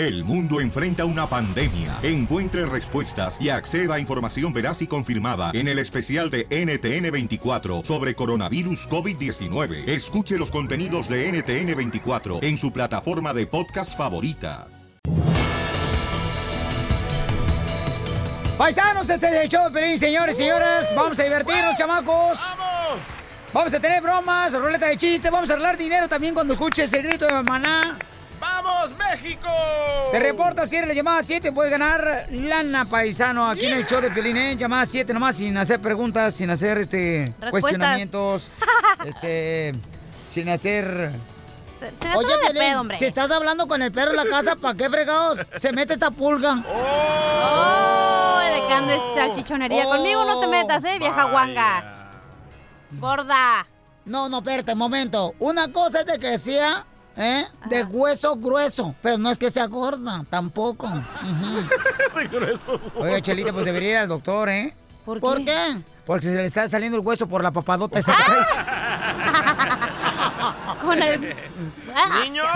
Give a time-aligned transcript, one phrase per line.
[0.00, 1.98] El mundo enfrenta una pandemia.
[2.02, 8.14] Encuentre respuestas y acceda a información veraz y confirmada en el especial de NTN24 sobre
[8.14, 9.86] coronavirus COVID-19.
[9.86, 14.68] Escuche los contenidos de NTN24 en su plataforma de podcast favorita.
[18.56, 20.94] Paisanos, este es el show de Pelín, señores y señoras.
[20.96, 22.40] Vamos a divertirnos, chamacos.
[22.56, 23.00] ¡Vamos!
[23.52, 27.02] Vamos a tener bromas, ruleta de chiste, vamos a arreglar dinero también cuando escuches el
[27.02, 27.98] grito de maná.
[28.70, 29.48] ¡Vamos, México!
[30.12, 34.00] Te reporta si eres la llamada 7, puedes ganar lana paisano aquí en el show
[34.00, 34.56] de Pelín, ¿eh?
[34.56, 37.50] Llamada 7 nomás, sin hacer preguntas, sin hacer este Respuestas.
[37.50, 38.50] cuestionamientos,
[39.04, 39.74] este,
[40.24, 41.10] sin hacer...
[41.74, 42.98] Se, se de Piolín, pedo, hombre.
[42.98, 45.40] si estás hablando con el perro en la casa, ¿para qué fregados?
[45.56, 46.62] Se mete esta pulga.
[46.68, 49.84] Oh, de que andes salchichonería.
[49.84, 52.10] Conmigo no te metas, eh, vieja guanga.
[52.92, 53.66] Gorda.
[54.04, 55.34] No, no, espérate, momento.
[55.38, 56.84] Una cosa es de que sea,
[57.16, 57.44] ¿eh?
[57.68, 60.86] De hueso grueso, pero no es que sea gorda, tampoco.
[61.22, 61.68] Ujú.
[62.96, 64.74] Oiga, Chelita, pues debería ir al doctor, ¿eh?
[65.04, 65.82] ¿Por qué?
[66.06, 68.14] Porque se le está saliendo el hueso por la papadota esa.
[70.82, 71.34] Con el...
[71.94, 72.46] Ah, ¡Niños!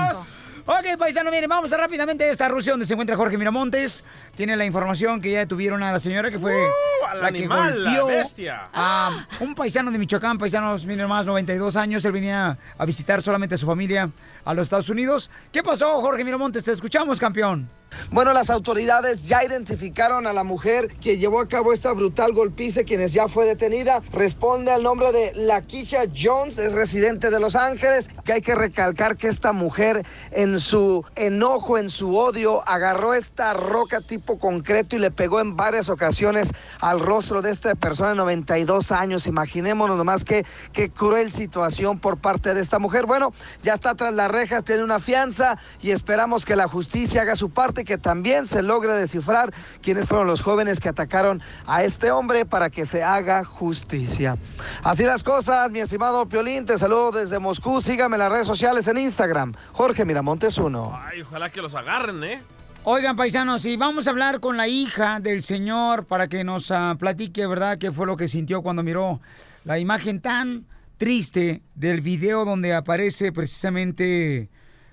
[0.66, 4.02] Ok, paisano, miren, vamos a rápidamente a esta Rusia donde se encuentra Jorge Miramontes.
[4.34, 7.38] Tiene la información que ya detuvieron a la señora que fue Uh, al la que
[7.38, 8.68] animal, la golpeó bestia.
[8.72, 12.02] a un paisano de Michoacán, paisanos, miren más, 92 años.
[12.06, 14.08] Él venía a visitar solamente a su familia
[14.44, 15.30] a los Estados Unidos.
[15.52, 16.64] ¿Qué pasó, Jorge Miramontes?
[16.64, 17.68] Te escuchamos, campeón.
[18.10, 22.84] Bueno, las autoridades ya identificaron a la mujer que llevó a cabo esta brutal golpiza,
[22.84, 24.00] quienes ya fue detenida.
[24.12, 29.16] Responde al nombre de Lakeisha Jones, es residente de Los Ángeles, que hay que recalcar
[29.16, 34.98] que esta mujer en su enojo, en su odio, agarró esta roca tipo concreto y
[34.98, 39.26] le pegó en varias ocasiones al rostro de esta persona de 92 años.
[39.26, 43.06] Imaginémonos nomás qué, qué cruel situación por parte de esta mujer.
[43.06, 47.36] Bueno, ya está tras las rejas, tiene una fianza y esperamos que la justicia haga
[47.36, 52.10] su parte, que también se logre descifrar quiénes fueron los jóvenes que atacaron a este
[52.10, 54.36] hombre para que se haga justicia.
[54.82, 57.80] Así las cosas, mi estimado Piolín, te saludo desde Moscú.
[57.80, 61.00] Sígame en las redes sociales en Instagram, Jorge Miramontes 1.
[61.04, 62.42] Ay, ojalá que los agarren, ¿eh?
[62.86, 66.96] Oigan, paisanos, y vamos a hablar con la hija del señor para que nos ah,
[66.98, 69.20] platique, ¿verdad?, qué fue lo que sintió cuando miró
[69.64, 70.66] la imagen tan
[70.96, 74.50] triste del video donde aparece precisamente,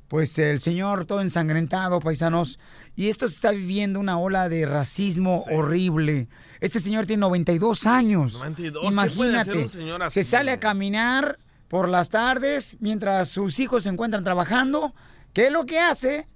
[0.08, 2.60] pues, el señor todo ensangrentado, paisanos.
[2.96, 6.28] Y esto se está viviendo una ola de racismo horrible.
[6.60, 8.34] Este señor tiene 92 años.
[8.34, 12.78] 92, ¿qué puede hacer Imagínate, un señor así, se sale a caminar por las tardes
[12.80, 14.94] mientras sus hijos se encuentran trabajando.
[15.34, 16.28] ¿Qué es lo que hace?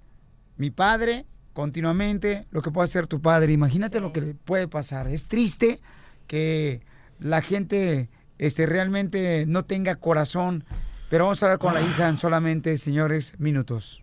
[0.56, 3.52] mi padre continuamente lo que puede hacer tu padre.
[3.52, 5.08] Imagínate lo que le puede pasar.
[5.08, 5.80] Es triste
[6.26, 6.82] que
[7.18, 10.64] la gente este, realmente no tenga corazón.
[11.08, 14.02] Pero vamos a hablar con la hija en solamente, señores, minutos.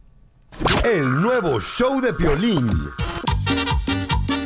[0.84, 2.70] El nuevo show de Piolín.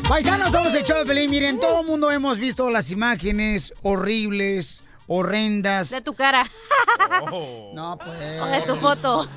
[0.07, 1.29] Paisanos, somos el show de Pelín.
[1.29, 5.89] Miren, todo el mundo hemos visto las imágenes horribles, horrendas.
[5.89, 6.45] De tu cara.
[7.73, 8.41] No, pues.
[8.41, 9.27] O de tu foto.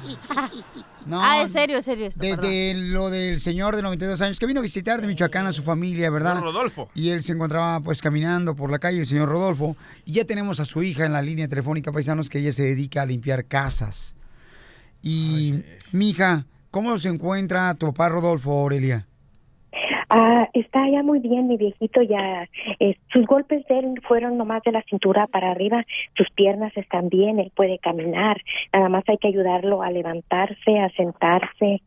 [1.06, 4.38] No, ah, es serio, es serio esto, de, de lo del señor de 92 años
[4.38, 6.34] que vino a visitar de Michoacán a su familia, ¿verdad?
[6.34, 6.90] Don Rodolfo.
[6.94, 9.76] Y él se encontraba pues caminando por la calle, el señor Rodolfo.
[10.04, 13.02] Y ya tenemos a su hija en la línea telefónica, paisanos, que ella se dedica
[13.02, 14.14] a limpiar casas.
[15.02, 19.06] Y, mija, ¿cómo se encuentra tu papá Rodolfo, Aurelia?
[20.12, 22.48] Ah, está ya muy bien, mi viejito ya.
[22.80, 25.84] eh, sus golpes de él fueron nomás de la cintura para arriba.
[26.16, 28.42] Sus piernas están bien, él puede caminar.
[28.72, 31.80] Nada más hay que ayudarlo a levantarse, a sentarse,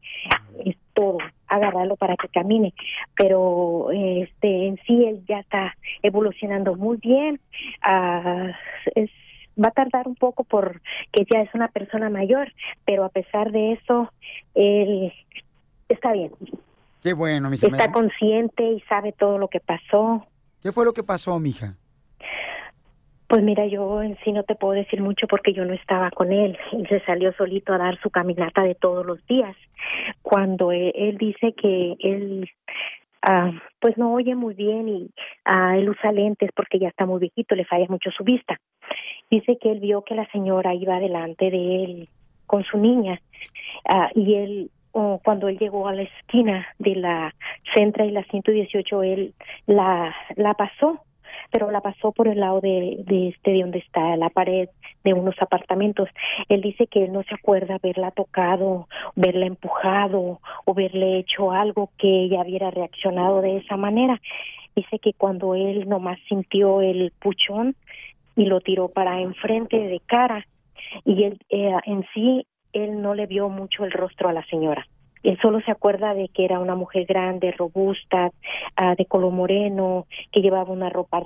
[0.64, 1.18] es todo,
[1.48, 2.74] agarrarlo para que camine.
[3.18, 7.42] Pero este, en sí él ya está evolucionando muy bien.
[7.82, 8.52] Ah,
[8.96, 9.10] es
[9.62, 10.80] va a tardar un poco porque
[11.32, 12.52] ya es una persona mayor,
[12.86, 14.12] pero a pesar de eso,
[14.56, 15.14] él
[15.90, 16.32] está bien.
[17.04, 17.68] Qué bueno, mija.
[17.68, 20.26] Está consciente y sabe todo lo que pasó.
[20.62, 21.76] ¿Qué fue lo que pasó, mija?
[23.28, 26.32] Pues mira, yo en sí no te puedo decir mucho porque yo no estaba con
[26.32, 26.58] él.
[26.72, 29.56] Él se salió solito a dar su caminata de todos los días.
[30.22, 32.50] Cuando él, él dice que él,
[33.22, 33.52] ah,
[33.82, 35.10] pues no oye muy bien y
[35.44, 38.62] ah, él usa lentes porque ya está muy viejito, le falla mucho su vista.
[39.30, 42.10] Dice que él vio que la señora iba delante de él
[42.46, 43.20] con su niña
[43.90, 47.36] ah, y él cuando él llegó a la esquina de la
[47.74, 49.34] Centra y la 118 él
[49.66, 51.02] la la pasó
[51.52, 54.70] pero la pasó por el lado de, de este de donde está la pared
[55.04, 56.10] de unos apartamentos.
[56.50, 61.92] Él dice que él no se acuerda haberla tocado, verla empujado o verle hecho algo
[61.98, 64.20] que ella hubiera reaccionado de esa manera.
[64.76, 67.76] Dice que cuando él nomás sintió el puchón
[68.36, 70.48] y lo tiró para enfrente de cara
[71.06, 74.86] y él eh, en sí él no le vio mucho el rostro a la señora.
[75.24, 78.32] Él solo se acuerda de que era una mujer grande, robusta,
[78.76, 81.24] ah, de color moreno, que llevaba una ropa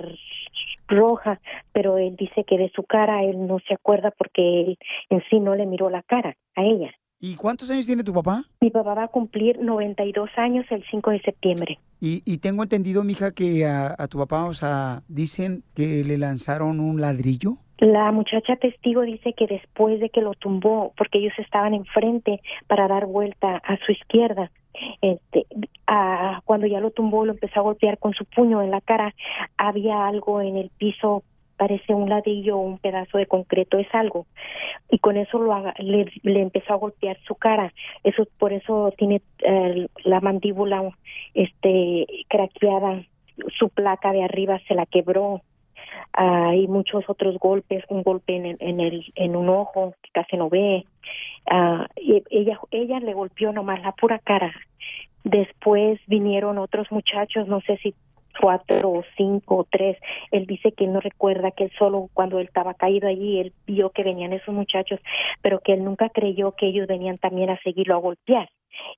[0.86, 1.40] roja,
[1.72, 4.78] pero él dice que de su cara él no se acuerda porque él
[5.10, 6.92] en sí no le miró la cara a ella.
[7.20, 8.44] ¿Y cuántos años tiene tu papá?
[8.60, 11.78] Mi papá va a cumplir 92 años el 5 de septiembre.
[12.00, 16.16] Y, y tengo entendido, mija, que a, a tu papá, o sea, dicen que le
[16.16, 17.56] lanzaron un ladrillo.
[17.78, 22.88] La muchacha testigo dice que después de que lo tumbó, porque ellos estaban enfrente para
[22.88, 24.50] dar vuelta a su izquierda,
[25.00, 25.46] este,
[25.86, 29.14] ah, cuando ya lo tumbó, lo empezó a golpear con su puño en la cara.
[29.56, 31.22] Había algo en el piso,
[31.56, 34.26] parece un ladrillo o un pedazo de concreto, es algo.
[34.90, 37.72] Y con eso lo le, le empezó a golpear su cara.
[38.02, 40.82] Eso por eso tiene eh, la mandíbula
[41.34, 43.04] este craqueada,
[43.56, 45.42] su placa de arriba se la quebró
[46.12, 50.36] Ah, y muchos otros golpes, un golpe en en el en un ojo que casi
[50.36, 50.84] no ve.
[51.50, 54.52] Ah, ella ella le golpeó nomás la pura cara.
[55.24, 57.94] Después vinieron otros muchachos, no sé si
[58.40, 59.96] cuatro o cinco o tres.
[60.30, 63.90] Él dice que no recuerda que él solo cuando él estaba caído allí, él vio
[63.90, 65.00] que venían esos muchachos,
[65.42, 68.48] pero que él nunca creyó que ellos venían también a seguirlo a golpear.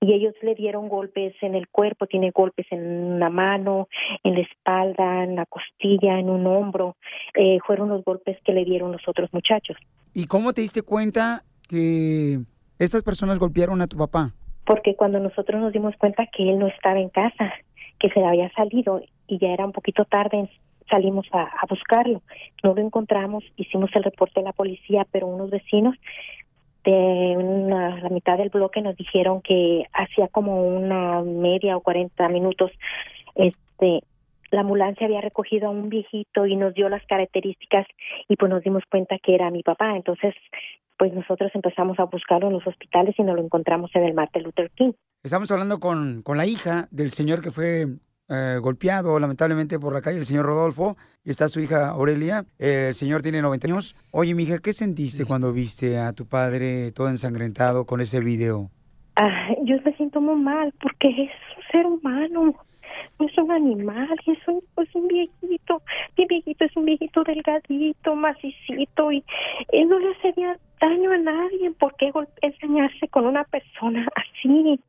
[0.01, 3.89] Y ellos le dieron golpes en el cuerpo, tiene golpes en la mano,
[4.25, 6.97] en la espalda, en la costilla, en un hombro.
[7.35, 9.77] Eh, fueron los golpes que le dieron los otros muchachos.
[10.13, 12.41] ¿Y cómo te diste cuenta que
[12.79, 14.35] estas personas golpearon a tu papá?
[14.71, 17.53] porque cuando nosotros nos dimos cuenta que él no estaba en casa,
[18.01, 20.49] que se había salido y ya era un poquito tarde,
[20.89, 22.23] salimos a, buscarlo.
[22.65, 25.95] No lo encontramos, hicimos el reporte a la policía, pero unos vecinos
[26.83, 32.27] de una, la mitad del bloque nos dijeron que hacía como una media o 40
[32.31, 32.73] minutos
[33.35, 34.03] este
[34.51, 37.87] la ambulancia había recogido a un viejito y nos dio las características
[38.29, 39.95] y pues nos dimos cuenta que era mi papá.
[39.95, 40.35] Entonces,
[41.01, 44.43] pues nosotros empezamos a buscarlo en los hospitales y nos lo encontramos en el Martin
[44.43, 44.93] Luther King.
[45.23, 47.87] Estamos hablando con, con la hija del señor que fue
[48.29, 52.45] eh, golpeado lamentablemente por la calle, el señor Rodolfo, y está su hija Aurelia.
[52.59, 53.97] El señor tiene 90 años.
[54.13, 58.71] Oye, mija, ¿qué sentiste cuando viste a tu padre todo ensangrentado con ese video?
[59.17, 62.55] Ah, yo me siento muy mal porque es un ser humano,
[63.19, 65.81] no es un animal, es un, es un viejito.
[66.19, 69.25] Mi viejito es un viejito delgadito, macicito y
[69.73, 71.71] él no le hacía daño a nadie.
[71.73, 72.11] ¿Por qué
[72.43, 74.81] enseñarse con una persona así?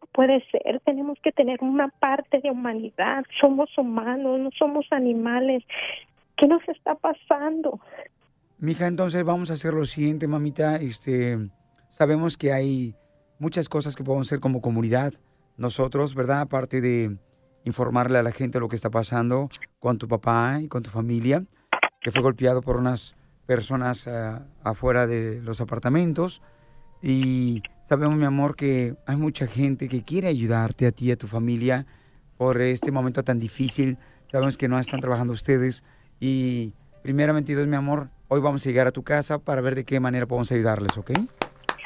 [0.00, 3.24] No puede ser, tenemos que tener una parte de humanidad.
[3.40, 5.62] Somos humanos, no somos animales.
[6.36, 7.80] ¿Qué nos está pasando?
[8.58, 10.76] Mija, entonces vamos a hacer lo siguiente, mamita.
[10.76, 11.38] Este,
[11.88, 12.94] sabemos que hay
[13.38, 15.12] muchas cosas que podemos hacer como comunidad.
[15.56, 16.40] Nosotros, ¿verdad?
[16.40, 17.16] Aparte de
[17.64, 19.48] informarle a la gente lo que está pasando
[19.78, 21.44] con tu papá y con tu familia,
[22.00, 23.16] que fue golpeado por unas
[23.46, 26.42] personas ah, afuera de los apartamentos.
[27.02, 31.16] Y sabemos, mi amor, que hay mucha gente que quiere ayudarte a ti y a
[31.16, 31.86] tu familia
[32.36, 33.98] por este momento tan difícil.
[34.30, 35.84] Sabemos que no están trabajando ustedes.
[36.20, 39.84] Y primeramente, Dios, mi amor, hoy vamos a llegar a tu casa para ver de
[39.84, 41.12] qué manera podemos ayudarles, ¿ok?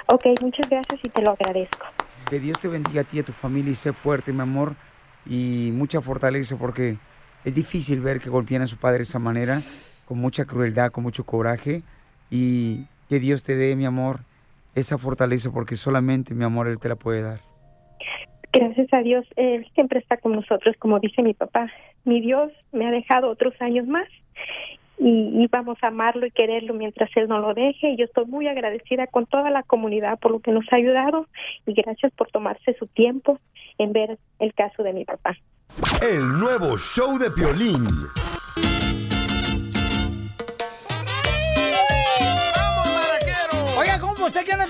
[0.06, 1.86] Ok, muchas gracias y te lo agradezco.
[2.28, 4.74] Que Dios te bendiga a ti y a tu familia y sé fuerte, mi amor,
[5.26, 6.98] y mucha fortaleza porque
[7.44, 9.60] es difícil ver que golpean a su padre de esa manera,
[10.10, 11.82] con mucha crueldad, con mucho coraje,
[12.32, 14.18] y que Dios te dé, mi amor,
[14.74, 17.38] esa fortaleza porque solamente, mi amor, Él te la puede dar.
[18.52, 21.70] Gracias a Dios, Él siempre está con nosotros, como dice mi papá.
[22.02, 24.08] Mi Dios me ha dejado otros años más
[24.98, 27.90] y, y vamos a amarlo y quererlo mientras Él no lo deje.
[27.90, 31.28] Y yo estoy muy agradecida con toda la comunidad por lo que nos ha ayudado
[31.66, 33.38] y gracias por tomarse su tiempo
[33.78, 35.36] en ver el caso de mi papá.
[36.02, 37.86] El nuevo show de Piolín.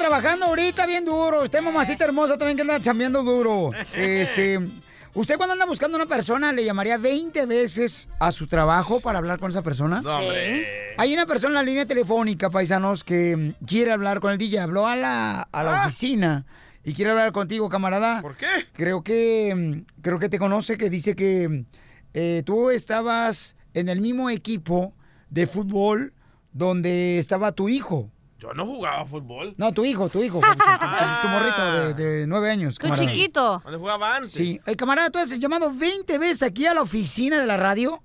[0.00, 1.42] Trabajando ahorita bien duro?
[1.42, 3.70] Usted, mamacita hermosa, también que anda chambeando duro.
[3.94, 4.58] Este,
[5.12, 9.38] ¿usted cuando anda buscando una persona le llamaría 20 veces a su trabajo para hablar
[9.38, 9.98] con esa persona?
[10.00, 10.94] Hombre.
[10.96, 14.60] Hay una persona en la línea telefónica, paisanos, que quiere hablar con el DJ.
[14.60, 16.46] Habló a la, a la oficina
[16.82, 18.22] y quiere hablar contigo, camarada.
[18.22, 18.46] ¿Por qué?
[18.72, 21.66] Creo que, creo que te conoce, que dice que
[22.14, 24.94] eh, tú estabas en el mismo equipo
[25.28, 26.14] de fútbol
[26.52, 28.10] donde estaba tu hijo.
[28.40, 29.54] Yo no jugaba fútbol.
[29.58, 32.76] No, tu hijo, tu hijo, tu, tu- tu morrito de, de nueve años.
[32.76, 33.06] Tu camarada.
[33.08, 33.60] chiquito.
[33.62, 34.32] ¿Dónde jugaba antes?
[34.32, 34.58] Sí.
[34.66, 38.02] Eh, camarada, ¿tú has llamado 20 veces aquí a la oficina de la radio?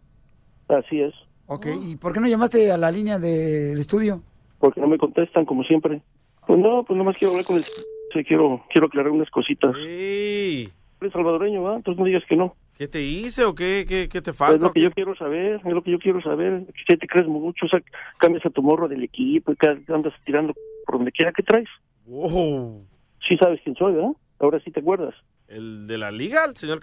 [0.68, 1.14] Así es,
[1.48, 4.22] Ok, ¿y por qué no llamaste a la línea del estudio?
[4.60, 6.02] porque no me contestan como siempre.
[6.48, 7.64] Pues no, pues nomás quiero hablar con el...
[7.64, 9.76] sí, Quiero, quiero aclarar unas cositas.
[9.76, 10.70] Sí.
[11.02, 11.76] Eres salvadoreño, ¿va?
[11.76, 12.56] Entonces no digas que no.
[12.78, 14.58] ¿Qué te hice o qué, qué, qué te Es falta?
[14.62, 16.66] lo o que yo quiero saber, es lo que yo quiero saber.
[16.76, 17.82] Si te crees mucho, o sea,
[18.20, 20.54] cambias a tu morro del equipo y andas tirando
[20.86, 21.70] por donde quiera que traes.
[22.06, 22.86] Wow.
[23.28, 24.12] Sí sabes quién soy, ¿verdad?
[24.40, 25.16] Ahora sí te acuerdas.
[25.48, 26.82] ¿El de la liga, el señor?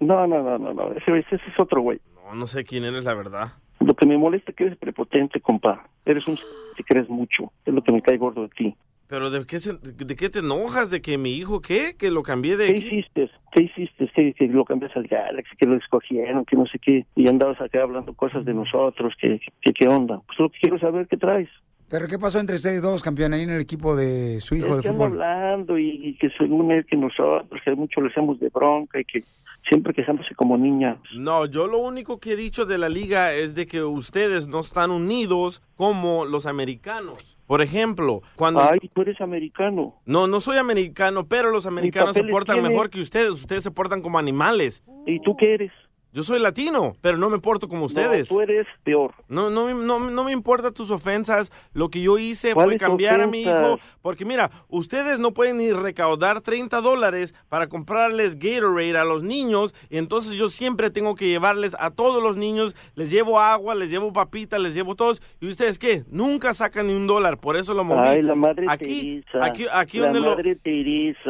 [0.00, 0.92] No, no, no, no, no.
[0.92, 2.00] Ese, ese es otro güey.
[2.14, 3.48] No, no sé quién eres, la verdad.
[3.78, 5.88] Lo que me molesta es que eres prepotente, compa.
[6.04, 6.38] Eres un
[6.76, 7.52] si crees mucho.
[7.64, 8.74] Es lo que me cae gordo de ti.
[9.10, 10.88] ¿Pero de qué, se- de qué te enojas?
[10.88, 11.96] ¿De que mi hijo qué?
[11.98, 12.86] ¿Que lo cambié de ¿Qué aquí?
[12.86, 13.28] hiciste?
[13.52, 14.08] ¿Qué hiciste?
[14.14, 17.04] Que, que lo cambias al Galaxy, que lo escogieron, que no sé qué.
[17.16, 20.20] Y andabas acá hablando cosas de nosotros, que, que qué onda.
[20.28, 21.48] Pues lo que quiero saber, ¿qué traes?
[21.88, 24.76] ¿Pero qué pasó entre ustedes dos, campeón, ahí en el equipo de su hijo Es
[24.76, 25.20] de que fútbol?
[25.20, 29.04] hablando y, y que según él que nosotros, que mucho le hacemos de bronca y
[29.04, 30.98] que siempre quejándose como niña.
[31.16, 34.60] No, yo lo único que he dicho de la liga es de que ustedes no
[34.60, 37.36] están unidos como los americanos.
[37.50, 38.60] Por ejemplo, cuando...
[38.60, 40.00] Ay, tú eres americano.
[40.06, 43.30] No, no soy americano, pero los americanos se portan mejor que ustedes.
[43.30, 44.84] Ustedes se portan como animales.
[45.04, 45.72] ¿Y tú qué eres?
[46.12, 48.28] Yo soy latino, pero no me porto como ustedes.
[48.30, 49.14] No, tú eres peor.
[49.28, 51.52] No, no, me- no, no me importa tus ofensas.
[51.72, 53.78] Lo que yo hice ¿Cuáles fue cambiar a mi hijo.
[54.02, 59.72] Porque mira, ustedes no pueden ni recaudar 30 dólares para comprarles Gatorade a los niños.
[59.88, 62.74] Y entonces yo siempre tengo que llevarles a todos los niños.
[62.96, 65.22] Les llevo agua, les llevo papita, les llevo todos.
[65.40, 66.02] ¿Y ustedes qué?
[66.10, 67.38] Nunca sacan ni un dólar.
[67.38, 68.08] Por eso lo moví.
[68.08, 70.58] Ay, la madre aquí, aquí, aquí la donde lo, madre.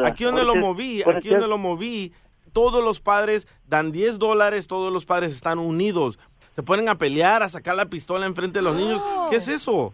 [0.05, 2.13] Aquí donde lo moví, aquí donde lo moví,
[2.53, 6.19] todos los padres dan 10 dólares, todos los padres están unidos.
[6.51, 9.01] Se ponen a pelear, a sacar la pistola enfrente de los niños.
[9.29, 9.93] ¿Qué es eso?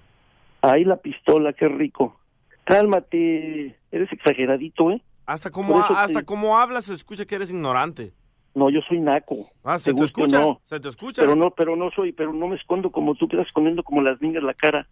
[0.61, 2.19] Ay, la pistola, qué rico.
[2.63, 5.01] Cálmate, eres exageradito, ¿eh?
[5.25, 8.13] Hasta como, te- hasta como hablas se escucha que eres ignorante.
[8.55, 9.49] No, yo soy naco.
[9.63, 10.61] Ah, se te escucha, no.
[10.65, 11.21] se te escucha.
[11.21, 14.21] Pero no, pero no soy, pero no me escondo como tú quedas escondiendo como las
[14.21, 14.87] niñas la cara.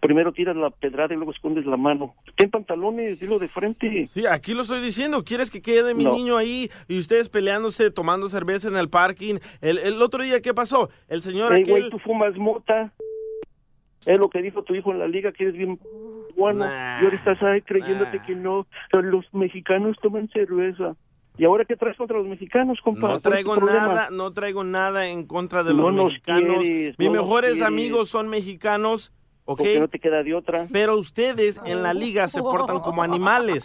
[0.00, 2.14] Primero tiras la pedrada y luego escondes la mano.
[2.36, 4.06] Ten pantalones, dilo de frente.
[4.08, 5.24] Sí, aquí lo estoy diciendo.
[5.24, 6.12] ¿Quieres que quede mi No.
[6.12, 9.36] niño ahí y ustedes peleándose, tomando cerveza en el parking?
[9.60, 10.90] El, el otro día, ¿qué pasó?
[11.08, 11.72] El señor Ey, aquel...
[11.80, 12.92] güey, tú fumas mota.
[14.06, 15.78] Es lo que dijo tu hijo en la liga, que eres bien
[16.36, 16.66] bueno.
[16.66, 18.26] Nah, y ahora estás ahí creyéndote nah.
[18.26, 18.66] que no.
[18.92, 20.94] Los mexicanos toman cerveza.
[21.38, 23.00] ¿Y ahora qué traes contra los mexicanos, compa?
[23.00, 26.12] No ¿Cuál es tu traigo nada, no traigo nada en contra de No los nos
[26.12, 26.58] mexicanos.
[26.60, 29.12] quieres, Mis no mejores amigos son mexicanos,
[29.46, 29.58] ¿ok?
[29.58, 30.66] Porque no te queda de otra.
[30.72, 33.64] Pero ustedes en la liga se portan como animales.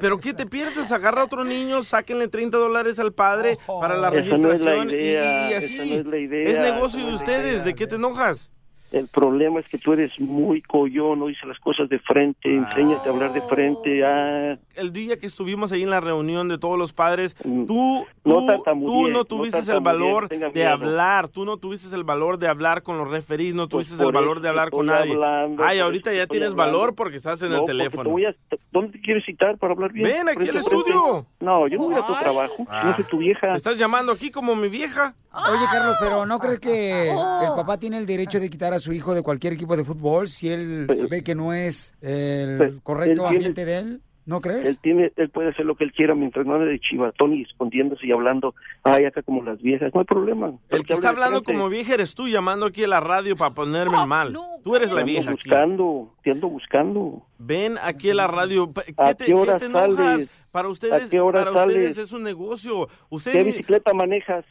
[0.00, 0.90] ¿Pero qué te pierdes?
[0.92, 4.70] Agarra a otro niño, sáquenle 30 dólares al padre para la Esa no es la
[4.84, 5.76] registración y- esa así.
[5.90, 7.62] no es la idea, Es negocio de ustedes, idea.
[7.64, 8.50] ¿de qué te enojas?
[8.92, 13.08] El problema es que tú eres muy collón, no dices las cosas de frente, enséñate
[13.08, 14.04] a hablar de frente.
[14.04, 17.66] Ah, El día que estuvimos ahí en la reunión de todos los padres, Mm.
[17.66, 22.04] tú, No tú, tú no no tuviste el valor de hablar, tú no tuviste el
[22.04, 25.12] valor de hablar con los referís, no Pues tuviste el valor de hablar con nadie.
[25.12, 26.78] hablando, Ay, ahorita ya tienes hablando.
[26.78, 28.10] valor porque estás en no, el te teléfono.
[28.10, 28.34] voy a-
[28.72, 30.06] ¿Dónde te quieres citar para hablar bien?
[30.06, 31.26] Ven aquí Frente al estudio.
[31.40, 32.82] No, yo no voy a tu trabajo, Ah.
[32.90, 33.48] no soy tu vieja.
[33.48, 35.14] ¿Me estás llamando aquí como mi vieja?
[35.50, 38.92] Oye, Carlos, pero ¿no crees que el papá tiene el derecho de quitar a su
[38.92, 42.80] hijo de cualquier equipo de fútbol si él Pero- ve que no es el Pero
[42.82, 44.00] correcto él tiene- ambiente de él?
[44.28, 44.80] ¿No Él crees?
[44.80, 48.08] tiene, él puede hacer lo que él quiera mientras no ande de chivatón y escondiéndose
[48.08, 50.52] y hablando, ay, acá como las viejas, no hay problema.
[50.68, 54.04] El que está hablando como vieja eres tú llamando aquí a la radio para ponerme
[54.04, 54.36] mal.
[54.64, 55.48] Tú eres la Te vieja ando aquí.
[55.48, 57.22] buscando, te ando buscando.
[57.38, 58.68] Ven aquí a la radio.
[58.74, 59.94] ¿Qué ¿A te, qué hora qué te enojas?
[59.94, 60.30] sales?
[60.50, 61.76] Para ustedes, ¿A qué hora para sales?
[61.76, 62.88] ustedes es un negocio.
[62.88, 64.44] ¿Qué Ustedes bicicleta manejas?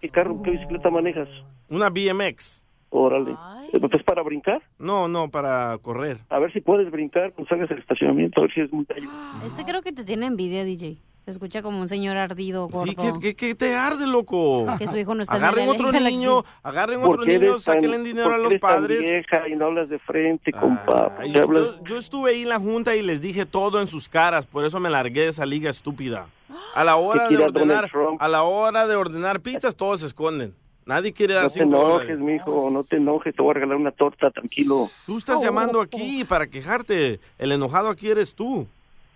[0.00, 1.28] ¿Qué carro, qué bicicleta manejas?
[1.68, 2.62] una BMX.
[2.90, 3.34] Órale.
[3.38, 3.68] Ay.
[3.72, 4.62] ¿Es para brincar?
[4.78, 6.18] No, no, para correr.
[6.30, 9.08] A ver si puedes brincar cuando salgas del estacionamiento, a ver si es muy gallo.
[9.44, 10.96] Este creo que te tiene envidia, DJ.
[11.26, 12.86] Se escucha como un señor ardido, gordo.
[12.90, 14.64] Sí, que, que- que te arde, loco.
[14.78, 16.16] Que su hijo no está en Agarren otro Galaxy.
[16.16, 19.00] niño, agarren otro ¿Por qué niño, sáquenle dinero a los tan padres.
[19.00, 21.10] vieja y no hablas de frente, compa?
[21.14, 21.62] ¿Por Ay, qué hablas?
[21.80, 24.64] yo, yo estuve ahí en la junta y les dije todo en sus caras, por
[24.64, 26.28] eso me largué de esa liga estúpida.
[26.74, 30.54] A la hora de ordenar, a la hora de ordenar pizzas, todos se esconden.
[30.88, 33.90] Nadie quiere dar No te enojes, mijo, no te enojes, te voy a regalar una
[33.90, 34.88] torta, tranquilo.
[35.04, 37.20] Tú estás llamando aquí para quejarte.
[37.36, 38.66] El enojado aquí eres tú.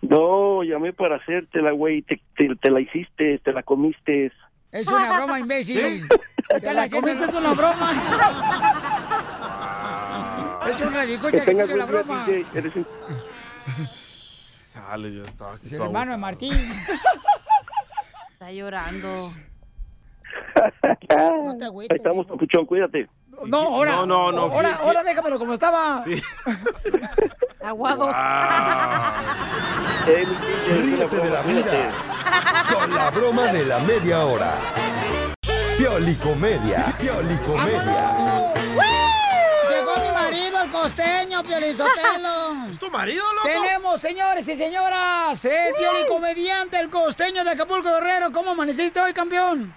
[0.03, 4.31] No, llamé para hacértela, güey, te, te, te la hiciste, te la comiste.
[4.71, 6.07] Es una broma, imbécil.
[6.61, 7.93] Te la comiste, es una broma.
[10.69, 12.27] Es un Que radicocha que tengas la buen día, broma.
[12.27, 12.87] DJ, eres un-
[14.75, 16.19] Chale, yo estaba aquí Es el hermano de.
[16.19, 16.53] Martín.
[18.33, 19.33] Está llorando.
[21.45, 21.91] No te agüites.
[21.93, 23.09] Ahí estamos, papuchón, cuídate.
[23.47, 23.93] No, ahora.
[23.93, 26.03] No, no, no, Ahora, ¿qué- ahora déjamelo como estaba.
[26.05, 26.23] Sí.
[27.63, 28.07] Aguado.
[28.07, 29.13] Una
[30.07, 31.89] Ríete de la vida
[32.75, 34.55] con la broma de la media hora.
[35.79, 38.53] Piolicomedia, piolicomedia.
[39.71, 42.67] Llegó mi marido, el costeño, Piolizotelo.
[42.71, 43.49] ¿Es tu marido, loco?
[43.49, 48.31] Tenemos, señores y señoras, el pioli comediante, el costeño de Acapulco Guerrero.
[48.33, 49.75] ¿Cómo amaneciste hoy, campeón?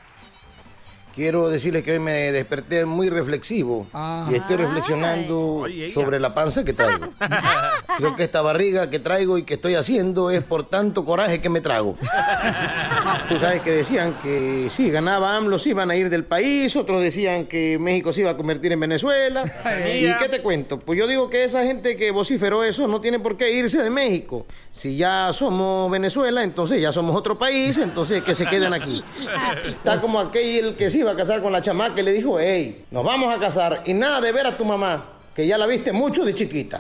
[1.15, 4.27] Quiero decirles que hoy me desperté muy reflexivo Ah.
[4.29, 7.07] y estoy reflexionando sobre la panza que traigo.
[7.97, 11.49] Creo que esta barriga que traigo y que estoy haciendo es por tanto coraje que
[11.49, 11.97] me trago.
[13.29, 17.01] Tú sabes que decían que si ganaba AMLO se iban a ir del país, otros
[17.01, 19.43] decían que México se iba a convertir en Venezuela.
[19.87, 20.79] ¿Y qué te cuento?
[20.79, 23.89] Pues yo digo que esa gente que vociferó eso no tiene por qué irse de
[23.89, 24.45] México.
[24.71, 29.03] Si ya somos Venezuela, entonces ya somos otro país, entonces que se queden aquí.
[29.65, 32.85] Está como aquel que se iba a casar con la chamaca y le dijo, hey,
[32.91, 35.11] nos vamos a casar y nada de ver a tu mamá.
[35.35, 36.79] Que ya la viste mucho de chiquita.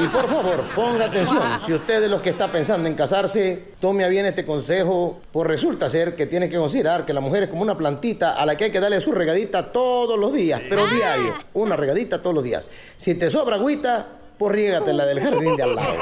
[0.00, 1.40] Y por favor, ponga atención.
[1.64, 5.20] Si usted de los que está pensando en casarse, tome a bien este consejo.
[5.30, 8.44] Pues resulta ser que tiene que considerar que la mujer es como una plantita a
[8.44, 11.32] la que hay que darle su regadita todos los días, pero diario.
[11.54, 12.66] Una regadita todos los días.
[12.96, 15.94] Si te sobra agüita, pues riégatela del jardín de al lado.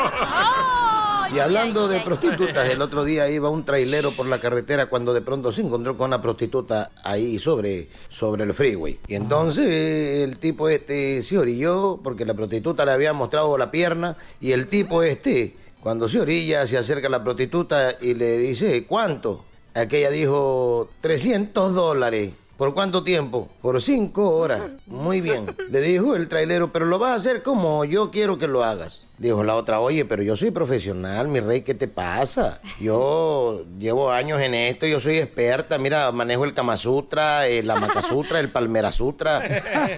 [1.35, 5.21] Y hablando de prostitutas, el otro día iba un trailero por la carretera cuando de
[5.21, 8.99] pronto se encontró con una prostituta ahí sobre, sobre el freeway.
[9.09, 14.17] Y entonces el tipo este se orilló porque la prostituta le había mostrado la pierna
[14.41, 18.87] y el tipo este, cuando se orilla, se acerca a la prostituta y le dice,
[18.87, 19.45] ¿cuánto?
[19.75, 22.33] Aquella dijo, 300 dólares.
[22.57, 23.51] ¿Por cuánto tiempo?
[23.61, 24.63] Por cinco horas.
[24.87, 25.55] Muy bien.
[25.69, 29.07] Le dijo el trailero, pero lo vas a hacer como yo quiero que lo hagas.
[29.19, 32.63] Dijo la otra, oye, pero yo soy profesional, mi rey, ¿qué te pasa?
[32.81, 35.77] Yo llevo años en esto, yo soy experta.
[35.77, 39.45] Mira, manejo el Kama Sutra, el Amaka Sutra, el Palmera Sutra,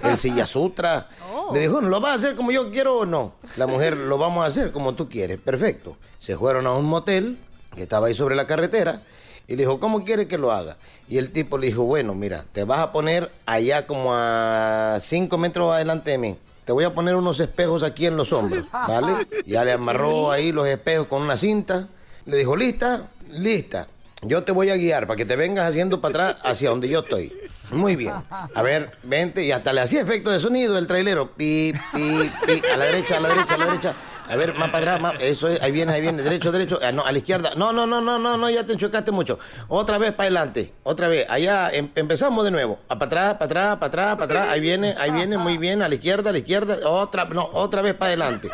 [0.03, 1.07] el Silla Sutra.
[1.53, 3.35] Le dijo, ¿lo vas a hacer como yo quiero o no?
[3.55, 5.37] La mujer, lo vamos a hacer como tú quieres.
[5.37, 5.95] Perfecto.
[6.17, 7.37] Se fueron a un motel
[7.73, 9.01] que estaba ahí sobre la carretera.
[9.49, 10.77] Y le dijo, ¿cómo quiere que lo haga?
[11.07, 15.39] Y el tipo le dijo, bueno, mira, te vas a poner allá como a cinco
[15.39, 16.37] metros adelante de mí.
[16.65, 19.27] Te voy a poner unos espejos aquí en los hombros, ¿vale?
[19.47, 21.87] Ya le amarró ahí los espejos con una cinta.
[22.25, 23.09] Le dijo, ¿lista?
[23.31, 23.87] Lista.
[24.21, 26.99] Yo te voy a guiar para que te vengas haciendo para atrás hacia donde yo
[26.99, 27.33] estoy.
[27.71, 28.13] Muy bien.
[28.29, 29.43] A ver, vente.
[29.45, 31.31] Y hasta le hacía efecto de sonido el trailero.
[31.31, 32.61] Pi, pi, pi.
[32.71, 33.95] A la derecha, a la derecha, a la derecha.
[34.29, 35.13] A ver, más para atrás.
[35.19, 36.21] Eso es, ahí viene, ahí viene.
[36.21, 36.79] Derecho, derecho.
[36.83, 37.51] Ah, no, a la izquierda.
[37.55, 39.39] No, no, no, no, no, no, ya te chocaste mucho.
[39.67, 40.73] Otra vez para adelante.
[40.83, 41.29] Otra vez.
[41.29, 42.79] Allá em- empezamos de nuevo.
[42.89, 44.47] A para atrás, para atrás, para atrás, para atrás.
[44.49, 45.81] Ahí viene, ahí viene, muy bien.
[45.81, 46.77] A la izquierda, a la izquierda.
[46.87, 48.49] Otra, no, otra vez para adelante.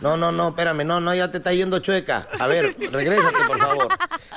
[0.00, 2.28] No, no, no, espérame, no, no, ya te está yendo chueca.
[2.38, 3.88] A ver, regrésate, por favor.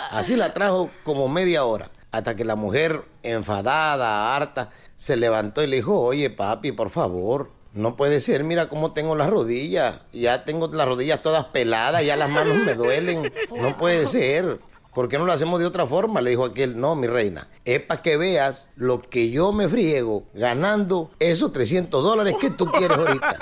[0.09, 5.67] Así la trajo como media hora, hasta que la mujer, enfadada, harta, se levantó y
[5.67, 10.01] le dijo, oye, papi, por favor, no puede ser, mira cómo tengo las rodillas.
[10.11, 13.31] Ya tengo las rodillas todas peladas, ya las manos me duelen.
[13.55, 14.59] No puede ser.
[14.93, 16.19] ¿Por qué no lo hacemos de otra forma?
[16.19, 17.47] Le dijo aquel, no, mi reina.
[17.63, 22.69] Es para que veas lo que yo me friego ganando esos 300 dólares que tú
[22.69, 23.37] quieres ahorita.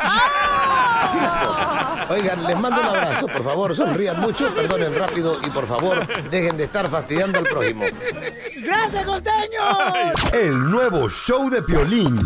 [1.01, 2.11] Así las cosas.
[2.11, 6.55] Oigan, les mando un abrazo, por favor, sonrían mucho, perdonen rápido y por favor, dejen
[6.55, 7.85] de estar fastidiando al prójimo.
[8.63, 9.61] ¡Gracias, costeño!
[10.33, 12.19] El nuevo show de Piolín.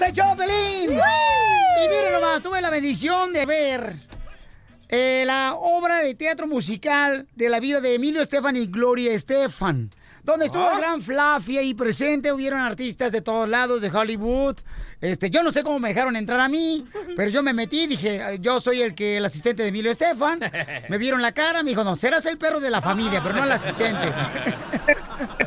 [0.00, 0.98] ¡Somos el Chopelín!
[0.98, 3.96] Y miren nomás, tuve la bendición de ver
[4.88, 9.90] eh, la obra de teatro musical de la vida de Emilio Estefan y Gloria Estefan.
[10.22, 14.56] Donde estuvo el gran Fluffy ahí presente, hubieron artistas de todos lados, de Hollywood.
[15.02, 16.84] Este, yo no sé cómo me dejaron entrar a mí,
[17.14, 20.40] pero yo me metí, dije, yo soy el que el asistente de Emilio Estefan.
[20.88, 23.44] Me vieron la cara, me dijo, no, serás el perro de la familia, pero no
[23.44, 24.12] el asistente.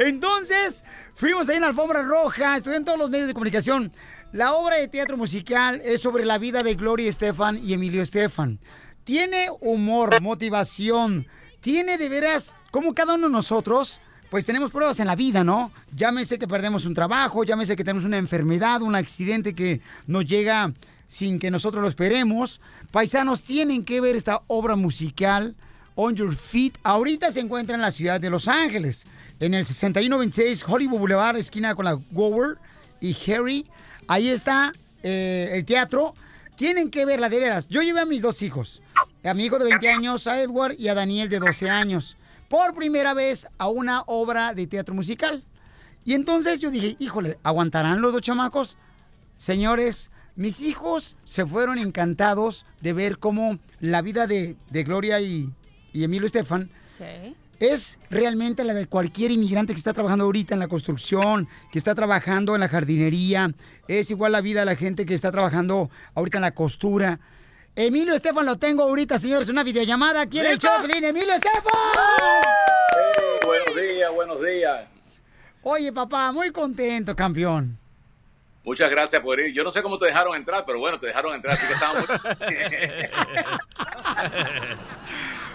[0.00, 0.82] Entonces,
[1.14, 3.92] fuimos ahí en alfombra roja, estuvieron todos los medios de comunicación.
[4.32, 8.60] La obra de teatro musical es sobre la vida de Gloria Estefan y Emilio Estefan.
[9.04, 11.26] Tiene humor, motivación,
[11.60, 15.70] tiene de veras, como cada uno de nosotros, pues tenemos pruebas en la vida, ¿no?
[15.94, 20.72] Llámese que perdemos un trabajo, llámese que tenemos una enfermedad, un accidente que nos llega
[21.08, 22.62] sin que nosotros lo esperemos.
[22.90, 25.56] Paisanos, tienen que ver esta obra musical,
[25.94, 26.78] On Your Feet.
[26.84, 29.04] Ahorita se encuentra en la ciudad de Los Ángeles,
[29.40, 32.58] en el 6126 Hollywood Boulevard, esquina con la Gower
[33.00, 33.66] y Harry.
[34.06, 34.72] Ahí está
[35.02, 36.14] eh, el teatro.
[36.56, 37.66] Tienen que verla, de veras.
[37.68, 38.82] Yo llevé a mis dos hijos,
[39.24, 42.18] a mi hijo de 20 años, a Edward, y a Daniel de 12 años,
[42.50, 45.42] por primera vez a una obra de teatro musical.
[46.04, 48.76] Y entonces yo dije, híjole, ¿aguantarán los dos chamacos?
[49.38, 55.50] Señores, mis hijos se fueron encantados de ver cómo la vida de, Gloria y,
[55.94, 57.34] y Emilio Estefan Sí.
[57.60, 61.94] Es realmente la de cualquier inmigrante que está trabajando ahorita en la construcción, que está
[61.94, 63.52] trabajando en la jardinería.
[63.86, 67.20] Es igual la vida de la gente que está trabajando ahorita en la costura.
[67.76, 70.26] Emilio Estefan lo tengo ahorita, señores, una videollamada.
[70.26, 70.58] ¿Quiere el.
[70.58, 71.04] Choplin?
[71.04, 71.62] ¡Emilio Estefan!
[73.44, 74.86] buenos días, buenos días.
[75.62, 77.78] Oye, papá, muy contento, campeón.
[78.64, 79.52] Muchas gracias por ir.
[79.52, 82.06] Yo no sé cómo te dejaron entrar, pero bueno, te dejaron entrar, así que estábamos...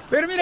[0.07, 0.35] Pero que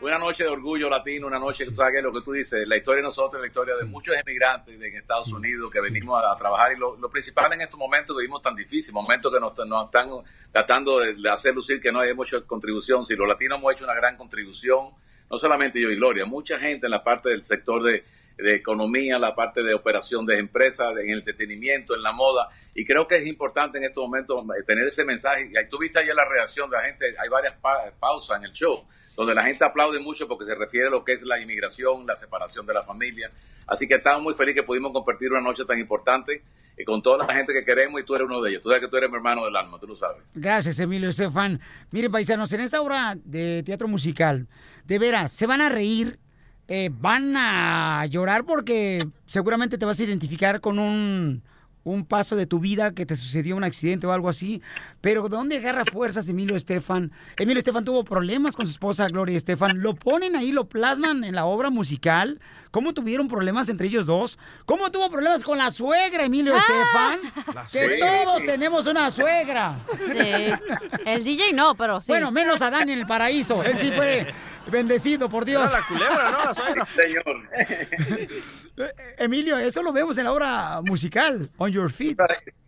[0.00, 2.76] una noche de orgullo latino, una noche, tú sabes que lo que tú dices, la
[2.76, 6.36] historia de nosotros, la historia de muchos emigrantes en Estados Unidos que venimos a, a
[6.36, 9.56] trabajar y lo, lo principal en estos momentos que vivimos tan difíciles, momentos que nos,
[9.66, 10.10] nos están
[10.52, 13.94] tratando de, hacer lucir que no hemos hecho contribución, si los latinos hemos hecho una
[13.94, 14.90] gran contribución,
[15.30, 18.04] no solamente yo y Gloria, mucha gente en la parte del sector de,
[18.36, 22.48] de economía, la parte de operación de empresas, en el entretenimiento, en la moda.
[22.74, 25.48] Y creo que es importante en estos momentos eh, tener ese mensaje.
[25.52, 28.52] Y ahí tuviste ayer la reacción de la gente, hay varias pa- pausas en el
[28.52, 28.84] show,
[29.16, 32.16] donde la gente aplaude mucho porque se refiere a lo que es la inmigración, la
[32.16, 33.30] separación de la familia.
[33.66, 36.42] Así que estamos muy felices que pudimos compartir una noche tan importante
[36.76, 38.62] eh, con toda la gente que queremos y tú eres uno de ellos.
[38.62, 40.22] Tú sabes que tú eres mi hermano del alma, tú lo sabes.
[40.34, 41.60] Gracias, Emilio Estefan.
[41.92, 44.48] Miren, paisanos, en esta obra de teatro musical,
[44.84, 46.18] de veras, se van a reír,
[46.66, 51.42] eh, van a llorar porque seguramente te vas a identificar con un,
[51.84, 54.62] un paso de tu vida que te sucedió un accidente o algo así.
[55.00, 57.12] Pero ¿de dónde agarra fuerzas Emilio Estefan?
[57.36, 59.80] Emilio Estefan tuvo problemas con su esposa Gloria Estefan.
[59.80, 62.40] Lo ponen ahí, lo plasman en la obra musical.
[62.70, 64.38] ¿Cómo tuvieron problemas entre ellos dos?
[64.64, 67.20] ¿Cómo tuvo problemas con la suegra Emilio Estefan?
[67.54, 69.78] La Que todos tenemos una suegra.
[70.10, 70.18] Sí.
[71.04, 72.10] El DJ no, pero sí.
[72.10, 73.62] Bueno, menos a Dani en el paraíso.
[73.62, 74.26] Él sí fue
[74.70, 75.70] bendecido por Dios.
[75.70, 76.44] Era la culebra, ¿no?
[76.44, 76.88] La suegra.
[76.96, 78.90] Señor.
[79.18, 82.16] Emilio, eso lo vemos en la obra musical, On Your Feet.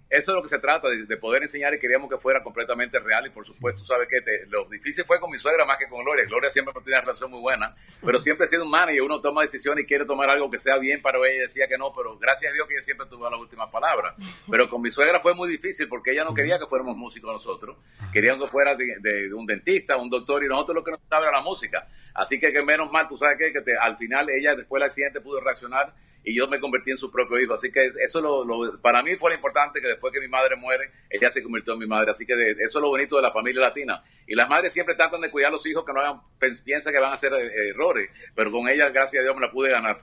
[0.09, 3.01] Eso es lo que se trata, de, de poder enseñar y queríamos que fuera completamente
[3.01, 4.21] real y por supuesto, ¿sabes qué?
[4.21, 6.25] Te- lo difícil fue con mi suegra más que con Gloria.
[6.27, 9.42] Gloria siempre tenido una relación muy buena, pero siempre he sido un manager, uno toma
[9.42, 12.53] decisiones y quiere tomar algo que sea bien para ella decía que no, pero gracias
[12.53, 14.14] a Dios que ella siempre tuvo la última palabra.
[14.49, 17.77] Pero con mi suegra fue muy difícil porque ella no quería que fuéramos músicos nosotros,
[18.12, 21.25] querían que fuera de, de un dentista, un doctor y nosotros lo que nos gustaba
[21.27, 21.88] era la música.
[22.14, 23.53] Así que, que menos mal, tú sabes qué?
[23.53, 25.92] que te- al final ella después del accidente pudo reaccionar
[26.29, 27.55] y yo me convertí en su propio hijo.
[27.55, 30.29] Así que es- eso lo, lo- para mí fue lo importante que después que mi
[30.29, 32.11] madre muere, ella se convirtió en mi madre.
[32.11, 34.03] Así que de- eso es lo bonito de la familia latina.
[34.27, 36.21] Y las madres siempre tratan de cuidar a los hijos que no hagan,
[36.65, 39.51] piensan que van a hacer eh, errores, pero con ella, gracias a Dios, me la
[39.53, 40.03] pude ganar.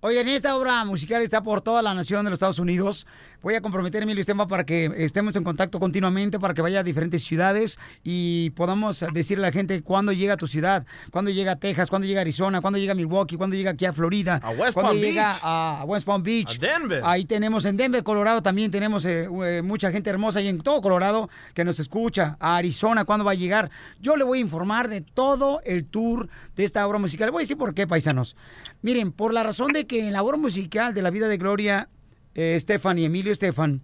[0.00, 3.06] Oigan, esta obra musical está por toda la nación de los Estados Unidos.
[3.46, 6.80] Voy a comprometer a Emilio Estefan para que estemos en contacto continuamente, para que vaya
[6.80, 11.30] a diferentes ciudades y podamos decirle a la gente cuándo llega a tu ciudad, cuándo
[11.30, 13.92] llega a Texas, cuándo llega a Arizona, cuándo llega a Milwaukee, cuándo llega aquí a
[13.92, 15.40] Florida, A West cuándo Palm llega Beach.
[15.44, 16.56] a West Palm Beach.
[16.56, 17.02] A Denver.
[17.04, 20.80] Ahí tenemos en Denver, Colorado, también tenemos eh, eh, mucha gente hermosa y en todo
[20.80, 22.36] Colorado que nos escucha.
[22.40, 23.70] A Arizona, ¿cuándo va a llegar?
[24.00, 27.28] Yo le voy a informar de todo el tour de esta obra musical.
[27.28, 28.34] Le voy a decir por qué, paisanos.
[28.82, 31.88] Miren, por la razón de que en la obra musical de la vida de Gloria
[32.36, 33.82] eh, Estefan y Emilio Estefan,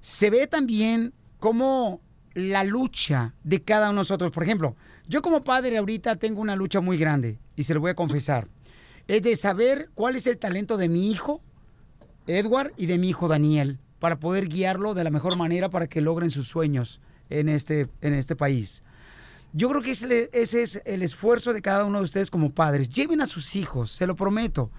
[0.00, 2.00] se ve también como
[2.34, 4.30] la lucha de cada uno de nosotros.
[4.30, 4.76] Por ejemplo,
[5.08, 8.48] yo como padre ahorita tengo una lucha muy grande y se lo voy a confesar.
[9.08, 11.42] Es de saber cuál es el talento de mi hijo,
[12.26, 16.00] Edward, y de mi hijo Daniel, para poder guiarlo de la mejor manera para que
[16.00, 18.82] logren sus sueños en este, en este país.
[19.52, 22.88] Yo creo que ese, ese es el esfuerzo de cada uno de ustedes como padres.
[22.88, 24.70] Lleven a sus hijos, se lo prometo.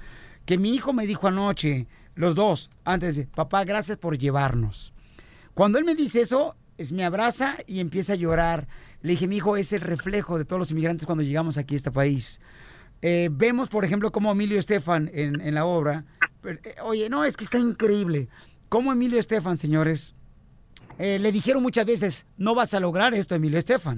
[0.45, 4.93] Que mi hijo me dijo anoche, los dos, antes de, papá, gracias por llevarnos.
[5.53, 8.67] Cuando él me dice eso, es, me abraza y empieza a llorar.
[9.01, 11.77] Le dije, mi hijo es el reflejo de todos los inmigrantes cuando llegamos aquí a
[11.77, 12.41] este país.
[13.01, 16.05] Eh, vemos, por ejemplo, cómo Emilio Estefan en, en la obra.
[16.41, 18.29] pero, eh, oye, no, es que está increíble.
[18.69, 20.15] Cómo Emilio Estefan, señores,
[20.97, 23.97] eh, le dijeron muchas veces, no vas a lograr esto, Emilio Estefan.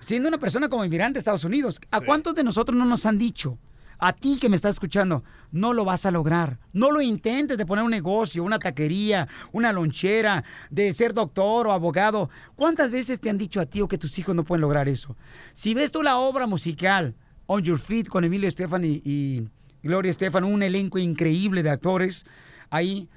[0.00, 3.18] Siendo una persona como inmigrante de Estados Unidos, ¿a cuántos de nosotros no nos han
[3.18, 3.58] dicho?
[4.02, 6.58] A ti que me estás escuchando, no lo vas a lograr.
[6.72, 11.72] No lo intentes de poner un negocio, una taquería, una lonchera, de ser doctor o
[11.72, 12.30] abogado.
[12.56, 15.16] ¿Cuántas veces te han dicho a ti o que tus hijos no pueden lograr eso?
[15.52, 19.48] Si ves tú la obra musical On Your Feet con Emilio Estefan y,
[19.82, 22.24] Gloria Estefan, un elenco increíble de actores,
[22.70, 23.08] ahí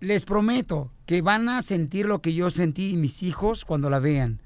[0.00, 4.00] les prometo que van a sentir lo que yo sentí y mis hijos cuando la
[4.00, 4.42] vean.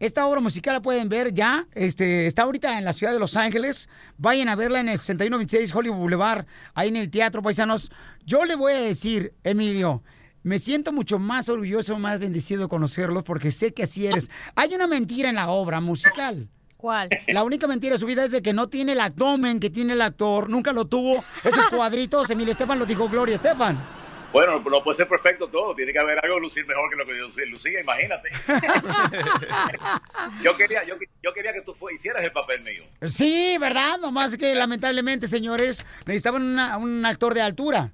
[0.00, 1.66] Esta obra musical la pueden ver ya.
[1.72, 3.88] Este, está ahorita en la ciudad de Los Ángeles.
[4.18, 7.90] Vayan a verla en el 6126 Hollywood Boulevard, ahí en el Teatro Paisanos.
[8.24, 10.02] Yo le voy a decir, Emilio,
[10.42, 14.30] me siento mucho más orgulloso, más bendecido de conocerlos porque sé que así eres.
[14.56, 16.48] Hay una mentira en la obra musical.
[16.76, 17.08] ¿Cuál?
[17.28, 19.94] La única mentira de su vida es de que no tiene el abdomen que tiene
[19.94, 21.24] el actor, nunca lo tuvo.
[21.42, 24.03] Esos cuadritos, Emilio Estefan lo dijo Gloria Estefan.
[24.34, 27.16] Bueno, no puede ser perfecto todo, tiene que haber algo lucir mejor que lo que
[27.16, 28.30] yo lucía, imagínate.
[30.42, 32.82] yo, quería, yo, yo quería que tú hicieras el papel mío.
[33.08, 33.96] Sí, ¿verdad?
[34.02, 37.92] Nomás que lamentablemente, señores, necesitaban una- un actor de altura.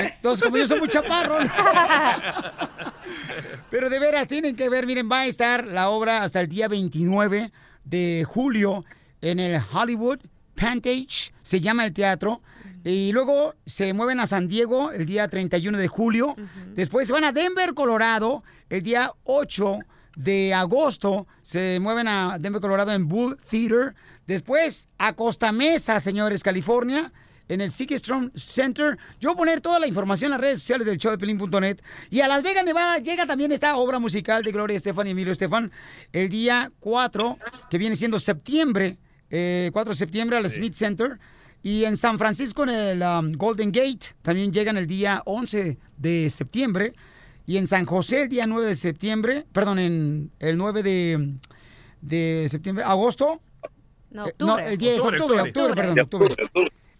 [0.00, 1.38] Entonces, como yo soy muy chaparro.
[3.70, 6.66] Pero de veras, tienen que ver, miren, va a estar la obra hasta el día
[6.66, 7.52] 29
[7.84, 8.84] de julio
[9.20, 10.18] en el Hollywood
[10.56, 12.40] Pantage, se llama el teatro.
[12.84, 16.36] Y luego se mueven a San Diego el día 31 de julio.
[16.74, 19.78] Después se van a Denver, Colorado, el día 8
[20.18, 23.94] de agosto se mueven a Denver, Colorado en Bull Theater.
[24.26, 27.12] Después a Costa Mesa, señores, California,
[27.48, 28.98] en el Strong Center.
[29.20, 31.78] Yo voy a poner toda la información en las redes sociales del show de Pelín.net.
[32.10, 35.32] Y a Las Vegas, Nevada, llega también esta obra musical de Gloria Estefan y Emilio
[35.32, 35.70] Estefan
[36.12, 37.38] el día 4,
[37.70, 38.98] que viene siendo septiembre,
[39.30, 41.18] eh, 4 de septiembre al Smith Center.
[41.62, 46.30] Y en San Francisco, en el um, Golden Gate, también llegan el día 11 de
[46.30, 46.94] septiembre.
[47.46, 51.34] Y en San José el día 9 de septiembre, perdón, en el 9 de,
[52.00, 53.40] de septiembre, agosto.
[54.10, 54.68] No, Eh, octubre.
[54.72, 56.36] el 10 es octubre, octubre, perdón, octubre.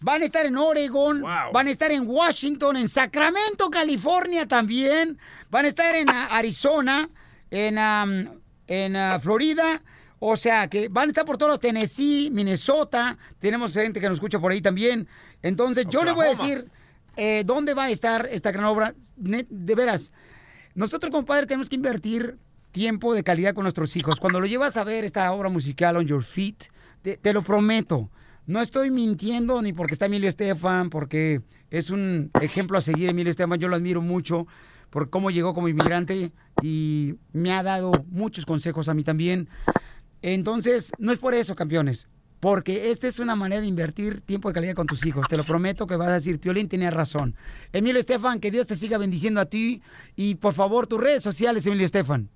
[0.00, 1.52] Van a estar en Oregon, Wow.
[1.52, 5.18] van a estar en Washington, en Sacramento, California también,
[5.50, 7.08] van a estar en ah, Arizona,
[7.50, 9.82] en, am, en ah, Florida,
[10.18, 14.16] o sea que van a estar por todos los Tennessee, Minnesota, tenemos gente que nos
[14.16, 15.06] escucha por ahí también.
[15.42, 16.70] Entonces yo le voy a decir
[17.16, 20.12] eh, dónde va a estar esta gran obra, de veras.
[20.74, 22.38] Nosotros, compadre, tenemos que invertir
[22.70, 24.20] tiempo de calidad con nuestros hijos.
[24.20, 26.70] Cuando lo llevas a ver esta obra musical On Your Feet,
[27.02, 28.10] te, te lo prometo.
[28.46, 33.30] No estoy mintiendo ni porque está Emilio Estefan, porque es un ejemplo a seguir Emilio
[33.30, 33.58] Estefan.
[33.58, 34.46] Yo lo admiro mucho
[34.90, 39.48] por cómo llegó como inmigrante y me ha dado muchos consejos a mí también.
[40.22, 42.08] Entonces, no es por eso, campeones.
[42.40, 45.26] Porque esta es una manera de invertir tiempo de calidad con tus hijos.
[45.28, 47.34] Te lo prometo que vas a decir, Piolín tenía razón.
[47.72, 49.82] Emilio Estefan, que Dios te siga bendiciendo a ti.
[50.14, 52.30] Y por favor, tus redes sociales, Emilio Estefan.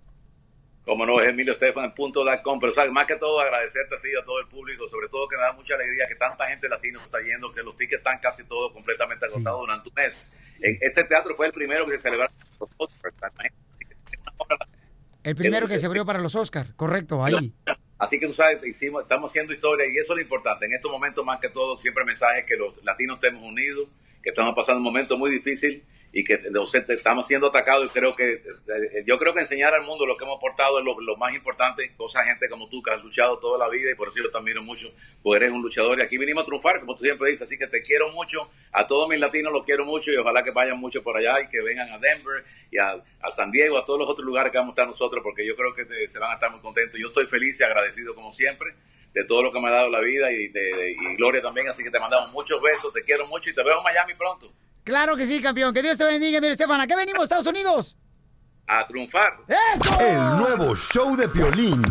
[0.84, 2.90] Como no, es emiliostefan.com, pero ¿sabes?
[2.90, 5.42] más que todo agradecerte a ti y a todo el público, sobre todo que me
[5.42, 8.72] da mucha alegría que tanta gente latina está yendo, que los tickets están casi todos
[8.72, 10.32] completamente agotados durante un mes.
[10.60, 12.10] Este teatro fue el primero que se
[12.76, 13.14] Oscars,
[15.22, 17.52] El primero que se abrió para los Oscars, correcto, ahí.
[17.98, 20.66] Así que tú sabes, hicimos, estamos haciendo historia y eso es lo importante.
[20.66, 23.88] En estos momentos, más que todo, siempre el mensaje es que los latinos estemos unidos,
[24.22, 26.34] que estamos pasando un momento muy difícil y que
[26.88, 30.24] estamos siendo atacados y creo que eh, yo creo que enseñar al mundo lo que
[30.24, 33.68] hemos aportado es lo, más importante, cosa gente como tú que has luchado toda la
[33.70, 34.88] vida y por eso yo te admiro mucho,
[35.22, 35.98] porque eres un luchador.
[35.98, 38.86] Y aquí vinimos a triunfar, como tú siempre dices, así que te quiero mucho, a
[38.86, 41.62] todos mis latinos los quiero mucho y ojalá que vayan mucho por allá y que
[41.62, 43.02] vengan a Denver y a,
[43.34, 45.74] San Diego, a todos los otros lugares que vamos a estar nosotros, porque yo creo
[45.74, 47.00] que te- se van a estar muy contentos.
[47.00, 48.74] Yo estoy feliz y agradecido como siempre
[49.14, 51.82] de todo lo que me ha dado la vida y, de- y Gloria también, así
[51.82, 54.52] que te mandamos muchos besos, te quiero mucho y te veo en Miami pronto,
[54.84, 55.72] Claro que sí, campeón.
[55.72, 56.80] Que Dios te bendiga, Emilio Estefan.
[56.80, 57.96] ¿A qué venimos, Estados Unidos?
[58.66, 59.38] a triunfar.
[59.48, 60.00] ¡Eso!
[60.00, 61.82] El nuevo show de Piolín.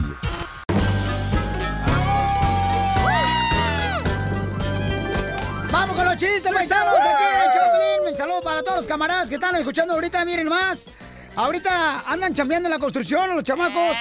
[5.71, 6.95] Vamos con los chistes, paisanos.
[6.99, 8.07] Aquí en el Choplin.
[8.07, 10.25] Un saludo para todos los camaradas que están escuchando ahorita.
[10.25, 10.91] Miren más.
[11.35, 13.97] Ahorita andan chambeando en la construcción los chamacos.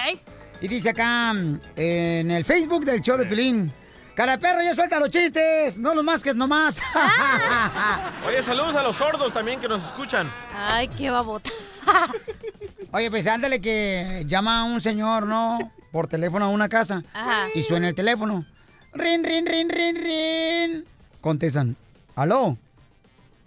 [0.61, 3.73] Y dice acá mm, en el Facebook del show de Pilín.
[4.15, 5.79] Cara de perro, ya suelta los chistes.
[5.79, 6.79] No los masques nomás.
[8.27, 10.31] Oye, saludos a los sordos también que nos escuchan.
[10.55, 11.51] Ay, qué babota.
[12.93, 15.59] Oye, pues ándale que llama a un señor, ¿no?
[15.93, 17.03] Por teléfono a una casa.
[17.15, 17.47] Ajá.
[17.55, 18.45] Y suena el teléfono.
[18.93, 20.85] Rin, rin, rin, rin, rin.
[21.21, 21.77] Contestan.
[22.17, 22.59] ¿Aló?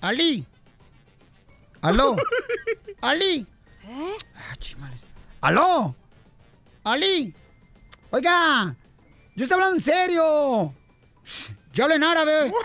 [0.02, 0.46] ¿Ali?
[1.82, 2.16] ¿Aló?
[3.02, 3.46] ¿Ali?
[3.86, 4.18] ¿Eh?
[4.36, 5.06] Ah, chimales.
[5.42, 5.94] ¿Aló?
[6.84, 7.34] ¿Ali?
[8.12, 8.76] Oiga,
[9.36, 10.74] yo estoy hablando en serio.
[11.74, 12.54] Yo hablo en árabe.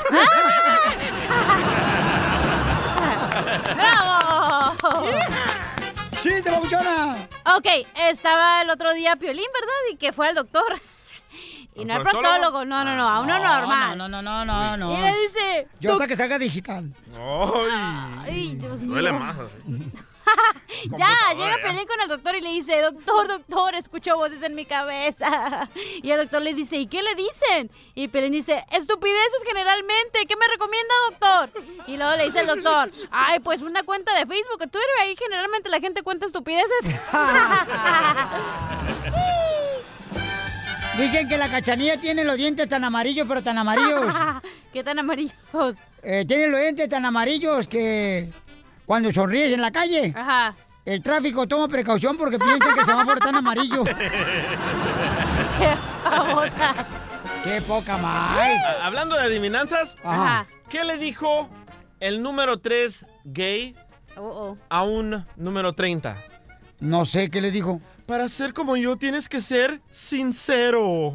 [3.74, 5.06] ¡Bravo!
[6.20, 7.28] ¡Chiste, babuchona!
[7.56, 7.66] Ok,
[8.10, 9.74] estaba el otro día Piolín, ¿verdad?
[9.92, 10.80] Y que fue al doctor.
[11.74, 12.64] Y no al proctólogo?
[12.64, 13.96] no, no, no, a uno normal.
[13.96, 14.98] No, no, no, no, no.
[14.98, 15.68] Y le dice...
[15.80, 16.92] Yo hasta "Doc- que salga digital.
[18.24, 18.92] Ay, Dios mío.
[18.94, 19.36] Duele más.
[20.98, 21.56] Ya, llega.
[21.62, 25.68] Pelín con el doctor y le dice, doctor, doctor, escucho voces en mi cabeza.
[26.02, 27.70] Y el doctor le dice, ¿y qué le dicen?
[27.94, 31.50] Y Pelín dice, estupideces generalmente, ¿qué me recomienda, doctor?
[31.86, 35.16] Y luego le dice el doctor, ay, pues una cuenta de Facebook o Twitter, ahí
[35.16, 36.84] generalmente la gente cuenta estupideces.
[40.98, 44.12] Dicen que la cachanilla tiene los dientes tan amarillos, pero tan amarillos.
[44.72, 45.32] ¿Qué tan amarillos?
[46.02, 48.30] Eh, tiene los dientes tan amarillos que
[48.88, 50.54] cuando sonríes en la calle, Ajá.
[50.86, 53.84] el tráfico toma precaución porque piensan que el semáforo está en amarillo.
[57.44, 58.32] ¡Qué poca más!
[58.36, 60.46] Ah, Hablando de adivinanzas, Ajá.
[60.70, 61.48] ¿qué le dijo
[62.00, 63.76] el número 3 gay
[64.16, 66.16] Oh, a un número 30?
[66.80, 67.80] No sé qué le dijo.
[68.06, 71.12] Para ser como yo tienes que ser sincero.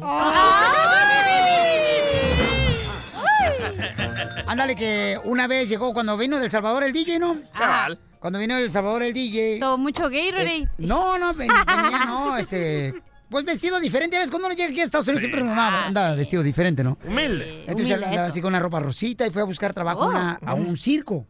[4.54, 7.36] Ándale que una vez llegó cuando vino del Salvador el DJ, ¿no?
[7.58, 7.98] Cabal.
[8.20, 9.58] Cuando vino del Salvador el DJ.
[9.58, 10.68] Todo mucho gay, Rey.
[10.78, 12.94] No, no, ven- venía, no, este.
[13.28, 14.16] Pues vestido diferente.
[14.16, 14.30] ¿Ves?
[14.30, 16.96] Cuando uno llega aquí a Estados Unidos siempre anda, anda vestido diferente, ¿no?
[17.04, 17.62] Humilde.
[17.66, 18.30] Entonces Humilde, andaba eso.
[18.30, 20.10] así con una ropa rosita y fue a buscar trabajo a, Oh.
[20.10, 21.26] una- a un circo.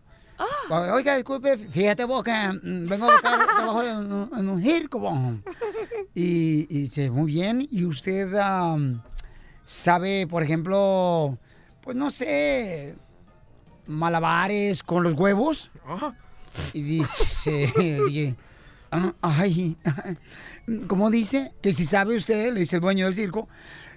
[0.69, 4.99] Oiga, disculpe, fíjate vos que mm, vengo a buscar trabajo en, un- en un circo.
[4.99, 5.19] vos.
[6.15, 7.67] Y, y dice, muy bien.
[7.71, 8.29] ¿Y usted
[9.65, 11.39] sabe, por ejemplo,
[11.81, 12.97] pues no sé,
[13.87, 15.71] malabares con los huevos?
[16.73, 18.35] Y dice,
[18.91, 19.77] "Ah, ay,
[20.87, 21.53] ¿cómo dice?
[21.63, 23.49] Que si sabe usted, le dice el dueño del circo,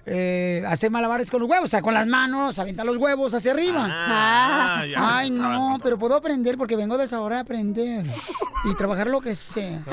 [0.09, 3.51] eh, hacer malabares con los huevos, o sea, con las manos, aventar los huevos hacia
[3.51, 3.85] arriba.
[3.89, 5.17] Ah, ya.
[5.17, 8.05] Ay, no, pero puedo aprender porque vengo del sabor a aprender
[8.63, 9.83] y trabajar lo que sea.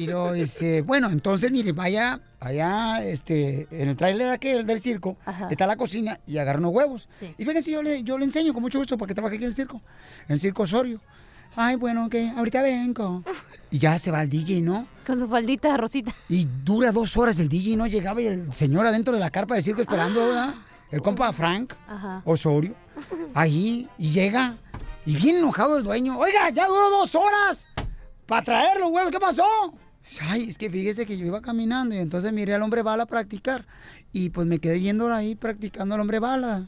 [0.00, 5.16] Y lo dice, bueno, entonces, mire, vaya, vaya, este, en el tráiler aquel del circo,
[5.48, 7.08] está la cocina y agarra unos huevos.
[7.38, 9.44] Y venga, si yo le, yo le enseño con mucho gusto para que trabaje aquí
[9.44, 9.80] en el circo,
[10.26, 11.00] en el circo Osorio.
[11.54, 13.22] Ay, bueno, ok, ahorita vengo.
[13.70, 14.86] Y ya se va el DJ, ¿no?
[15.06, 16.14] Con su faldita rosita.
[16.28, 19.54] Y dura dos horas el DJ, no llegaba y el señor adentro de la carpa
[19.54, 20.54] del circo esperando, ¿verdad?
[20.90, 22.22] El compa Frank Ajá.
[22.24, 22.74] Osorio.
[23.34, 24.56] Ahí, y llega,
[25.04, 26.18] y bien enojado el dueño.
[26.18, 27.68] Oiga, ya duró dos horas
[28.26, 29.44] para traerlo, güey, ¿qué pasó?
[30.22, 33.66] Ay, es que fíjese que yo iba caminando y entonces miré al hombre bala practicar.
[34.12, 36.66] Y pues me quedé viéndolo ahí practicando al hombre bala.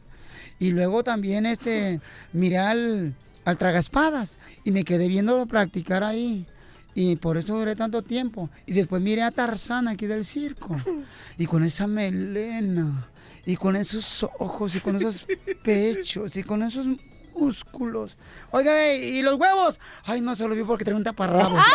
[0.58, 2.00] Y luego también este,
[2.32, 3.14] miré al,
[3.44, 6.46] al tragaspadas y me quedé viéndolo practicar ahí.
[6.94, 8.50] Y por eso duré tanto tiempo.
[8.66, 10.76] Y después miré a Tarzán aquí del circo.
[11.38, 13.08] Y con esa melena.
[13.44, 14.76] Y con esos ojos.
[14.76, 15.26] Y con esos
[15.64, 16.36] pechos.
[16.36, 16.86] Y con esos
[17.34, 18.16] músculos.
[18.52, 19.80] Oiga, ¿y los huevos?
[20.04, 21.64] Ay, no se lo vi porque tenía un taparrabos.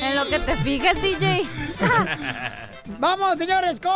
[0.00, 1.59] En lo que te fijas, DJ.
[2.98, 3.92] Vamos, señores, con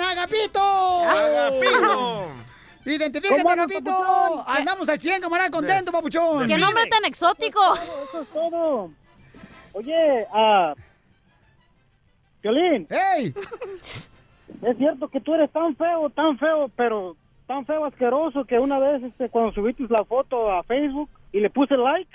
[0.00, 0.60] Agapito.
[0.60, 2.30] Agapito.
[2.84, 3.90] Identifícate, ¿Cómo andas, Agapito.
[3.90, 4.44] papuchón?
[4.46, 6.48] Andamos al 100, camarada, contento, papuchón.
[6.48, 7.60] Qué nombre tan exótico.
[7.74, 8.90] Eso es todo.
[9.72, 10.74] Oye, ah.
[12.42, 12.86] Violín.
[12.88, 13.34] ¡Ey!
[14.62, 18.78] Es cierto que tú eres tan feo, tan feo, pero tan feo asqueroso que una
[18.78, 22.10] vez este, cuando subiste la foto a Facebook y le puse like,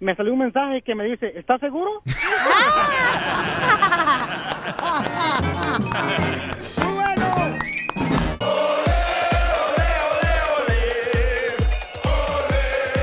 [0.00, 2.02] me salió un mensaje que me dice, ¿estás seguro?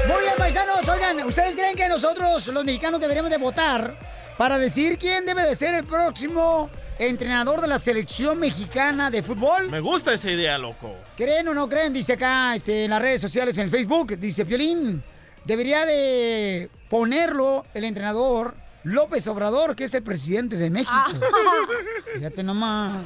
[0.08, 0.88] Muy bien, paisanos.
[0.90, 3.98] Oigan, ¿ustedes creen que nosotros, los mexicanos, deberíamos de votar
[4.38, 9.70] para decir quién debe de ser el próximo entrenador de la selección mexicana de fútbol?
[9.70, 10.94] Me gusta esa idea, loco.
[11.16, 11.94] ¿Creen o no creen?
[11.94, 15.02] Dice acá este, en las redes sociales, en el Facebook, dice Piolín,
[15.46, 20.92] debería de ponerlo el entrenador López Obrador, que es el presidente de México.
[22.16, 23.04] Fíjate nomás.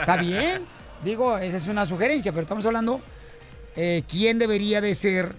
[0.00, 0.66] ¿Está bien?
[1.02, 3.00] Digo, esa es una sugerencia, pero estamos hablando
[3.74, 5.34] eh, quién debería de ser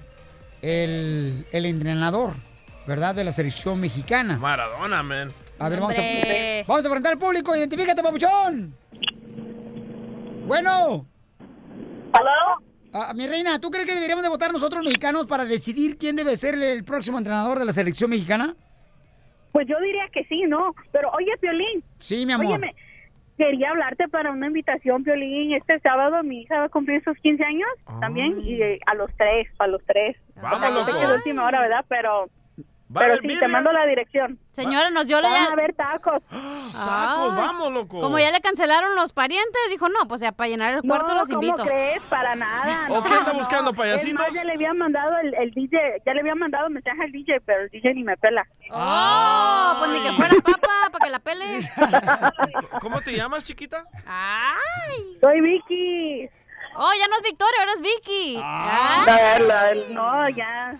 [0.61, 2.35] el, el entrenador,
[2.87, 3.15] ¿verdad?
[3.15, 4.37] De la selección mexicana.
[4.37, 5.31] Maradona, man.
[5.59, 6.01] A ver, vamos a,
[6.67, 7.55] vamos a preguntar al público.
[7.55, 8.75] Identifícate, papuchón.
[10.45, 11.05] Bueno.
[12.13, 13.13] ¿Aló?
[13.13, 16.55] mi reina, ¿tú crees que deberíamos de votar nosotros mexicanos para decidir quién debe ser
[16.55, 18.55] el próximo entrenador de la selección mexicana?
[19.51, 20.75] Pues yo diría que sí, ¿no?
[20.91, 21.83] Pero oye, Piolín.
[21.97, 22.47] Sí, mi amor.
[22.47, 22.75] Óyeme,
[23.37, 25.53] quería hablarte para una invitación, Piolín.
[25.53, 29.47] Este sábado mi hija va a cumplir sus 15 años también y a los tres,
[29.59, 30.15] a los tres.
[30.35, 30.99] Vamos, O sea, yo sé loco.
[30.99, 31.85] que es última hora, ¿verdad?
[31.87, 32.27] Pero, ¿Va a
[32.93, 34.39] pero sí, te mando la dirección.
[34.51, 35.29] Señora, nos dio la...
[35.29, 36.21] Van a haber tacos.
[36.31, 38.01] Ay, vamos, loco.
[38.01, 41.15] Como ya le cancelaron los parientes, dijo, no, pues ya para llenar el cuarto no,
[41.19, 41.63] los ¿cómo invito.
[41.65, 42.01] crees?
[42.09, 42.87] Para nada.
[42.89, 43.39] ¿O no, qué anda no.
[43.39, 44.19] buscando, Es payasitos?
[44.25, 47.41] más, ya le había mandado el, el DJ, ya le había mandado mensaje al DJ,
[47.45, 48.47] pero el DJ ni me pela.
[48.71, 51.45] Oh, pues ni que fuera papa, para que la pele.
[52.81, 53.83] ¿Cómo te llamas, chiquita?
[54.05, 55.17] Ay.
[55.21, 56.29] Soy Vicky.
[56.79, 58.39] Oh, ya no es Victoria, ahora es Vicky.
[58.41, 59.03] Ah.
[59.05, 60.75] La- la- no, ya.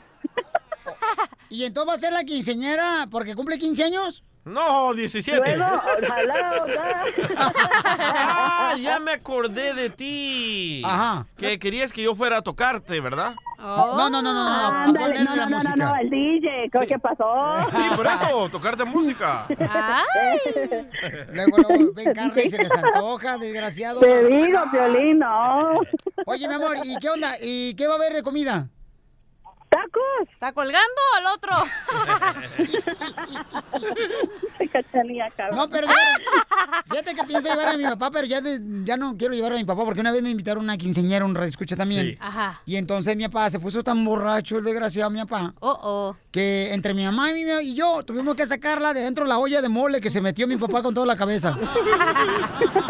[1.50, 4.24] ¿Y entonces va a ser la quinceñera porque cumple 15 años?
[4.48, 5.58] No, 17.
[5.58, 5.66] Luego,
[6.02, 7.06] ojalá, ojalá.
[7.36, 10.82] ah, ya me acordé de ti.
[10.86, 11.28] Ajá.
[11.36, 13.36] Que querías que yo fuera a tocarte, ¿verdad?
[13.58, 14.88] No, no, no, no, no.
[14.94, 15.76] No, la no, no, no, música.
[15.76, 17.68] no, el DJ, ¿qué, pasó?
[17.72, 19.48] Sí, por eso, tocarte música.
[21.34, 24.00] Luego, luego ven carne y se les antoja, desgraciado.
[24.00, 25.80] Te digo, Piolín, no.
[26.26, 27.36] Oye, mi amor, ¿y qué onda?
[27.42, 28.70] ¿Y qué va a haber de comida?
[29.78, 30.34] ¿Tacos?
[30.34, 31.54] ¿Está colgando al otro?
[35.56, 36.06] No, pero veras,
[36.90, 39.56] fíjate que pienso llevar a mi papá, pero ya, de- ya no quiero llevar a
[39.56, 42.08] mi papá porque una vez me invitaron a una quinceñera, un escucha también.
[42.08, 42.18] Sí.
[42.20, 42.62] Ajá.
[42.66, 45.54] Y entonces mi papá se puso tan borracho, el desgraciado mi papá.
[45.60, 46.16] Oh, oh.
[46.32, 49.38] Que entre mi mamá y, mi- y yo tuvimos que sacarla de dentro de la
[49.40, 51.58] olla de mole que se metió mi papá con toda la cabeza.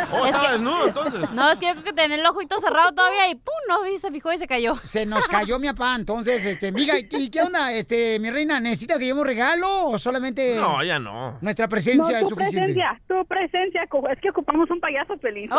[0.09, 1.31] Oh, Es estaba que- desnudo entonces.
[1.33, 3.99] No, es que yo creo que tenía el ojito cerrado todavía y pum, no vi,
[3.99, 4.75] se fijó y se cayó.
[4.83, 8.59] Se nos cayó mi papá, entonces, este, miga, ¿y qué onda, este, mi reina?
[8.59, 11.38] ¿Necesita que llevemos regalo o solamente No, ya no.
[11.41, 12.73] nuestra presencia no, es tu suficiente?
[12.73, 15.49] presencia, tu presencia es que ocupamos un payaso feliz.
[15.51, 15.57] ¡Oh!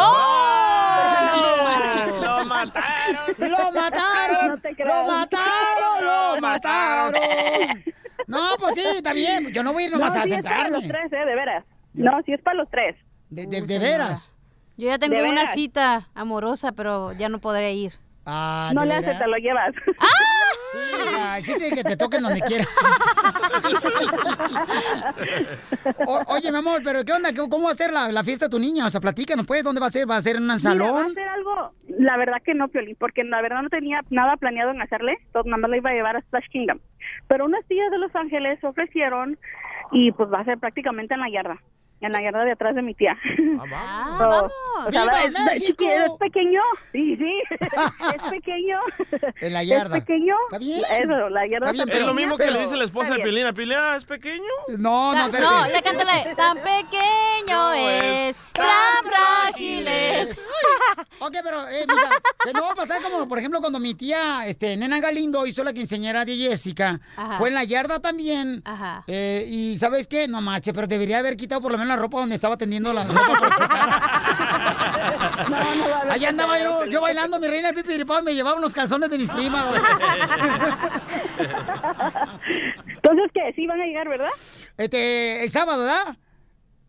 [2.23, 3.51] ¡Lo mataron!
[3.51, 4.47] ¡Lo mataron!
[4.49, 6.05] No te ¡Lo mataron!
[6.05, 7.85] ¡Lo mataron!
[8.27, 9.51] No, pues sí, está bien.
[9.53, 11.09] Yo no voy a ir nomás no, a sí es para los sentarme.
[11.09, 11.65] tres, eh, de veras.
[11.95, 12.97] No, sí es para los tres.
[13.31, 14.35] De, de- de veras.
[14.77, 17.95] Yo ya tengo ¿De una cita amorosa, pero ya no podré ir.
[18.31, 19.19] Ah, no ¿de le hace, veras?
[19.23, 19.75] te lo llevas.
[20.71, 22.67] Sí, hija, el chiste que te toquen donde quiera.
[26.07, 27.31] O- oye, mi amor, pero ¿qué onda?
[27.35, 28.87] ¿Cómo va a ser la, la fiesta de tu niña?
[28.87, 30.09] O sea, platícanos, pues, ¿dónde va a ser?
[30.11, 31.11] ¿Va a ser en un Mira, va salón?
[31.11, 34.71] a ser algo, la verdad que no, Piolín, porque la verdad no tenía nada planeado
[34.73, 36.79] en hacerle, entonces nada más la iba a llevar a Splash Kingdom.
[37.29, 39.39] Pero unas tías de Los Ángeles se ofrecieron
[39.93, 41.59] y pues va a ser prácticamente en la yarda,
[42.01, 43.17] en la yarda de atrás de mi tía.
[43.61, 44.53] Ah, So, vamos.
[44.87, 45.85] o sea, ¡Viva es, México!
[45.89, 46.61] es pequeño,
[46.93, 48.79] sí, sí, es pequeño.
[49.41, 49.97] En la yarda.
[49.99, 50.35] Es pequeño.
[50.49, 50.81] Está bien.
[50.91, 53.25] Eso, la yarda Está bien, Es lo mismo que le dice la esposa de Está
[53.25, 53.35] bien.
[53.35, 53.47] Piolín.
[53.47, 54.43] A Piolín, ah, ¿es pequeño?
[54.79, 55.45] No, no, espérate.
[55.55, 56.35] no, le cántale.
[56.37, 60.45] Tan pequeño No, es, tan frágil es.
[61.21, 62.11] Ok, pero, eh, mira,
[62.45, 65.65] que no va a pasar como, por ejemplo, cuando mi tía, este, Nena Galindo, hizo
[65.65, 67.39] la quinceañera de Jessica, Ajá.
[67.39, 69.05] fue en la yarda también, Ajá.
[69.07, 70.29] eh, y ¿sabes qué?
[70.29, 73.05] No mache, pero debería haber quitado por lo menos la ropa donde estaba tendiendo la
[73.05, 74.01] ropa por secar.
[75.49, 78.35] No, no va a haber Allá andaba yo, yo bailando mi reina el pipiripao me
[78.35, 79.65] llevaba unos calzones de mi prima.
[82.87, 83.53] Entonces, ¿qué?
[83.55, 84.31] Sí van a llegar, ¿verdad?
[84.77, 86.17] Este, el sábado, ¿verdad?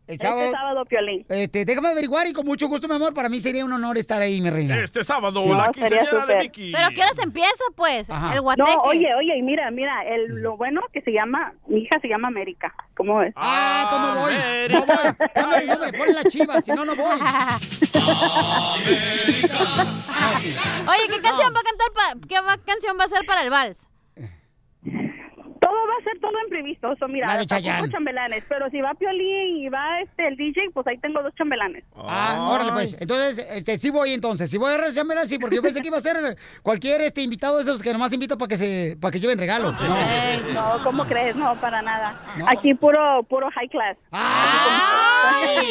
[0.09, 0.41] El sábado.
[0.41, 1.25] Este sábado, Piolín.
[1.29, 4.19] Este, déjame averiguar y con mucho gusto, mi amor, para mí sería un honor estar
[4.21, 4.77] ahí, mi reina.
[4.79, 5.49] Este sábado, Sí.
[5.49, 6.39] la No, sería quinceañera de.
[6.39, 6.71] Vicky.
[6.71, 8.09] Pero ¿qué hora se empieza, pues?
[8.09, 8.33] Ajá.
[8.33, 8.71] El guateque.
[8.75, 12.07] No, oye, oye, y mira, mira, el, lo bueno que se llama, mi hija se
[12.07, 12.73] llama América.
[12.97, 13.33] ¿Cómo ves?
[13.35, 14.33] Ah, entonces no voy.
[14.33, 14.79] América.
[14.79, 14.95] No voy.
[15.33, 17.19] Cámbiale el nombre, ponle la chiva, si no, no voy.
[17.21, 17.59] Ah,
[20.41, 20.55] sí.
[20.87, 21.91] Oye, ¿qué canción va a cantar?
[21.93, 23.87] pa- ¿Qué va- canción va a ser para el vals?
[25.69, 26.87] Todo va a ser todo imprevisto.
[26.99, 27.91] O mira, La Chayanne.
[27.91, 28.43] chambelanes.
[28.49, 31.83] Pero si va Piolín y va este el DJ, pues ahí tengo dos chambelanes.
[31.95, 32.97] Ah, órale, pues.
[32.99, 34.49] Entonces, este, sí voy entonces.
[34.49, 37.57] Sí voy a rechambelar, sí, porque yo pensé que iba a ser cualquier este invitado
[37.57, 39.71] de esos que nomás invito para que se, para que lleven regalo.
[39.71, 40.79] No.
[40.83, 41.35] ¿cómo crees?
[41.35, 42.19] No, para nada.
[42.35, 42.49] No.
[42.49, 43.95] Aquí puro puro high class.
[44.09, 45.69] ¡Ay!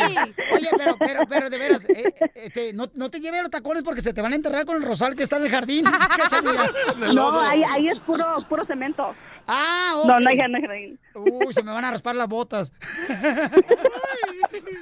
[0.52, 4.00] Oye, pero, pero, pero, de veras, eh, este, no, no te lleves los tacones porque
[4.00, 5.84] se te van a enterrar con el rosal que está en el jardín.
[7.14, 9.14] No, ahí, ahí es puro puro cemento.
[9.48, 10.06] Ah, ok.
[10.06, 11.00] No, no hay no hay jardín.
[11.14, 12.72] Uy, se me van a raspar las botas.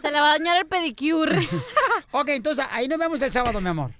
[0.03, 1.49] Se le va a dañar el pedicure.
[2.11, 3.93] Ok, entonces ahí nos vemos el sábado, mi amor.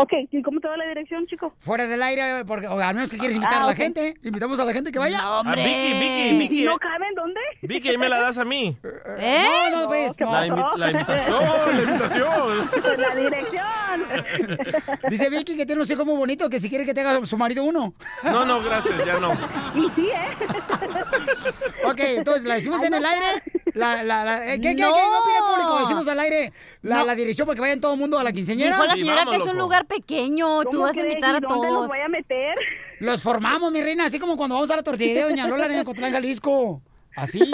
[0.00, 1.54] Ok, ¿y cómo te va la dirección, chico?
[1.60, 3.78] Fuera del aire, porque o al menos que quieres invitar Ah, a la ok.
[3.78, 4.14] gente.
[4.24, 5.18] Invitamos a la gente que vaya.
[5.18, 5.64] No, A hombre.
[5.64, 6.64] Vicky, Vicky, Vicky.
[6.64, 7.40] ¿No caben dónde?
[7.62, 8.76] Vicky, ahí me la das a mí.
[9.18, 9.46] ¿Eh?
[9.70, 10.12] No, no, pues.
[10.18, 10.32] no.
[10.32, 12.70] La, invi- la invitación, la invitación.
[12.82, 15.00] Pues la dirección.
[15.10, 17.36] Dice Vicky que tiene un hijo muy bonito, que si quiere que te haga su
[17.38, 17.94] marido uno.
[18.24, 19.32] No, no, gracias, ya no.
[19.74, 21.84] Y sí, ¿eh?
[21.84, 23.42] Ok, entonces la decimos Ay, en el aire.
[23.74, 24.90] La, la, la, eh, ¿Qué, qué, qué, No.
[24.90, 25.78] opina el público?
[25.80, 26.52] Decimos al aire
[26.82, 27.04] la, No.
[27.06, 28.70] la dirección para que vayan todo el mundo a la quinceañera.
[28.70, 29.60] Dijo la Sí, señora vamos, que es un loco.
[29.64, 30.62] lugar pequeño.
[30.62, 31.88] Tú ¿Cómo vas a invitar ¿Y a dónde los todos.
[31.88, 32.54] voy a meter?
[33.00, 36.12] Los formamos, mi reina, así como cuando vamos a la tortillería Doña Lola en Cotlán,
[36.12, 36.80] Jalisco.
[37.16, 37.50] Así.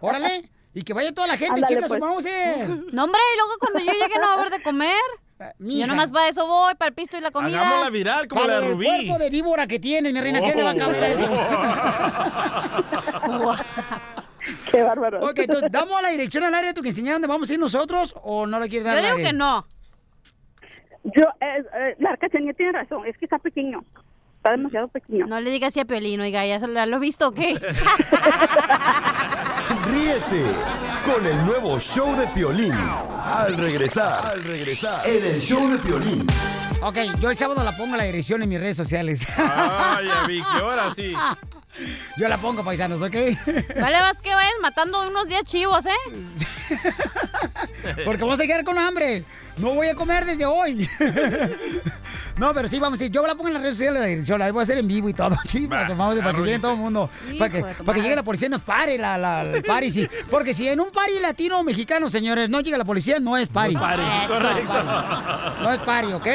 [0.00, 0.48] Órale.
[0.74, 2.00] Y que vaya toda la gente, chicas, pues.
[2.00, 2.66] vamos eh.
[2.92, 4.96] No, hombre, y luego cuando yo llegue no va a haber de comer.
[5.58, 7.60] Yo nomás para eso voy, para el pisto y la comida.
[7.60, 8.86] Hagámosla viral como Para la de el Rubí.
[8.86, 11.28] cuerpo de víbora que tienes, mi reina, ¿qué le va a caber a eso?
[14.70, 15.20] Qué bárbaro.
[15.20, 18.14] Ok, entonces, ¿damos la dirección al área de tu quinceañera donde vamos a ir nosotros
[18.22, 19.66] o no la quieres dar Yo digo que no.
[21.04, 23.84] Yo, eh, eh, la cachanilla tiene razón, es que está pequeño.
[24.36, 25.26] Está demasiado pequeño.
[25.26, 27.54] No le digas así a Piolín, oiga, ¿ya lo, he visto o qué?
[29.86, 30.44] Ríete
[31.06, 32.72] con el nuevo show de Piolín.
[33.24, 36.26] Al regresar, al regresar, en el show de Piolín.
[36.82, 39.24] Ok, yo el sábado la pongo la dirección en mis redes sociales.
[39.36, 41.14] Ay, ya Vicky, ahora sí.
[42.16, 43.14] Yo la pongo, paisanos, ¿ok?
[43.80, 46.12] Vale, más que vayan matando unos días chivos, ¿eh?
[48.04, 49.24] Porque vamos a quedar con hambre.
[49.56, 50.88] No voy a comer desde hoy.
[52.38, 53.10] No, pero sí, vamos a ir.
[53.10, 54.38] Yo la pongo en las redes sociales la dirección.
[54.38, 55.36] La voy a hacer en vivo y todo.
[55.46, 57.10] Chivas, vamos, para que llegue todo el mundo.
[57.38, 60.08] Para que, para que llegue la policía y nos pare la, la, el party, sí.
[60.30, 63.48] Porque si en un party latino o mexicano, señores, no llega la policía, no es
[63.48, 63.74] party.
[63.74, 64.34] Pare, Eso.
[64.34, 64.72] correcto.
[65.62, 66.26] No es party, ¿ok?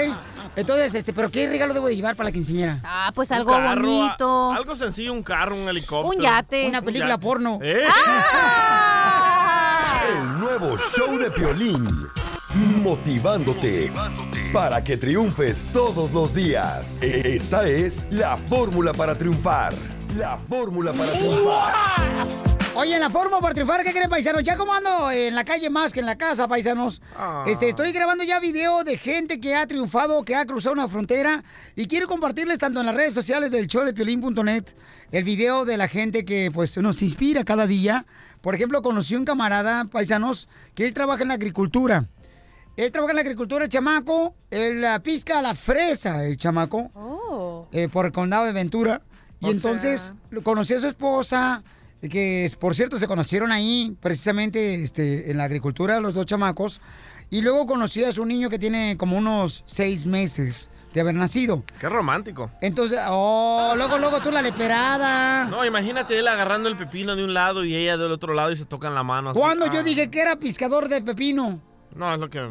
[0.57, 2.79] Entonces, este, ¿pero qué regalo debo de llevar para la quinceañera?
[2.83, 4.51] Ah, pues algo carro, bonito.
[4.51, 6.17] a- Algo sencillo, un carro, un helicóptero.
[6.17, 6.67] Un yate.
[6.67, 7.21] Una película yate.
[7.21, 7.59] porno.
[7.61, 7.83] ¿Eh?
[7.87, 10.01] ¡Ah!
[10.17, 11.85] El nuevo show de Piolín.
[12.81, 13.91] Motivándote
[14.51, 16.99] para que triunfes todos los días.
[17.03, 19.73] Esta es la fórmula para triunfar.
[20.17, 22.27] La fórmula para triunfar.
[22.73, 24.43] Oye, en la forma para triunfar, ¿qué creen, paisanos?
[24.43, 27.03] Ya como ando en la calle más que en la casa, paisanos.
[27.15, 27.45] Ah.
[27.45, 31.43] Este, estoy grabando ya video de gente que ha triunfado, que ha cruzado una frontera.
[31.75, 34.63] Y quiero compartirles tanto en las redes sociales del show de Piolín.net
[35.11, 38.07] el video de la gente que pues nos inspira cada día.
[38.41, 42.07] Por ejemplo, conocí un camarada, paisanos, que él trabaja en la agricultura.
[42.75, 44.33] Él trabaja en la agricultura, el chamaco.
[44.49, 46.89] Él ah, pisca la fresa, el chamaco.
[46.95, 47.67] Oh.
[47.71, 49.03] eh, por el condado de Ventura.
[49.39, 51.63] Y O entonces lo conocí a su esposa,
[52.01, 56.81] que por cierto se conocieron ahí precisamente este, en la agricultura, los dos chamacos.
[57.29, 61.63] Y luego conocí a su niño que tiene como unos seis meses de haber nacido.
[61.79, 62.49] Qué romántico.
[62.61, 65.45] Entonces, oh, luego, luego tú la leperada.
[65.45, 68.55] No, imagínate él agarrando el pepino de un lado y ella del otro lado y
[68.57, 69.31] se tocan la mano.
[69.31, 69.39] así.
[69.39, 69.83] ¿Cuándo yo Ah.
[69.83, 71.59] dije que era piscador de pepino?
[71.95, 72.47] No, es lo que...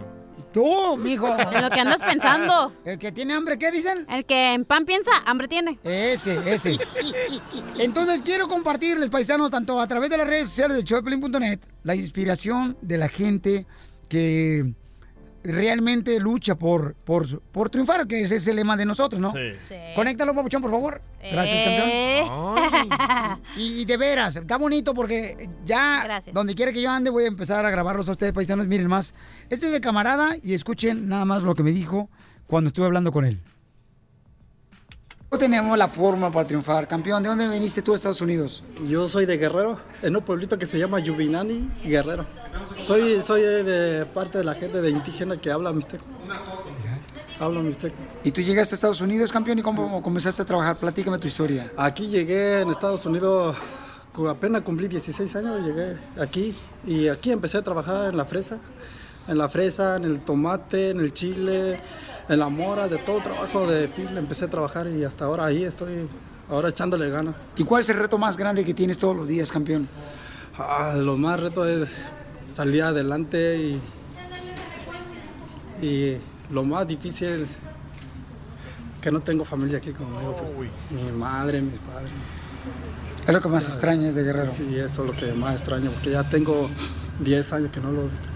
[0.57, 1.28] Tú, mijo.
[1.38, 2.72] En lo que andas pensando.
[2.82, 4.07] El que tiene hambre, ¿qué dicen?
[4.09, 5.78] El que en pan piensa, hambre tiene.
[5.84, 6.78] Ese, ese.
[7.78, 12.78] Entonces quiero compartirles, paisanos, tanto a través de las redes sociales de Choplin.net, la inspiración
[12.80, 13.66] de la gente
[14.09, 14.72] que
[15.47, 19.32] realmente lucha por, por, su- por triunfar, que ese es el lema de nosotros, ¿no?
[19.32, 19.38] Sí.
[19.61, 19.74] Sí.
[19.94, 21.01] Conéctalo, papuchón, por favor.
[21.20, 22.24] Gracias, Eh.
[22.26, 23.40] campeón.
[23.57, 26.34] Y, y de veras, está bonito porque ya Gracias.
[26.34, 28.66] donde quiera que yo ande voy a empezar a grabarlos a ustedes, paisanos.
[28.66, 29.14] Miren más.
[29.51, 32.09] Este es el camarada y escuchen nada más lo que me dijo
[32.47, 33.40] cuando estuve hablando con él.
[35.31, 36.89] Tenemos la forma para triunfar.
[36.89, 38.64] Campeón, ¿de dónde viniste tú a Estados Unidos?
[38.89, 42.24] Yo soy de Guerrero, en un pueblito que se llama Yubinani, Guerrero.
[42.81, 46.05] Soy, soy de parte de la gente de indígena que habla mixteco.
[47.39, 47.97] Habla mixteco.
[48.24, 49.59] ¿Y tú llegaste a Estados Unidos, campeón?
[49.59, 50.79] ¿Y cómo comenzaste a trabajar?
[50.79, 51.70] Platícame tu historia.
[51.77, 53.57] Aquí llegué en Estados Unidos,
[54.31, 56.57] apenas cumplí 16 años, llegué aquí
[56.87, 58.57] y aquí empecé a trabajar en la fresa,
[59.29, 61.79] en la fresa, en el tomate, en el chile,
[62.29, 65.64] en la mora, de todo trabajo de fil, empecé a trabajar y hasta ahora ahí
[65.64, 66.09] estoy,
[66.49, 67.35] ahora echándole ganas.
[67.57, 69.89] ¿Y cuál es el reto más grande que tienes todos los días, campeón?
[70.59, 71.89] Ah, lo más reto es
[72.53, 73.81] salir adelante y,
[75.85, 76.18] y
[76.51, 77.51] lo más difícil es
[79.01, 80.37] que no tengo familia aquí conmigo.
[80.57, 82.11] pues, mi madre, mis padres.
[83.27, 84.51] Es lo que más extrañas de Guerrero.
[84.53, 86.68] Sí, eso es lo que más extraño, porque ya tengo
[87.20, 88.29] 10 años que no lo he visto.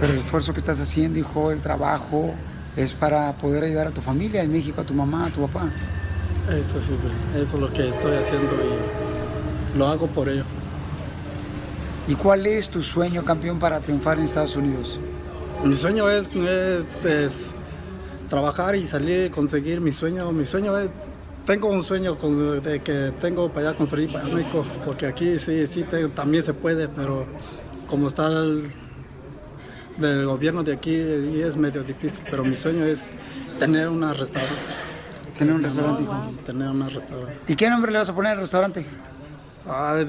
[0.00, 2.34] Pero el esfuerzo que estás haciendo, hijo, el trabajo,
[2.76, 5.70] es para poder ayudar a tu familia en México, a tu mamá, a tu papá.
[6.50, 6.90] Eso sí,
[7.34, 10.44] eso es lo que estoy haciendo y lo hago por ello.
[12.06, 15.00] ¿Y cuál es tu sueño, campeón, para triunfar en Estados Unidos?
[15.64, 17.32] Mi sueño es, es, es
[18.28, 20.30] trabajar y salir, conseguir mi sueño.
[20.30, 20.90] Mi sueño es,
[21.46, 25.66] tengo un sueño con- de que tengo para allá construir para México, porque aquí sí,
[25.66, 27.24] sí, te- también se puede, pero
[27.88, 28.70] como está el
[29.96, 33.02] del gobierno de aquí y es medio difícil, pero mi sueño es
[33.58, 34.54] tener una restaurante.
[35.38, 36.14] Tener un restaurante, hijo.
[36.46, 37.38] Tener una restaurante.
[37.48, 38.86] ¿Y qué nombre le vas a poner al restaurante?
[39.68, 40.02] Ah,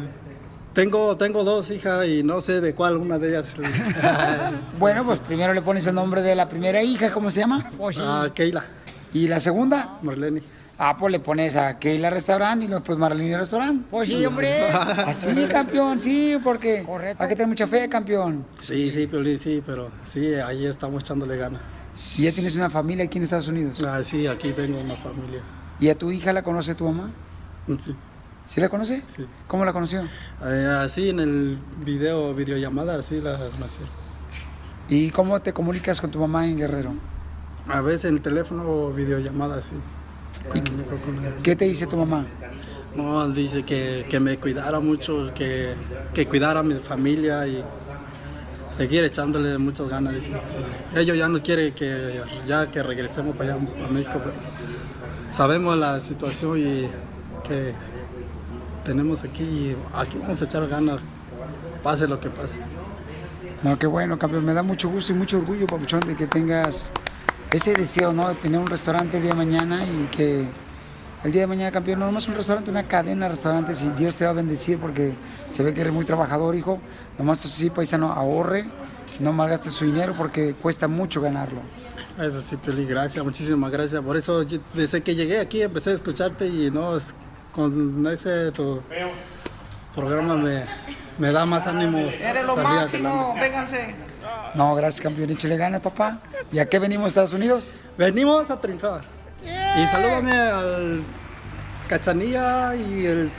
[0.73, 3.45] tengo, tengo dos hijas y no sé de cuál una de ellas.
[4.79, 7.71] Bueno, pues primero le pones el nombre de la primera hija, ¿cómo se llama?
[7.99, 8.63] Ah, Keila.
[9.11, 9.97] ¿Y la segunda?
[10.01, 10.43] Marlene.
[10.79, 13.83] Ah, pues le pones a Keila Restaurant y después Marlene Restaurant.
[13.87, 14.69] Pues sí, hombre.
[14.71, 16.85] Así, campeón, sí, porque
[17.17, 18.45] hay que tener mucha fe, campeón.
[18.61, 21.61] Sí, sí, Piolín, sí, pero sí, ahí estamos echándole ganas.
[22.15, 23.83] ¿Y ya tienes una familia aquí en Estados Unidos?
[23.83, 25.41] Ah, sí, aquí tengo una familia.
[25.79, 27.09] ¿Y a tu hija la conoce tu mamá?
[27.83, 27.95] Sí.
[28.45, 29.01] ¿Sí la conoce?
[29.07, 29.25] Sí.
[29.47, 30.03] ¿Cómo la conoció?
[30.45, 33.83] Eh, así en el video, videollamada, así la conocí.
[34.89, 36.93] ¿Y cómo te comunicas con tu mamá en Guerrero?
[37.67, 39.73] A veces en el teléfono o videollamada, sí.
[41.43, 42.25] ¿Qué te dice tu mamá?
[42.95, 45.75] No, dice que, que me cuidara mucho, que,
[46.13, 47.63] que cuidara a mi familia y
[48.75, 50.13] seguir echándole muchas ganas.
[50.13, 50.31] dice.
[50.95, 54.19] Ellos ya nos quieren que ya que regresemos para allá a México.
[54.23, 54.87] pues.
[55.31, 56.89] Sabemos la situación y
[57.47, 57.73] que
[58.83, 60.99] tenemos aquí y aquí vamos a echar ganas,
[61.83, 62.59] pase lo que pase.
[63.63, 64.45] No, qué bueno, campeón.
[64.45, 66.91] Me da mucho gusto y mucho orgullo, papuchón, de que tengas
[67.51, 68.29] ese deseo, ¿no?
[68.29, 70.45] De tener un restaurante el día de mañana y que
[71.23, 74.15] el día de mañana, campeón, no nomás un restaurante, una cadena de restaurantes y Dios
[74.15, 75.13] te va a bendecir porque
[75.49, 76.79] se ve que eres muy trabajador, hijo.
[77.17, 78.65] Nomás así, paisano, ahorre,
[79.19, 81.59] no malgaste su dinero porque cuesta mucho ganarlo.
[82.21, 84.01] Eso sí, Peli, gracias, muchísimas gracias.
[84.01, 87.13] Por eso yo- desde que llegué aquí empecé a escucharte y no, es-
[87.51, 88.81] con ese tu
[89.95, 90.63] programa me,
[91.17, 91.97] me da más ánimo.
[91.97, 93.39] Eres lo máximo, adelante.
[93.41, 93.95] vénganse.
[94.55, 95.29] No, gracias, campeón.
[95.29, 96.19] Échale ganas, papá.
[96.51, 97.71] ¿Y a qué venimos a Estados Unidos?
[97.97, 99.03] Venimos a triunfar.
[99.41, 101.03] Y salúdame al
[101.87, 103.31] Cachanilla y el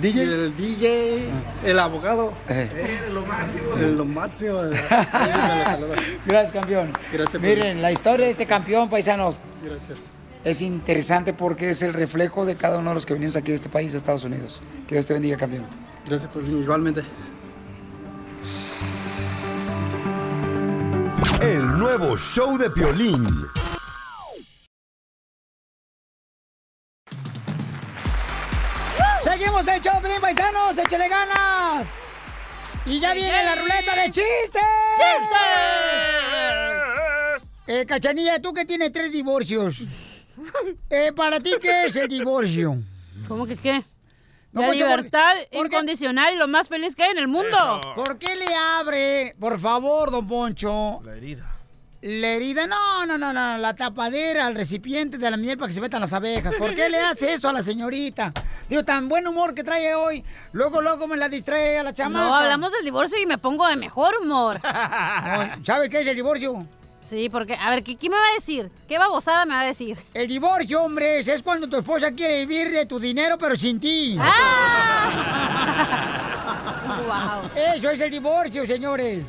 [0.00, 1.28] DJ, el, DJ,
[1.64, 2.32] el abogado.
[2.48, 3.74] Eres lo máximo.
[3.76, 4.60] El lo máximo.
[6.26, 6.92] Gracias, campeón.
[7.12, 9.36] Gracias, Miren, la historia de este campeón, paisanos.
[9.62, 9.98] Gracias.
[10.44, 13.56] es interesante porque es el reflejo de cada uno de los que venimos aquí de
[13.56, 14.60] este país, de Estados Unidos.
[14.88, 15.66] Que Dios te bendiga, campeón.
[16.06, 16.62] Gracias, Piolín.
[16.62, 17.02] Igualmente.
[21.42, 23.26] El nuevo show de Piolín.
[29.20, 31.88] Seguimos el show, Pelín Paisanos, échale ganas.
[32.86, 34.62] Y ya viene la ruleta de chistes.
[34.96, 35.42] ¡Chistes!
[37.66, 39.82] Eh, Cachanilla, tú que tienes tres divorcios.
[40.90, 42.78] Eh, ¿Para ti qué es el divorcio?
[43.28, 43.84] ¿Cómo que qué?
[44.52, 47.80] No, la Poncho, ¿por- libertad incondicional y lo más feliz que hay en el mundo.
[47.96, 51.00] ¿Por qué le abre, por favor, don Poncho?
[51.04, 51.48] La herida.
[52.02, 55.72] La herida, no, no, no, no, la tapadera, el recipiente de la miel para que
[55.72, 56.52] se metan las abejas.
[56.56, 58.32] ¿Por qué le hace eso a la señorita?
[58.68, 60.24] Digo, tan buen humor que trae hoy.
[60.50, 62.26] Luego, luego me la distrae a la chamaca.
[62.26, 64.60] No, hablamos del divorcio y me pongo de mejor humor.
[64.64, 66.66] No, ¿Sabe qué es el divorcio?
[67.04, 68.70] Sí, porque, a ver, ¿qué, qué me va a decir?
[68.88, 69.98] ¿Qué babosada me va a decir?
[70.14, 74.16] El divorcio, hombre, es cuando tu esposa quiere vivir de tu dinero, pero sin ti.
[77.06, 77.50] wow.
[77.54, 79.24] Eso es el divorcio, señores.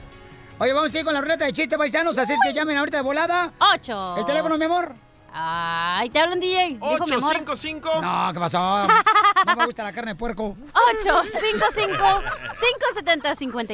[0.59, 2.97] Oye, vamos a ir con la ruleta de chistes paisanos, así es que llamen ahorita
[2.97, 3.51] de volada.
[3.73, 4.15] Ocho.
[4.17, 4.93] ¿El teléfono, mi amor?
[5.35, 6.67] Ay, te hablan, DJ.
[6.75, 7.35] Dijo mi amor.
[7.35, 7.89] 855.
[8.01, 8.87] No, ¿qué pasó?
[9.45, 10.55] No me gusta la carne de puerco.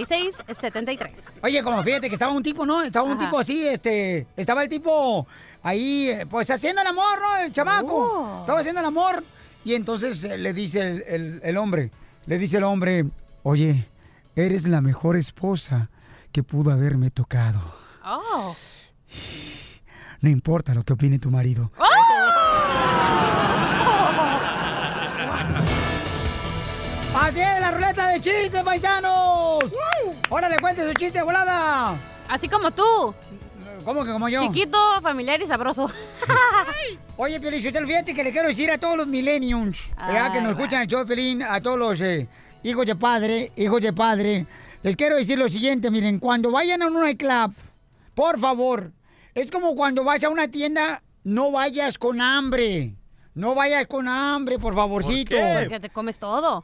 [0.10, 1.10] 855-570-5673.
[1.43, 2.82] Oye, como fíjate que estaba un tipo, ¿no?
[2.82, 3.26] Estaba un Ajá.
[3.26, 4.26] tipo así, este...
[4.36, 5.28] Estaba el tipo
[5.62, 7.38] ahí, pues haciendo el amor, ¿no?
[7.38, 7.95] El chamaco.
[7.95, 8.39] Oh.
[8.41, 9.24] Estaba haciendo el amor.
[9.64, 11.91] Y entonces eh, le dice el, el- el hombre,
[12.26, 13.05] le dice el hombre,
[13.43, 13.88] oye,
[14.36, 15.89] eres la mejor esposa
[16.32, 17.62] que pudo haberme tocado.
[18.03, 18.55] Oh.
[20.22, 21.72] No importa lo que opine tu marido.
[27.15, 29.59] Así es, la ruleta de chistes, paisanos.
[30.30, 31.97] Órale, cuente su chiste, volada.
[32.28, 33.13] Así como tú.
[33.84, 34.41] ¿Cómo que como yo?
[34.41, 35.89] Chiquito, familiar y sabroso.
[37.17, 40.51] Oye, Piolín, Sotelo, fíjate que le quiero decir a todos los millennials, ya que nos
[40.51, 42.28] escuchan el show, de Piolín, a todos los eh,
[42.63, 44.45] hijos de padre, hijos de padre,
[44.84, 47.53] les quiero decir lo siguiente, miren, cuando vayan a un nightclub,
[48.15, 48.91] por favor,
[49.34, 52.95] es como cuando vas a una tienda, no vayas con hambre.
[53.36, 55.36] No vayas con hambre, por favorcito.
[55.59, 56.63] Porque te comes todo.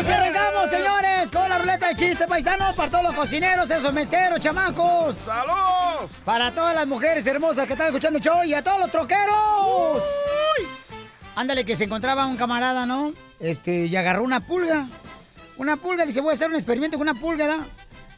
[0.01, 1.31] ¡Vamos y arrancamos, señores!
[1.31, 5.15] Con la ruleta de chiste paisano para todos los cocineros, esos meseros, chamacos.
[5.15, 6.09] ¡Salud!
[6.25, 10.01] Para todas las mujeres hermosas que están escuchando el show y a todos los troqueros.
[11.35, 13.13] Ándale, que se encontraba un camarada, ¿no?
[13.39, 14.87] Este, y agarró una pulga.
[15.57, 17.59] Una pulga, dice, voy a hacer un experimento con una pulga, ¿da?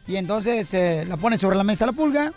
[0.08, 2.32] Y entonces eh, la pone sobre la mesa la pulga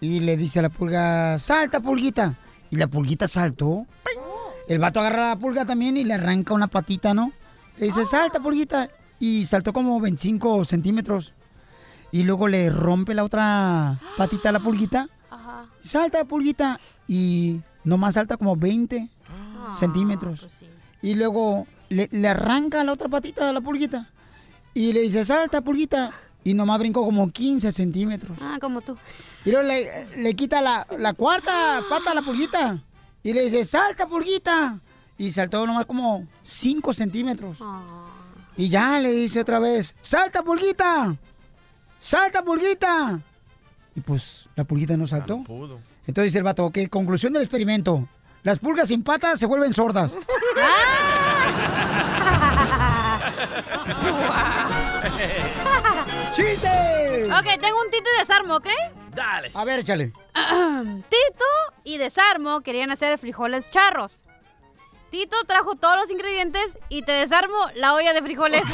[0.00, 2.32] y le dice a la pulga, salta, pulguita.
[2.70, 3.84] Y la pulguita saltó.
[4.66, 7.32] El vato agarra la pulga también y le arranca una patita, ¿no?
[7.78, 8.88] Le dice, salta, pulguita.
[9.18, 11.32] Y saltó como 25 centímetros.
[12.12, 15.08] Y luego le rompe la otra patita a la pulguita.
[15.30, 15.66] Ajá.
[15.80, 16.78] Salta, pulguita.
[17.06, 19.10] Y nomás salta como 20
[19.78, 20.46] centímetros.
[21.02, 24.10] Y luego le, le arranca la otra patita a la pulguita.
[24.74, 26.12] Y le dice, salta, pulguita.
[26.44, 28.38] Y nomás brincó como 15 centímetros.
[28.40, 28.96] Ah, como tú.
[29.44, 32.82] Y luego le, le quita la, la cuarta pata a la pulguita.
[33.22, 34.78] Y le dice, salta, pulguita.
[35.18, 37.58] Y saltó nomás como 5 centímetros.
[38.56, 41.16] Y ya le dice otra vez, salta, pulguita.
[42.00, 43.20] Salta, pulguita.
[43.94, 45.36] Y pues la pulguita no saltó.
[46.06, 48.08] Entonces dice el vato, ok, conclusión del experimento.
[48.42, 50.16] Las pulgas sin patas se vuelven sordas.
[56.32, 56.68] ¡Chiste!
[57.32, 58.66] Ok, tengo un Tito y desarmo, ¿ok?
[59.14, 59.50] Dale.
[59.54, 60.12] A ver, échale.
[61.08, 61.44] Tito
[61.84, 64.25] y desarmo querían hacer frijoles charros.
[65.16, 68.64] Tito trajo todos los ingredientes y te desarmo la olla de frijoles.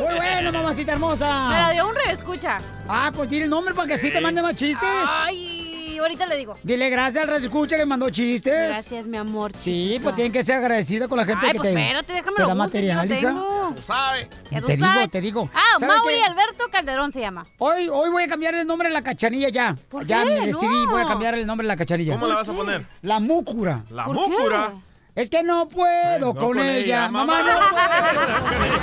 [0.00, 1.50] Muy bueno, mamacita hermosa.
[1.50, 2.62] Me la dio un escucha.
[2.88, 4.88] Ah, pues dile el nombre para que así te mande más chistes.
[5.06, 5.63] Ay,
[6.02, 6.56] ahorita le digo.
[6.62, 8.68] Dile gracias al escucha que mandó chistes.
[8.68, 9.52] Gracias, mi amor.
[9.56, 12.36] Sí, pues tienen que ser agradecida con la gente Ay, que pues te, espérate, déjame
[12.36, 13.20] te lo da busco, yo no material, hija.
[13.28, 13.72] tengo.
[13.74, 14.28] Tú sabes.
[14.50, 15.10] Ya tú Te digo, sabes.
[15.10, 15.50] te digo.
[15.54, 16.24] Ah, ¿Sabe Mauri qué?
[16.24, 17.46] Alberto Calderón se llama.
[17.58, 19.76] Hoy, hoy voy a cambiar el nombre de la cachanilla ya.
[19.88, 20.30] ¿Por ya qué?
[20.30, 20.90] me decidí, No.
[20.90, 22.12] voy a cambiar el nombre de la cachanilla.
[22.14, 22.86] ¿Cómo la vas a poner?
[23.02, 23.84] La múcura.
[23.90, 24.72] La ¿Por múcura.
[25.14, 26.76] Es que no puedo No con, con ella.
[26.76, 27.52] ella, Mamá, mamá.
[27.52, 28.74] no puedo.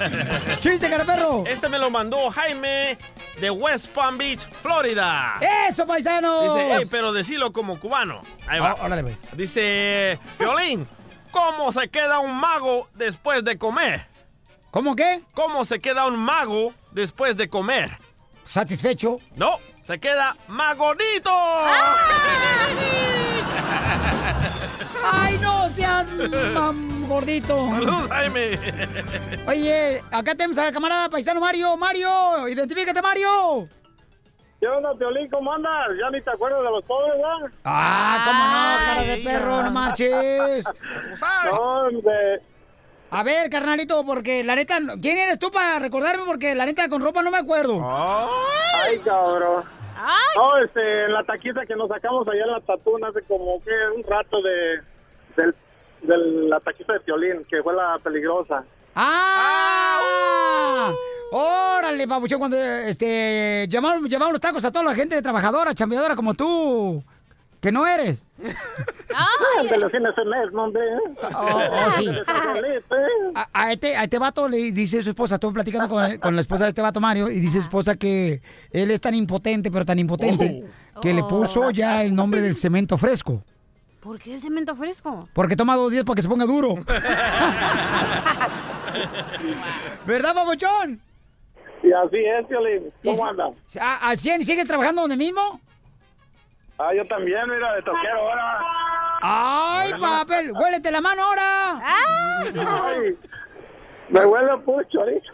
[0.60, 1.44] ¡Chiste, cara perro!
[1.46, 2.96] Este me lo mandó Jaime
[3.40, 5.34] de West Palm Beach, Florida.
[5.68, 6.54] ¡Eso, paisanos!
[6.54, 8.22] Dice, "Ey, pero decilo como cubano.
[8.46, 8.70] Ahí va.
[8.70, 9.16] Ah, órale, pues.
[9.32, 10.86] Dice, Violín,
[11.30, 14.06] ¿cómo se queda un mago después de comer?
[14.70, 15.20] ¿Cómo qué?
[15.34, 17.96] ¿Cómo se queda un mago después de comer?
[18.44, 19.18] ¿Satisfecho?
[19.36, 21.30] No, se queda magonito.
[21.32, 21.80] ¡Ay,
[25.40, 26.14] no seas
[26.54, 27.68] mam, gordito!
[27.70, 28.58] Salud, Jaime.
[29.46, 31.76] Oye, acá tenemos al camarada paisano Mario.
[31.76, 33.66] Mario, identifícate, Mario.
[34.60, 35.28] ¿Qué onda, Piolín?
[35.30, 35.88] ¿Cómo andas?
[35.98, 37.50] Ya ni te acuerdas de los pobres, ¿verdad?
[37.64, 40.64] Ah, cómo no, cara de perro, no marches.
[41.50, 42.40] Hombre.
[43.10, 46.24] A ver, carnalito, porque la neta, ¿quién eres tú para recordarme?
[46.26, 47.80] Porque la neta con ropa no me acuerdo.
[47.82, 49.64] Ay, cabrón.
[50.36, 53.70] No, este, en la taquita que nos sacamos allá en la tatuna hace como que
[53.96, 54.80] un rato de,
[55.36, 55.54] del,
[56.02, 56.16] de
[56.48, 58.64] la taquita de Piolín, que fue la peligrosa.
[58.94, 60.00] ¡Ah!
[61.32, 66.34] Órale, papuchón, cuando este llamaron, llamaron los tacos a toda la gente trabajadora, chambeadora como
[66.34, 67.04] tú,
[67.60, 68.24] que no eres.
[68.36, 70.82] De los fines de mes, no, hombre.
[71.34, 72.08] Oh, oh, sí.
[73.34, 76.40] A, a este, a este vato le dice su esposa, estuve platicando con, con la
[76.40, 79.84] esposa de este vato Mario, y dice su esposa que él es tan impotente, pero
[79.84, 80.64] tan impotente,
[81.00, 83.44] que le puso ya el nombre del cemento fresco.
[84.00, 85.28] ¿Por qué el cemento fresco?
[85.34, 86.74] Porque toma dos días para que se ponga duro.
[90.06, 91.00] ¿Verdad, papuchón?
[91.82, 92.92] Y así es, Piolín.
[93.04, 93.50] ¿Cómo andas?
[93.80, 95.60] ¿A- ¿Al 100 sigues trabajando donde mismo?
[96.78, 98.58] Ah, yo también, mira, de toquero ahora.
[99.22, 100.52] ¡Ay, papel!
[100.52, 101.80] ¡Huélete la mano ahora!
[101.82, 103.16] Ay,
[104.08, 105.30] me huele a pucho ahorita.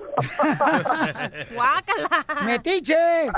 [1.55, 2.45] ¡Guácala!
[2.45, 3.29] ¡Metiche!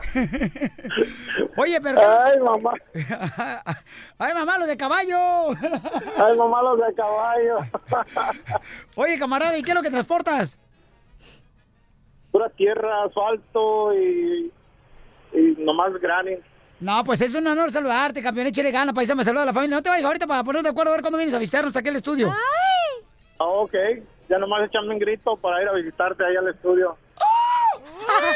[1.56, 2.00] Oye, pero...
[2.00, 2.72] Ay, mamá.
[4.18, 5.50] ¡Ay, mamá, lo de caballo!
[5.50, 7.58] Ay, mamá, los de caballo.
[8.94, 10.58] Oye, camarada, ¿y qué es lo que transportas?
[12.30, 14.52] Pura tierra, asfalto y,
[15.32, 16.36] y nomás granny.
[16.80, 18.46] No, pues es un honor saludarte, campeón.
[18.46, 19.76] Échale gana, paisa, me saluda la familia.
[19.76, 21.88] No te vayas ahorita para ponernos de acuerdo a ver cuándo vienes a visitarnos aquí
[21.88, 22.30] al estudio.
[22.30, 23.74] Ah, ok,
[24.28, 26.96] ya nomás échame un grito para ir a visitarte ahí al estudio.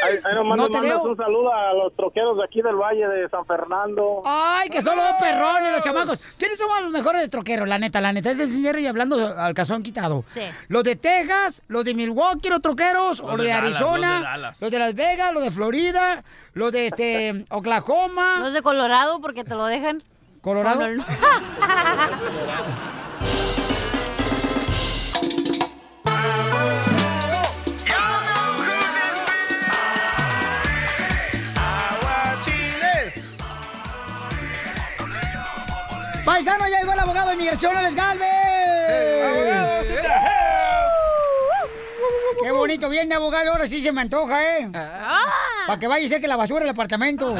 [0.04, 1.10] Ahí, ahí nomás No nos te mandas veo.
[1.10, 4.20] un saludo a los troqueros de aquí del Valle de San Fernando.
[4.24, 6.18] Ay, que son los perrones, los chamacos.
[6.36, 7.66] ¿Quiénes son los mejores troqueros?
[7.68, 8.30] La neta, la neta.
[8.30, 10.24] Es sincero y hablando al cazón quitado.
[10.26, 10.42] Sí.
[10.68, 14.20] Los de Texas, los de Milwaukee, los troqueros, o los de, de Dallas, Arizona, los
[14.20, 14.60] de Dallas.
[14.62, 16.24] los de Las Vegas, los de Florida,
[16.54, 18.38] los de este Oklahoma.
[18.40, 20.02] Los de Colorado porque te lo dejan.
[20.42, 20.80] ¿Colorado?
[20.80, 21.04] Cuando-
[36.44, 38.28] Paisano, ya llegó el abogado de inmigración, Alex Galvez.
[42.42, 43.52] Qué bonito viene, abogado.
[43.52, 44.68] Ahora sí se me antoja, ¿eh?
[44.72, 47.28] Para que vaya y seque la basura del apartamento.
[47.28, 47.34] Oh,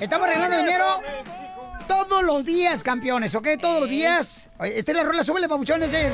[0.00, 0.84] Estamos regalando dinero
[1.86, 3.48] todos los días, campeones, ¿ok?
[3.60, 4.50] Todos los días.
[4.60, 6.10] Esta es la rola, súbele, papuchón, ese.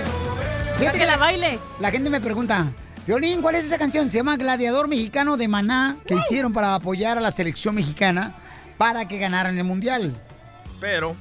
[0.79, 1.59] Fíjate que la baile.
[1.79, 2.73] La gente me pregunta,
[3.07, 4.11] Violín, ¿cuál es esa canción?
[4.11, 8.35] Se llama Gladiador Mexicano de Maná, que hicieron para apoyar a la selección mexicana
[8.77, 10.15] para que ganaran el mundial.
[10.81, 11.17] Pero.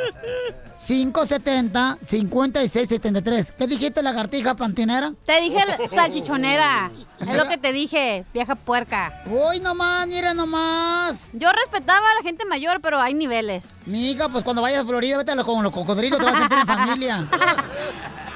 [0.76, 3.52] 570 5673.
[3.58, 5.14] ¿Qué dijiste, lagartija pantinera?
[5.26, 5.58] Te dije
[5.90, 6.92] salchichonera.
[7.20, 9.24] Es lo que te dije, vieja puerca.
[9.26, 11.30] Uy, nomás, mira nomás.
[11.34, 13.78] Yo respetaba a la gente mayor, pero hay niveles.
[13.88, 16.60] Miga, pues cuando vayas a Florida, vete a con los cocodrilos, te vas a sentir
[16.60, 17.28] en familia.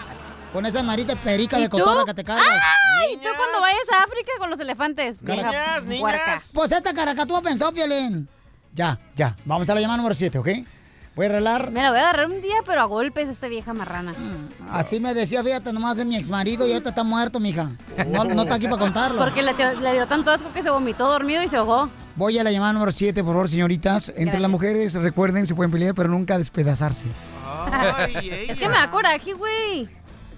[0.53, 2.45] Con esa de perica ¿Y de cotorra que te cargas.
[2.47, 3.17] ¡Ay!
[3.17, 5.21] ¿Tú cuando vayas a África con los elefantes?
[5.21, 5.51] Vieja
[5.99, 6.41] puerca.
[6.53, 8.27] Pues esta caracatúa pensó, Violín.
[8.73, 9.35] Ya, ya.
[9.45, 10.49] Vamos a la llamada número 7, ¿ok?
[11.15, 11.71] Voy a arreglar.
[11.71, 14.13] Me la voy a agarrar un día, pero a golpes esta vieja marrana.
[14.71, 17.71] Así me decía, fíjate, nomás de mi ex marido y ahorita está muerto, mija.
[18.07, 19.19] No, no está aquí para contarlo.
[19.19, 21.89] Porque le, dio- le dio tanto asco que se vomitó dormido y se ahogó.
[22.15, 24.13] Voy a la llamada número 7, por favor, señoritas.
[24.15, 27.05] Entre las mujeres, recuerden, se pueden pelear, pero nunca despedazarse.
[28.47, 29.89] es que me da coraje, güey.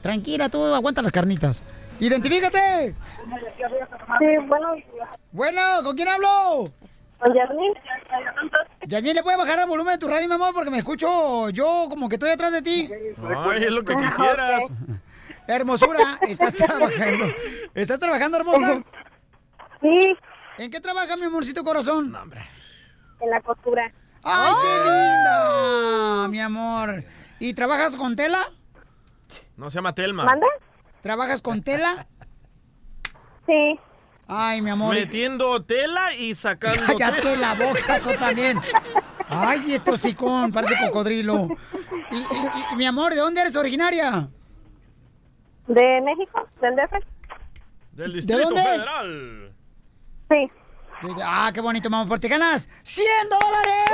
[0.01, 1.63] Tranquila, tú aguanta las carnitas.
[1.99, 2.95] ¡Identifícate!
[4.19, 4.73] Sí, bueno.
[5.31, 6.71] Bueno, ¿con quién hablo?
[7.19, 7.73] Con Yasmín.
[8.87, 10.53] Yasmín, ¿le puedes bajar el volumen de tu radio, mi amor?
[10.53, 12.89] Porque me escucho yo como que estoy atrás de ti.
[13.45, 14.63] Ay, es lo que quisieras.
[15.47, 17.25] Hermosura, estás trabajando.
[17.75, 18.81] ¿Estás trabajando, hermosa?
[19.81, 20.17] Sí.
[20.57, 22.15] ¿En qué trabaja, mi amorcito corazón?
[23.19, 23.91] En la costura.
[24.23, 26.27] ¡Ay, qué linda!
[26.29, 27.03] Mi amor.
[27.39, 28.51] ¿Y trabajas con tela?
[29.57, 30.25] No se llama Telma.
[30.25, 30.47] ¿Manda?
[31.01, 32.07] ¿Trabajas con tela?
[33.47, 33.79] Sí.
[34.27, 34.93] Ay, mi amor.
[34.93, 37.55] Metiendo tela y sacando Cállate tela.
[37.55, 38.61] la boca, tú también.
[39.27, 41.47] Ay, este hocicón, parece cocodrilo.
[42.11, 44.29] Y, y- y, mi amor, ¿de dónde eres originaria?
[45.67, 46.47] ¿De México?
[46.61, 46.93] ¿Del DF?
[47.93, 48.61] Del ¿De Distrito dónde?
[48.61, 49.53] Federal.
[50.29, 50.47] Sí.
[51.25, 53.85] Ah, qué bonito, mamá, porque ganas 100 dólares.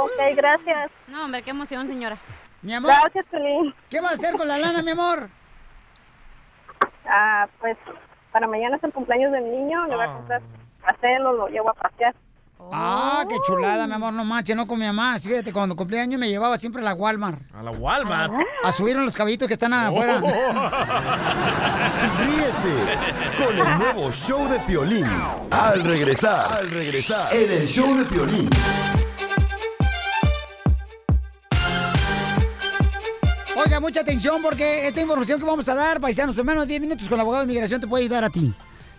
[0.00, 0.90] Ok, gracias.
[1.06, 2.16] No, hombre, qué emoción, señora.
[2.62, 2.90] Mi amor.
[2.90, 3.74] Gracias, Pelín.
[3.88, 5.28] ¿Qué vas a hacer con la lana, mi amor?
[7.06, 7.76] Ah, pues
[8.32, 9.86] para mañana es el cumpleaños del niño.
[9.86, 10.42] Le voy a comprar
[10.84, 12.14] pastel o lo llevo a pasear.
[12.72, 15.18] Ah, qué chulada, mi amor, no manches, no con mi mamá.
[15.18, 17.40] Sí, Fíjate, cuando cumplía años me llevaba siempre a la Walmart.
[17.54, 18.32] A la Walmart.
[18.64, 20.20] A subir en los caballitos que están afuera.
[22.18, 22.98] Ríete
[23.38, 25.06] con el nuevo show de Piolín.
[25.50, 28.50] Al regresar, al regresar, en el show de Piolín.
[33.80, 37.08] Mucha atención porque esta información que vamos a dar, paisanos, en menos de 10 minutos
[37.08, 38.52] con el abogado de inmigración te puede ayudar a ti.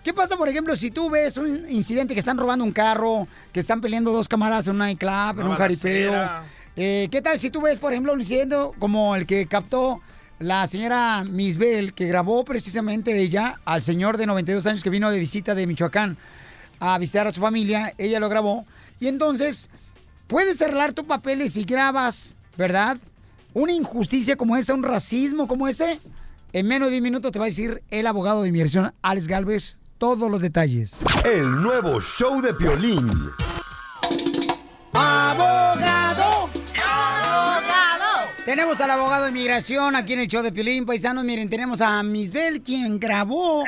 [0.03, 3.59] ¿Qué pasa, por ejemplo, si tú ves un incidente que están robando un carro, que
[3.59, 6.30] están peleando dos camaradas en un nightclub, en un jaripeo?
[6.77, 10.01] Eh, ¿Qué tal si tú ves, por ejemplo, un incidente como el que captó
[10.39, 15.11] la señora Miss Bell, que grabó precisamente ella al señor de 92 años que vino
[15.11, 16.17] de visita de Michoacán
[16.80, 17.93] a visitar a su familia?
[17.97, 18.65] Ella lo grabó.
[19.01, 19.69] Y entonces,
[20.27, 22.97] puedes arreglar tus papeles si grabas, ¿verdad?
[23.54, 26.00] Una injusticia como esa, un racismo como ese.
[26.54, 29.78] En menos de 10 minutos te va a decir el abogado de inmigración, Alex Galvez,
[29.97, 30.95] todos los detalles.
[31.26, 33.10] El nuevo show de Piolín.
[34.93, 36.50] ¡Abogado!
[38.45, 41.24] Tenemos al abogado de inmigración aquí en el show de Piolín, paisanos.
[41.24, 43.64] Miren, tenemos a Misbel, quien grabó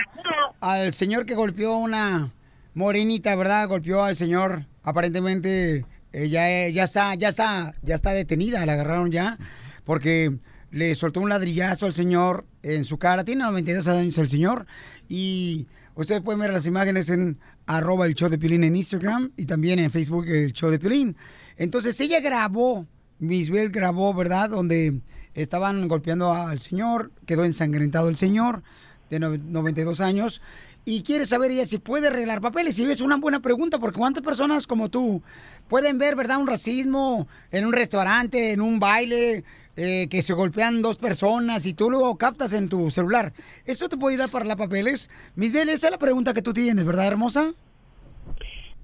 [0.60, 2.32] al señor que golpeó una
[2.74, 3.68] morenita, ¿verdad?
[3.68, 8.74] Golpeó al señor, aparentemente eh, ya, eh, ya está, ya está, ya está detenida, la
[8.74, 9.38] agarraron ya,
[9.84, 10.38] porque
[10.72, 13.24] le soltó un ladrillazo al señor en su cara.
[13.24, 14.66] Tiene 92 años el señor
[15.10, 19.46] y ustedes pueden ver las imágenes en arroba el show de Piolín en Instagram y
[19.46, 21.16] también en Facebook el show de Piolín.
[21.58, 22.88] Entonces ella grabó,
[23.20, 24.50] Misbel grabó, ¿verdad?
[24.50, 25.00] Donde
[25.34, 28.64] estaban golpeando al señor, quedó ensangrentado el señor
[29.10, 30.42] de no- 92 años
[30.84, 32.80] y quiere saber ella si puede arreglar papeles.
[32.80, 35.22] Y es una buena pregunta porque cuántas personas como tú
[35.68, 36.38] pueden ver, ¿verdad?
[36.38, 39.44] Un racismo en un restaurante, en un baile,
[39.76, 43.34] eh, que se golpean dos personas y tú lo captas en tu celular.
[43.66, 45.10] ¿Esto te puede ayudar para arreglar papeles?
[45.36, 47.54] Misbel, esa es la pregunta que tú tienes, ¿verdad, hermosa?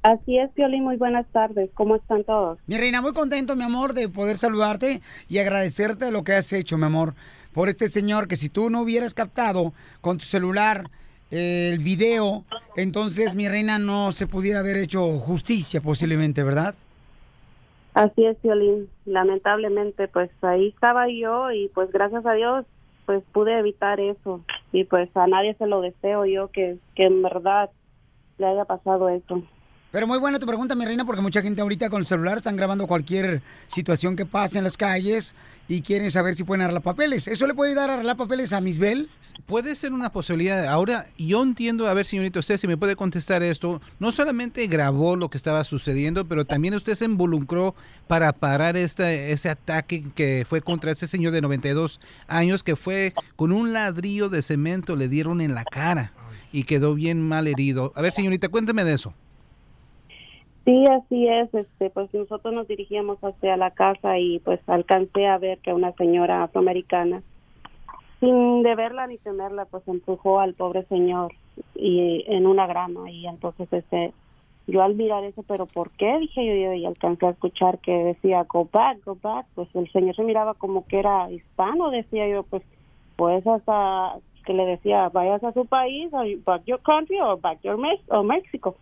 [0.03, 1.69] Así es, Piolín, muy buenas tardes.
[1.73, 2.59] ¿Cómo están todos?
[2.67, 6.77] Mi reina, muy contento, mi amor, de poder saludarte y agradecerte lo que has hecho,
[6.77, 7.15] mi amor,
[7.51, 10.89] por este señor que si tú no hubieras captado con tu celular
[11.31, 12.45] eh, el video,
[12.77, 16.75] entonces mi reina no se pudiera haber hecho justicia posiblemente, ¿verdad?
[17.97, 18.91] Así es, Piolín.
[19.05, 22.63] Lamentablemente, pues ahí estaba yo y pues gracias a Dios,
[23.07, 24.41] pues pude evitar eso.
[24.71, 27.71] Y pues a nadie se lo deseo yo que, que en verdad
[28.37, 29.41] le haya pasado eso.
[29.89, 32.57] Pero muy buena tu pregunta, mi reina, porque mucha gente ahorita con el celular están
[32.57, 35.33] grabando cualquier situación que pase en las calles
[35.69, 37.29] y quieren saber si pueden arreglar papeles.
[37.29, 39.09] ¿Eso le puede ayudar a arreglar papeles a Misbel?
[39.45, 40.65] Puede ser una posibilidad.
[40.65, 43.81] Ahora, yo entiendo, a ver, señorita, usted si me puede contestar esto.
[43.97, 47.73] No solamente grabó lo que estaba sucediendo, pero también usted se involucró
[48.07, 53.13] para parar este, ese ataque que fue contra ese señor de 92 años, que fue
[53.37, 56.11] con un ladrillo de cemento, le dieron en la cara
[56.51, 57.93] y quedó bien mal herido.
[57.95, 59.13] A ver, señorita, cuénteme de eso.
[60.67, 61.53] Sí, así es.
[61.53, 65.93] Este, pues nosotros nos dirigíamos hacia la casa y pues alcancé a ver que una
[65.93, 67.23] señora afroamericana,
[68.19, 71.31] sin deberla ni temerla, pues empujó al pobre señor
[71.73, 74.11] y en una grama y entonces este
[74.67, 76.17] yo al mirar eso, pero ¿por qué?
[76.19, 79.89] Dije yo, yo y alcancé a escuchar que decía go back, go back, pues el
[79.93, 82.63] señor se miraba como que era hispano, decía yo, pues
[83.15, 86.11] pues hasta que le decía vayas a su país,
[86.43, 88.75] back your country o back your Mex o México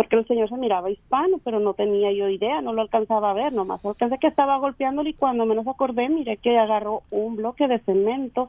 [0.00, 3.34] porque el señor se miraba hispano, pero no tenía yo idea, no lo alcanzaba a
[3.34, 7.68] ver, nomás alcancé que estaba golpeándole y cuando menos acordé, miré que agarró un bloque
[7.68, 8.48] de cemento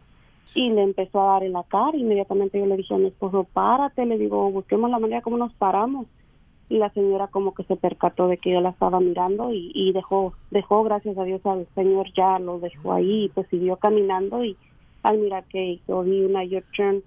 [0.55, 1.97] y le empezó a dar en la cara.
[1.97, 5.51] Inmediatamente yo le dije a mi esposo, párate, le digo, busquemos la manera como nos
[5.55, 6.07] paramos.
[6.69, 10.31] Y la señora como que se percató de que yo la estaba mirando y, dejó,
[10.51, 14.55] dejó, gracias a Dios, al señor ya lo dejó ahí pues siguió caminando y
[15.03, 17.03] al mirar que yo vi una U-turn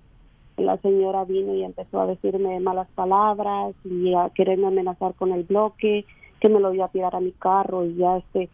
[0.57, 5.45] la señora vino y empezó a decirme malas palabras y a quererme amenazar con el
[5.45, 6.05] bloque,
[6.41, 8.49] que me lo iba a tirar a mi carro y ya este,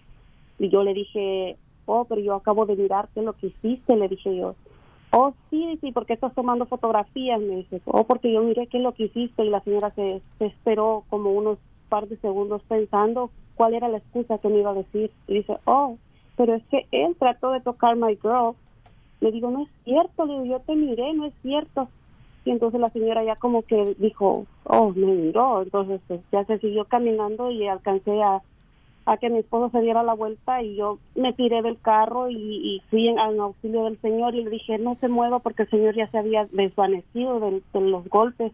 [0.58, 4.36] y yo le dije, oh, pero yo acabo de mirarte lo que hiciste, le dije
[4.36, 4.54] yo.
[5.12, 7.82] Oh, sí, sí, porque estás tomando fotografías, me dice.
[7.84, 11.04] Oh, porque yo miré qué es lo que hiciste y la señora se, se esperó
[11.10, 15.10] como unos par de segundos pensando cuál era la excusa que me iba a decir.
[15.26, 15.98] Y dice, oh,
[16.36, 18.54] pero es que él trató de tocar my girl
[19.20, 21.88] le digo, no es cierto, le digo, yo te miré, no es cierto.
[22.44, 25.62] Y entonces la señora ya como que dijo, oh, me miró.
[25.62, 28.40] Entonces pues, ya se siguió caminando y alcancé a,
[29.06, 32.36] a que mi esposo se diera la vuelta y yo me tiré del carro y,
[32.36, 35.94] y fui en, auxilio del señor y le dije, no se mueva porque el señor
[35.94, 38.52] ya se había desvanecido de, los golpes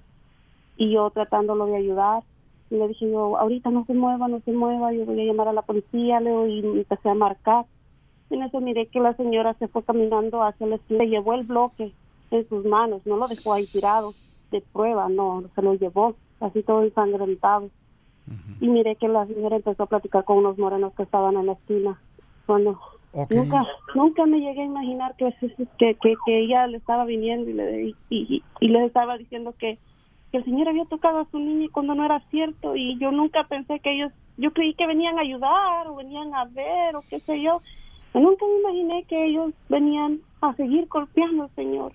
[0.76, 2.22] y yo tratándolo de ayudar.
[2.70, 5.48] Y le dije yo, ahorita no se mueva, no se mueva, yo voy a llamar
[5.48, 7.66] a la policía, Leo, y empecé a marcar.
[8.30, 11.92] En eso miré que la señora se fue caminando hacia la esquina, llevó el bloque
[12.30, 14.14] en sus manos, no lo dejó ahí tirado
[14.50, 17.70] de prueba, no, se lo llevó, así todo ensangrentado.
[18.60, 21.52] Y miré que la señora empezó a platicar con unos morenos que estaban en la
[21.52, 22.00] esquina.
[22.46, 22.80] Bueno,
[23.30, 25.32] nunca nunca me llegué a imaginar que,
[25.78, 29.54] que, que, que ella le estaba viniendo y le, y, y, y le estaba diciendo
[29.58, 29.78] que,
[30.32, 33.10] que el señor había tocado a su niña y cuando no era cierto y yo
[33.12, 37.00] nunca pensé que ellos, yo creí que venían a ayudar o venían a ver o
[37.08, 37.58] qué sé yo.
[38.20, 41.92] Nunca me imaginé que ellos venían a seguir golpeando al señor.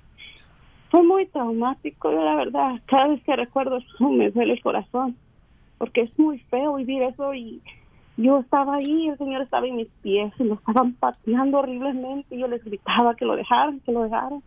[0.91, 5.15] Fue muy traumático, yo la verdad, cada vez que recuerdo eso me duele el corazón,
[5.77, 7.61] porque es muy feo vivir eso y
[8.17, 12.39] yo estaba ahí, el señor estaba en mis pies y lo estaban pateando horriblemente y
[12.39, 14.43] yo les gritaba que lo dejaran, que lo dejaran.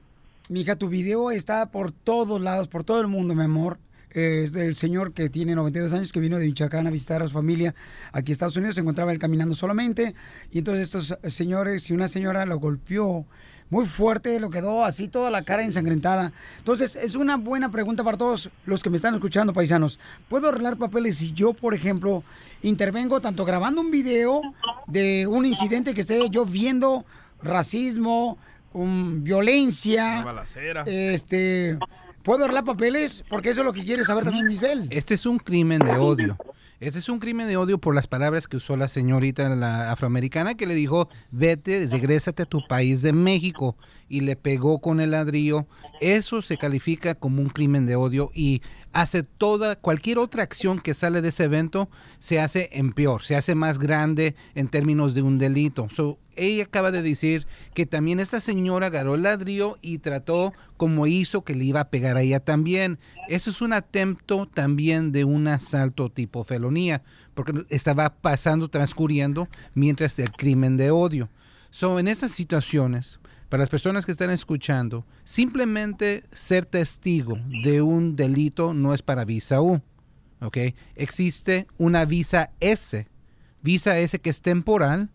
[0.48, 3.78] Mija, tu video está por todos lados, por todo el mundo, mi amor.
[4.14, 7.74] Del señor que tiene 92 años, que vino de Michoacán a visitar a su familia
[8.12, 8.76] aquí a Estados Unidos.
[8.76, 10.14] Se encontraba él caminando solamente.
[10.52, 13.26] Y entonces estos señores y una señora lo golpeó
[13.70, 16.32] muy fuerte, lo quedó así toda la cara ensangrentada.
[16.58, 19.98] Entonces, es una buena pregunta para todos los que me están escuchando, paisanos.
[20.28, 22.22] ¿Puedo arreglar papeles si yo, por ejemplo,
[22.62, 24.40] intervengo tanto grabando un video
[24.86, 27.04] de un incidente que esté yo viendo,
[27.42, 28.38] racismo,
[28.72, 30.84] um, violencia, balacera.
[30.86, 31.78] este,
[32.24, 33.22] ¿puedo arreglar papeles?
[33.28, 34.88] Porque eso es lo que quiere saber también Misbel.
[34.90, 36.36] Este es un crimen de odio.
[36.80, 40.54] Este es un crimen de odio por las palabras que usó la señorita la afroamericana
[40.54, 43.76] que le dijo, vete, regrésate a tu país de México.
[44.14, 45.66] Y le pegó con el ladrillo,
[46.00, 48.62] eso se califica como un crimen de odio y
[48.92, 51.90] hace toda, cualquier otra acción que sale de ese evento
[52.20, 55.88] se hace en peor, se hace más grande en términos de un delito.
[55.90, 57.44] So, ella acaba de decir
[57.74, 61.90] que también esta señora agarró el ladrillo y trató como hizo que le iba a
[61.90, 63.00] pegar a ella también.
[63.28, 67.02] Eso es un atento también de un asalto tipo felonía,
[67.34, 71.30] porque estaba pasando, transcurriendo mientras el crimen de odio.
[71.72, 73.18] So, en esas situaciones,
[73.54, 79.24] para las personas que están escuchando, simplemente ser testigo de un delito no es para
[79.24, 79.80] visa U.
[80.40, 80.58] ¿ok?
[80.96, 83.06] Existe una visa S,
[83.62, 85.08] visa S que es temporal,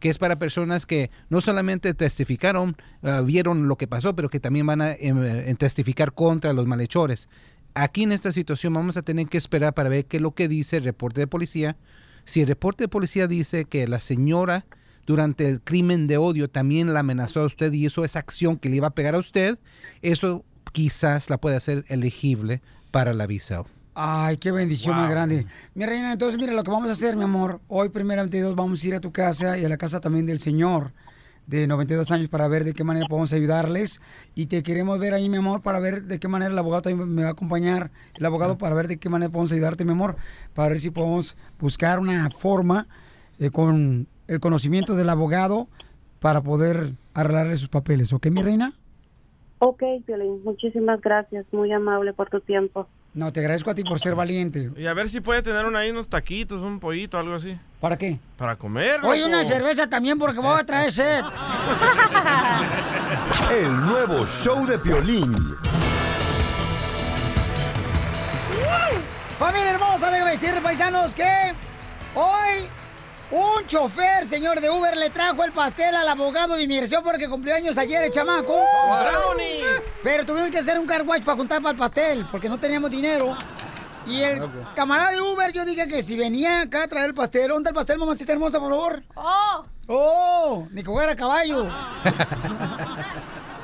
[0.00, 4.38] que es para personas que no solamente testificaron, uh, vieron lo que pasó, pero que
[4.38, 7.30] también van a eh, testificar contra los malhechores.
[7.72, 10.46] Aquí en esta situación vamos a tener que esperar para ver qué es lo que
[10.46, 11.78] dice el reporte de policía.
[12.26, 14.66] Si el reporte de policía dice que la señora
[15.08, 18.68] durante el crimen de odio también la amenazó a usted y hizo esa acción que
[18.68, 19.58] le iba a pegar a usted,
[20.02, 23.64] eso quizás la puede hacer elegible para la visa.
[23.94, 25.46] Ay, qué bendición más grande.
[25.74, 27.58] Mi reina, entonces mira lo que vamos a hacer, mi amor.
[27.68, 30.40] Hoy, primeramente Dios, vamos a ir a tu casa y a la casa también del
[30.40, 30.92] Señor
[31.46, 34.02] de 92 años para ver de qué manera podemos ayudarles.
[34.34, 37.08] Y te queremos ver ahí, mi amor, para ver de qué manera el abogado también
[37.08, 37.90] me va a acompañar.
[38.14, 40.16] El abogado para ver de qué manera podemos ayudarte, mi amor.
[40.52, 42.86] Para ver si podemos buscar una forma
[43.38, 45.66] eh, con el conocimiento del abogado
[46.20, 48.12] para poder arreglarle sus papeles.
[48.12, 48.74] ¿Ok, mi reina?
[49.60, 52.86] Ok, Piolín, muchísimas gracias, muy amable por tu tiempo.
[53.14, 54.70] No, te agradezco a ti por ser valiente.
[54.76, 57.58] Y a ver si puede tener una ahí unos taquitos, un pollito, algo así.
[57.80, 58.20] ¿Para qué?
[58.36, 59.00] Para comer.
[59.02, 61.24] Oye, una cerveza también porque voy a traer sed.
[63.50, 65.34] El nuevo show de Piolín.
[69.38, 71.54] Familia hermosa, déjame decirle, paisanos, que
[72.14, 72.68] hoy
[73.30, 77.54] un chofer, señor de Uber, le trajo el pastel al abogado de inmigración porque cumplió
[77.54, 78.54] años ayer el chamaco.
[78.54, 79.62] ¡Brownie!
[80.02, 82.90] Pero tuvimos que hacer un car wash para juntar para el pastel porque no teníamos
[82.90, 83.36] dinero.
[84.06, 84.42] Y el
[84.74, 87.70] camarada de Uber, yo dije que si venía acá a traer el pastel, ¿dónde está
[87.70, 89.02] el pastel, mamacita hermosa, por favor?
[89.14, 89.64] ¡Oh!
[89.88, 90.66] ¡Oh!
[90.70, 91.68] Ni que fuera caballo.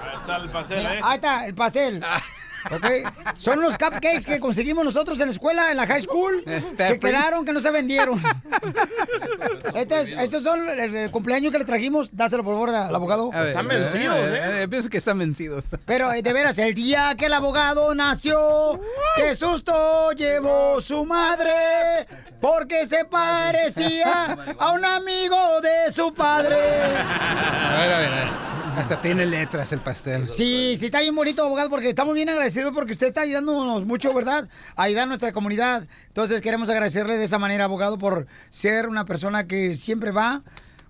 [0.02, 1.00] Ahí está el pastel, ¿eh?
[1.02, 2.04] ahí está, el pastel.
[2.70, 2.86] ¿Ok?
[3.36, 6.42] Son unos cupcakes que conseguimos nosotros en la escuela, en la high school,
[6.76, 8.20] que quedaron, que no se vendieron.
[9.74, 12.08] Este es- estos son el, el cumpleaños que le trajimos.
[12.12, 13.30] Dáselo, por favor, al abogado.
[13.30, 14.62] Ver, Están vencidos, eh, ¿eh?
[14.62, 15.64] eh, pienso que están vencidos.
[15.84, 18.80] Pero, eh, de veras, el día que el abogado nació,
[19.16, 22.06] qué susto llevó su madre,
[22.40, 26.56] porque se parecía a un amigo de su padre.
[26.56, 28.28] A ver, a ver, a ver.
[28.76, 30.28] Hasta tiene letras el pastel.
[30.28, 34.12] Sí, sí, está bien bonito, abogado, porque estamos bien agradecidos porque usted está ayudándonos mucho,
[34.12, 34.48] ¿verdad?
[34.74, 35.86] A ayudar a nuestra comunidad.
[36.08, 40.42] Entonces queremos agradecerle de esa manera, abogado, por ser una persona que siempre va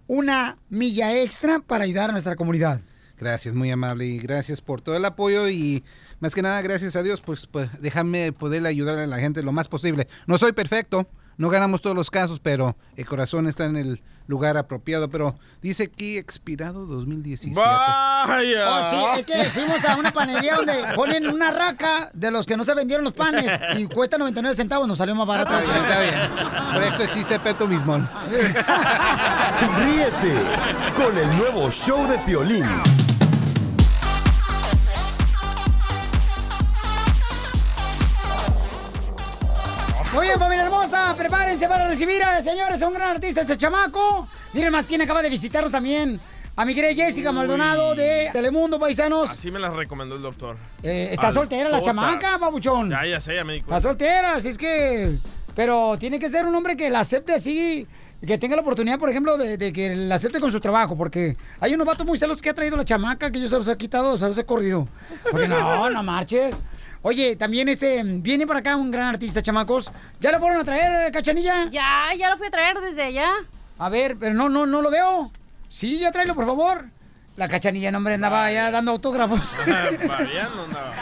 [0.07, 2.80] una milla extra para ayudar a nuestra comunidad.
[3.18, 5.85] Gracias, muy amable y gracias por todo el apoyo y
[6.20, 9.53] más que nada gracias a Dios, pues, pues déjame poder ayudar a la gente lo
[9.53, 10.09] más posible.
[10.26, 11.07] No soy perfecto,
[11.37, 15.84] no ganamos todos los casos, pero el corazón está en el lugar apropiado, pero dice
[15.84, 17.58] aquí expirado 2017.
[17.58, 18.64] ¡Vaya!
[18.68, 22.56] Oh, sí, es que fuimos a una panería donde ponen una raca de los que
[22.56, 25.58] no se vendieron los panes y cuesta 99 centavos, nos salió más barato.
[25.58, 26.14] Está bien, está bien.
[26.72, 28.08] Por eso existe Peto Mismón.
[29.78, 30.34] Ríete
[30.96, 33.03] con el nuevo show de Piolín.
[40.14, 44.28] Muy bien, familia hermosa, prepárense para recibir a señores, un gran artista este chamaco.
[44.52, 46.20] Miren más quién acaba de visitarnos también.
[46.56, 49.30] A mi querida Jessica Maldonado de Telemundo, paisanos.
[49.32, 50.56] Así me las recomendó el doctor.
[50.84, 51.86] Eh, está Al soltera la Totas.
[51.86, 52.90] chamaca, babuchón.
[52.90, 53.88] Ya, ya sé, ya me di Está cuenta.
[53.88, 55.16] soltera, así es que...
[55.56, 57.86] Pero tiene que ser un hombre que la acepte así,
[58.24, 61.36] que tenga la oportunidad, por ejemplo, de, de que la acepte con su trabajo, porque
[61.60, 63.76] hay unos vatos muy celos que ha traído la chamaca, que yo se los he
[63.76, 64.86] quitado, se los he corrido.
[65.30, 66.54] Porque no, no marches.
[67.07, 69.92] Oye, también este, viene para acá un gran artista, chamacos.
[70.20, 71.68] ¿Ya lo fueron a traer, cachanilla?
[71.70, 73.30] Ya, ya lo fui a traer desde allá.
[73.78, 75.30] A ver, pero no, no, no lo veo.
[75.68, 76.86] Sí, ya tráelo, por favor.
[77.36, 79.55] La cachanilla, no, hombre, andaba ya dando autógrafos.
[80.09, 80.94] Variando andaba.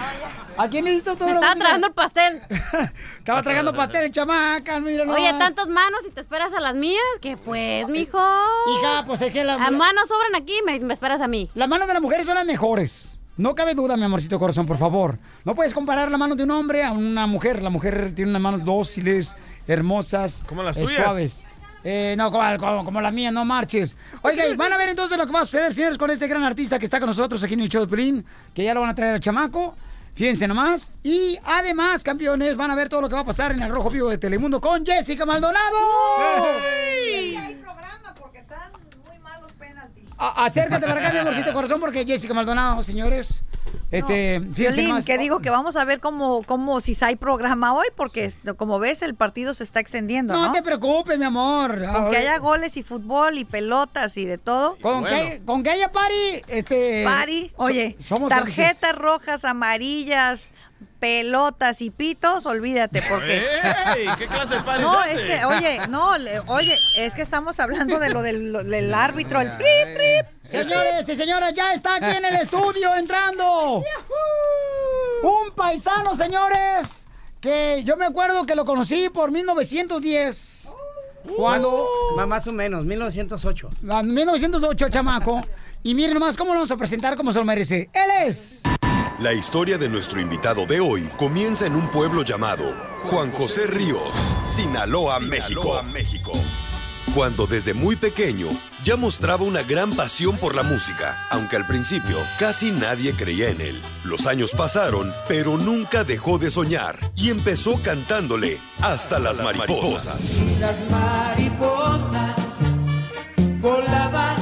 [0.59, 1.41] ¿A quién le diste Me autógrafos?
[1.41, 2.43] estaba tragando el pastel.
[3.19, 7.37] Estaba tragando pastel, chamaca, mira Oye, tantas manos y te esperas a las mías, ¿qué
[7.37, 8.19] pues, mijo?
[8.19, 11.49] Hija, pues es que la- A manos sobran aquí, me, me esperas a mí.
[11.55, 13.19] Las manos de las mujeres son las mejores.
[13.37, 15.19] No cabe duda, mi amorcito corazón, por favor.
[15.45, 17.63] No puedes comparar la mano de un hombre a una mujer.
[17.63, 19.35] La mujer tiene unas manos dóciles,
[19.67, 21.03] hermosas, Como las eh, tuyas.
[21.03, 21.47] suaves.
[21.85, 23.97] Eh, no, como, como, como la mía, no marches.
[24.23, 26.43] Oiga, y van a ver entonces lo que va a suceder, señores, con este gran
[26.45, 28.91] artista que está con nosotros aquí en el show de Pelín, que ya lo van
[28.91, 29.75] a traer al chamaco.
[30.15, 30.93] Fíjense nomás.
[31.03, 33.89] Y además, campeones, van a ver todo lo que va a pasar en el Rojo
[33.91, 35.79] Vivo de Telemundo con Jessica Maldonado.
[40.29, 43.45] A- acércate para acá, mi amorcito corazón, porque Jessica Maldonado, señores.
[43.91, 45.05] Este, fíjense Violín, nomás.
[45.05, 49.03] que digo que vamos a ver cómo, cómo si hay programa hoy, porque como ves,
[49.03, 50.47] el partido se está extendiendo, ¿no?
[50.47, 51.83] No te preocupes, mi amor.
[51.93, 54.77] Con que haya goles y fútbol y pelotas y de todo.
[54.81, 57.05] Con, que, con que haya party, este...
[57.05, 58.99] Pari, so- oye, somos tarjetas felices.
[58.99, 60.53] rojas, amarillas,
[60.99, 63.45] pelotas y pitos, olvídate, porque...
[63.97, 64.07] ¡Ey!
[64.19, 68.11] ¿Qué clase de No, es que, oye, no, le- oye, es que estamos hablando de
[68.11, 70.27] lo del, lo- del árbitro, el prip, prip.
[70.45, 73.83] Señores y señoras, ya está aquí en el estudio entrando.
[75.23, 77.07] Un paisano, señores,
[77.41, 80.73] que yo me acuerdo que lo conocí por 1910.
[81.37, 81.87] Cuando...
[82.17, 83.71] Más, más o menos, 1908.
[83.91, 85.41] Ah, 1908, chamaco.
[85.85, 87.91] Y miren nomás cómo lo vamos a presentar como se lo merece.
[87.93, 88.61] Él es...
[89.23, 92.65] La historia de nuestro invitado de hoy comienza en un pueblo llamado
[93.05, 94.03] Juan José Ríos,
[94.43, 95.81] Sinaloa, México.
[95.93, 96.33] México.
[97.15, 98.49] Cuando desde muy pequeño
[98.83, 103.61] ya mostraba una gran pasión por la música, aunque al principio casi nadie creía en
[103.61, 103.81] él.
[104.03, 110.41] Los años pasaron, pero nunca dejó de soñar y empezó cantándole hasta las mariposas.
[110.59, 112.35] Las mariposas
[113.61, 114.42] volaban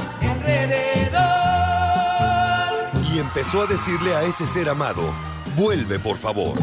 [3.21, 5.13] empezó a decirle a ese ser amado,
[5.55, 6.55] vuelve por favor.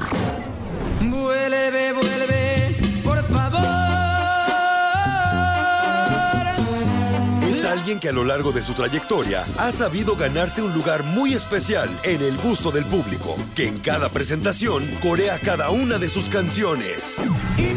[1.00, 3.62] Vuelve, vuelve, por favor.
[7.48, 11.32] Es alguien que a lo largo de su trayectoria ha sabido ganarse un lugar muy
[11.34, 16.28] especial en el gusto del público, que en cada presentación corea cada una de sus
[16.28, 17.22] canciones.
[17.56, 17.74] Y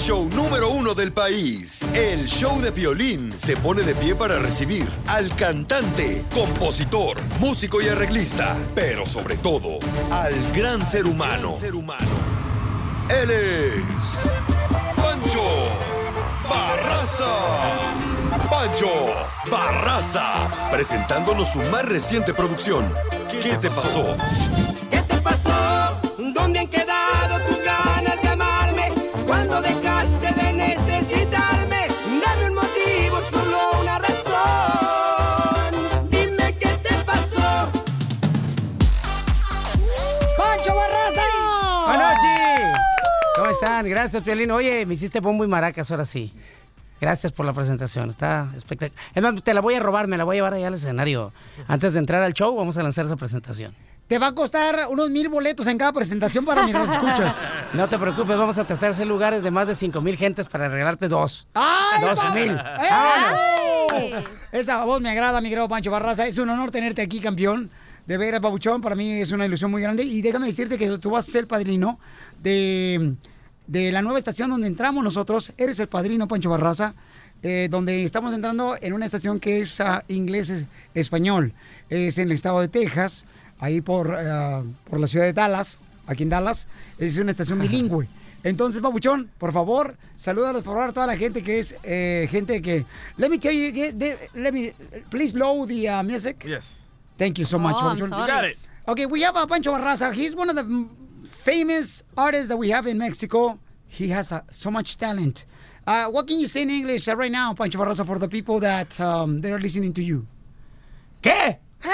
[0.00, 4.88] show número uno del país, el show de violín, se pone de pie para recibir
[5.08, 9.78] al cantante, compositor, músico y arreglista, pero sobre todo
[10.10, 11.54] al gran ser humano.
[13.10, 13.74] Él es
[14.96, 15.42] Pancho
[16.48, 17.34] Barraza.
[18.48, 18.88] Pancho
[19.50, 22.90] Barraza, presentándonos su más reciente producción.
[23.42, 24.16] ¿Qué te pasó?
[24.90, 26.00] ¿Qué te pasó?
[26.32, 27.09] ¿Dónde han quedado
[43.60, 43.88] están?
[43.88, 44.50] Gracias, Piolín.
[44.50, 46.32] Oye, me hiciste bombo y maracas ahora sí.
[47.00, 49.02] Gracias por la presentación, está espectacular.
[49.14, 51.32] Es más, te la voy a robar, me la voy a llevar allá al escenario.
[51.66, 53.74] Antes de entrar al show, vamos a lanzar esa presentación.
[54.06, 57.40] Te va a costar unos mil boletos en cada presentación para los escuchas.
[57.72, 60.46] No te preocupes, vamos a tratar de hacer lugares de más de 5 mil gentes
[60.46, 61.46] para regalarte dos.
[61.54, 62.58] ¡Ay, Dos pa- mil.
[62.80, 64.14] ¡Ey!
[64.52, 66.26] Esa voz me agrada, mi querido Pancho Barraza.
[66.26, 67.70] Es un honor tenerte aquí, campeón.
[68.06, 70.02] De veras, Pabuchón, para mí es una ilusión muy grande.
[70.02, 71.98] Y déjame decirte que tú vas a ser padrino
[72.42, 73.14] de,
[73.70, 75.52] de la nueva estación donde entramos nosotros.
[75.56, 76.94] Eres el padrino, Pancho Barraza.
[77.42, 81.52] eh, donde estamos entrando en una estación que es ah, inglés-español.
[81.88, 83.24] Es en el estado de Texas,
[83.58, 86.66] ahí por, ah, por la ciudad de Dallas, aquí en Dallas.
[86.98, 88.08] Es una estación bilingüe.
[88.42, 92.60] Entonces, Pabuchón, por favor, salúdalos por favor a toda la gente que es eh, gente
[92.62, 92.84] que...
[93.18, 94.72] Let me tell you, de- let me,
[95.10, 96.44] please load the uh, music.
[96.46, 96.72] Yes.
[97.18, 98.08] Thank you so much, Oh, I'm Pabuchón.
[98.08, 98.22] sorry.
[98.22, 98.58] You got it.
[98.88, 100.12] Okay, we have a Pancho Barraza.
[100.12, 100.64] He's one of the
[101.44, 103.58] famous artists that we have in Mexico.
[103.88, 105.44] He has uh, so much talent.
[105.86, 108.98] Uh, what can you say in English right now, Pancho Barraza, for the people that
[109.00, 110.26] um, they are listening to you?
[111.22, 111.58] ¿Qué?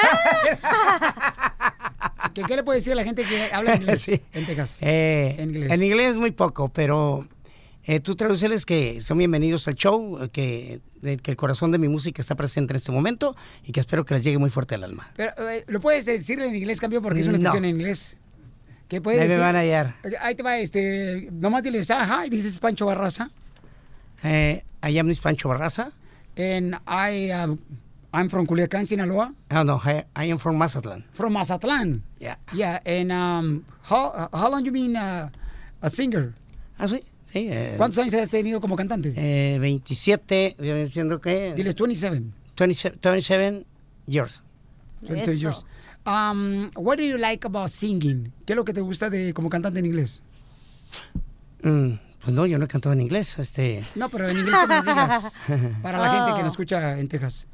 [2.35, 4.21] ¿Qué, qué le puede decir a la gente que habla inglés Sí.
[4.35, 4.79] en Texas?
[4.81, 5.71] Eh, En inglés.
[5.73, 7.27] En inglés muy poco, pero
[7.85, 10.81] eh, tú traduceles que son bienvenidos al show, que,
[11.23, 14.15] que el corazón de mi música está presente en este momento y que espero que
[14.15, 15.11] les llegue muy fuerte al alma.
[15.17, 17.03] Pero, eh, ¿Lo puedes decir en inglés, campeón?
[17.03, 17.43] Porque es una No.
[17.45, 18.19] estación en inglés.
[18.89, 19.45] ¿Qué puedes Ahí me decir?
[19.45, 19.95] van a hallar.
[20.21, 21.29] Ahí te va, este...
[21.33, 23.31] Nomás diles, ah, hi, this is Pancho Barraza.
[24.23, 25.93] Eh, I am Pancho Barraza.
[26.37, 27.59] And I, um,
[28.13, 29.35] I'm from Culiacán, Sinaloa.
[29.51, 31.05] Oh, no, I, I am from Mazatlán.
[31.11, 32.03] From Mazatlán.
[32.21, 32.37] Yeah.
[32.53, 35.31] Yeah, and um, how, how long you been uh,
[35.83, 36.35] a singer?
[36.79, 37.03] Ah, sí,
[37.33, 37.49] sí.
[37.51, 39.13] eh, ¿Cuántos años has tenido como cantante?
[39.17, 41.55] Eh, 27, viene diciendo que...
[41.55, 42.23] Diles 27.
[42.55, 43.67] 27, 27
[44.07, 44.43] years.
[45.07, 45.65] 27 years.
[46.07, 48.33] Um, what do you like about singing?
[48.47, 50.23] ¿Qué es lo que te gusta de como cantante en inglés?
[51.63, 53.39] Mm, pues no, yo no he cantado en inglés.
[53.39, 53.83] Este...
[53.97, 55.33] No, pero en inglés como digas.
[55.83, 57.47] Para la gente que nos escucha en Texas.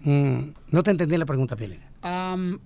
[0.00, 1.80] Mm, no te entendí la pregunta, Pili.
[2.02, 2.58] Um,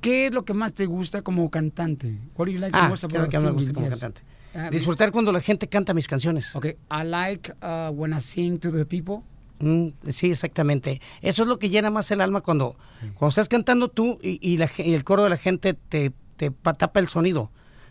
[0.00, 2.18] ¿Qué es lo que más te gusta como cantante?
[2.36, 3.86] What do you like the Ah, most ¿qué es lo about que me gusta como
[3.88, 3.98] Yes.
[4.00, 4.22] cantante?
[4.54, 6.54] Ah, Disfrutar cuando la gente canta mis canciones.
[6.56, 9.22] Okay, I like uh, when I sing to the people.
[9.58, 11.00] Mm, sí, exactamente.
[11.22, 12.76] Eso es lo que llena más el alma cuando,
[13.14, 16.12] cuando estás cantando tú y, y la ge- y el coro de la gente te,
[16.36, 17.50] te pa- tapa el sonido.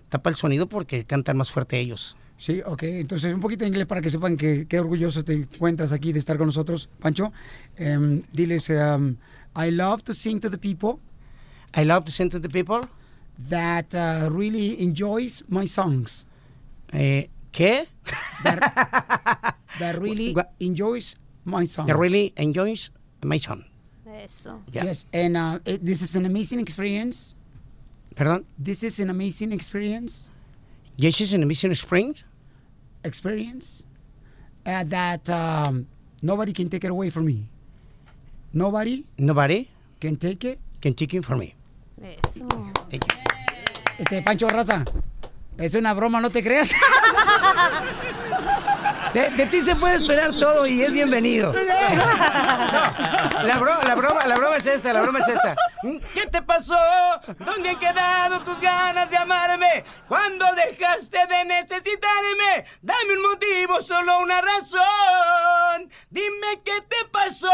[0.10, 2.16] Tapa el sonido porque cantan más fuerte ellos.
[2.38, 2.84] Sí, ok.
[2.84, 6.20] Entonces, un poquito de inglés para que sepan que qué orgulloso te encuentras aquí de
[6.20, 7.32] estar con nosotros, Pancho.
[7.78, 9.16] Em, diles, um,
[9.58, 11.00] I love to sing to the people.
[11.76, 12.82] I love to sing to the people.
[13.50, 16.26] That uh, really enjoys my songs.
[16.92, 17.88] Eh, ¿Qué?
[18.44, 21.66] That really enjoys my.
[21.66, 22.90] That really enjoys
[23.24, 23.64] my song.
[24.06, 24.62] Eso.
[24.72, 24.86] Yeah.
[24.86, 27.36] Yes, and uh, it- this is an amazing experience.
[28.16, 28.46] ¿Perdón?
[28.58, 30.30] This is an amazing experience.
[30.98, 32.24] Yes, is in the Mission Springs.
[33.04, 33.86] Experience
[34.66, 35.86] uh, that um,
[36.22, 37.46] nobody can take it away from me.
[38.54, 39.70] Nobody Nobody
[40.00, 40.60] can take it.
[40.82, 41.54] can take it from me.
[42.02, 42.48] Eso.
[42.90, 43.20] Thank you.
[44.00, 44.86] Este, Pancho Raza,
[45.58, 46.72] es una broma, no te creas.
[49.16, 51.54] De, de ti se puede esperar todo y es bienvenido.
[53.46, 55.56] La, bro- la broma, la broma es esta, la broma es esta.
[56.14, 56.76] ¿Qué te pasó?
[57.38, 59.84] ¿Dónde han quedado tus ganas de amarme?
[60.08, 62.66] ¿Cuándo dejaste de necesitarme?
[62.82, 65.92] Dame un motivo, solo una razón.
[66.10, 67.52] Dime qué te pasó.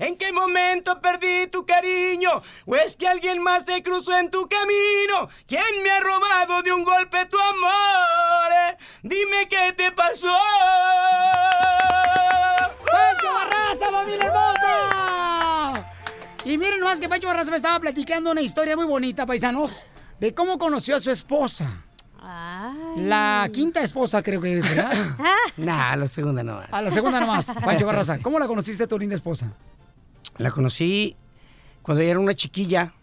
[0.00, 2.42] ¿En qué momento perdí tu cariño?
[2.66, 5.28] ¿O es que alguien más se cruzó en tu camino?
[5.46, 8.76] ¿Quién me ha robado de un golpe tu amor?
[9.02, 10.36] Dime qué te pasó.
[12.90, 15.07] ¡Pancho Barraza, familia hermosa!
[16.48, 19.84] Y miren más que Pancho Barraza me estaba platicando una historia muy bonita, paisanos,
[20.18, 21.84] de cómo conoció a su esposa.
[22.96, 25.14] La quinta esposa creo que es, ¿verdad?
[25.58, 26.62] Nah, la segunda no.
[26.70, 28.20] A la segunda nomás, Pancho Barraza.
[28.20, 29.52] ¿Cómo la conociste tu linda esposa?
[30.38, 31.16] La conocí
[31.82, 32.94] cuando ella era una chiquilla,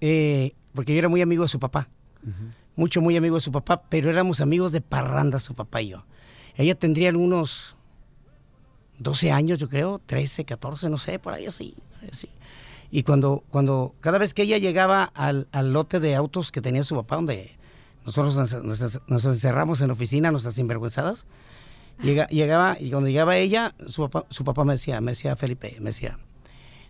[0.00, 1.88] eh, porque yo era muy amigo de su papá.
[2.76, 6.04] Mucho, muy amigo de su papá, pero éramos amigos de parranda su papá y yo.
[6.54, 7.76] Ella tendría unos
[9.00, 11.74] 12 años, yo creo, 13, 14, no sé, por ahí así.
[12.08, 12.30] así.
[12.90, 16.82] Y cuando, cuando, cada vez que ella llegaba al, al lote de autos que tenía
[16.82, 17.56] su papá, donde
[18.04, 18.62] nosotros
[19.06, 21.26] nos, encerramos en la oficina, nuestras sinvergüenzadas,
[22.02, 25.76] llega- llegaba, y cuando llegaba ella, su papá, su papá me decía, me decía Felipe,
[25.80, 26.18] me decía,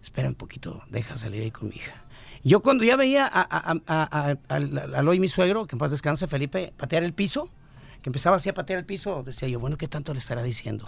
[0.02, 2.04] espera un poquito, deja salir ahí con mi hija.
[2.42, 3.42] Yo cuando ya veía a,
[3.86, 7.50] a, a- hoy mi suegro, que en paz descanse, Felipe, patear el piso,
[8.00, 10.86] que empezaba así a patear el piso, decía yo, bueno, ¿qué tanto le estará diciendo?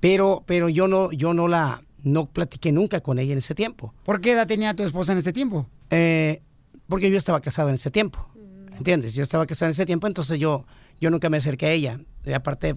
[0.00, 3.92] Pero, pero yo no, yo no la, no platiqué nunca con ella en ese tiempo.
[4.04, 5.66] ¿Por qué edad tenía tu esposa en este tiempo?
[5.90, 6.42] Eh,
[6.88, 8.28] porque yo estaba casado en ese tiempo.
[8.76, 9.14] ¿Entiendes?
[9.14, 10.66] Yo estaba casado en ese tiempo, entonces yo,
[11.00, 12.00] yo nunca me acerqué a ella.
[12.24, 12.76] Y aparte,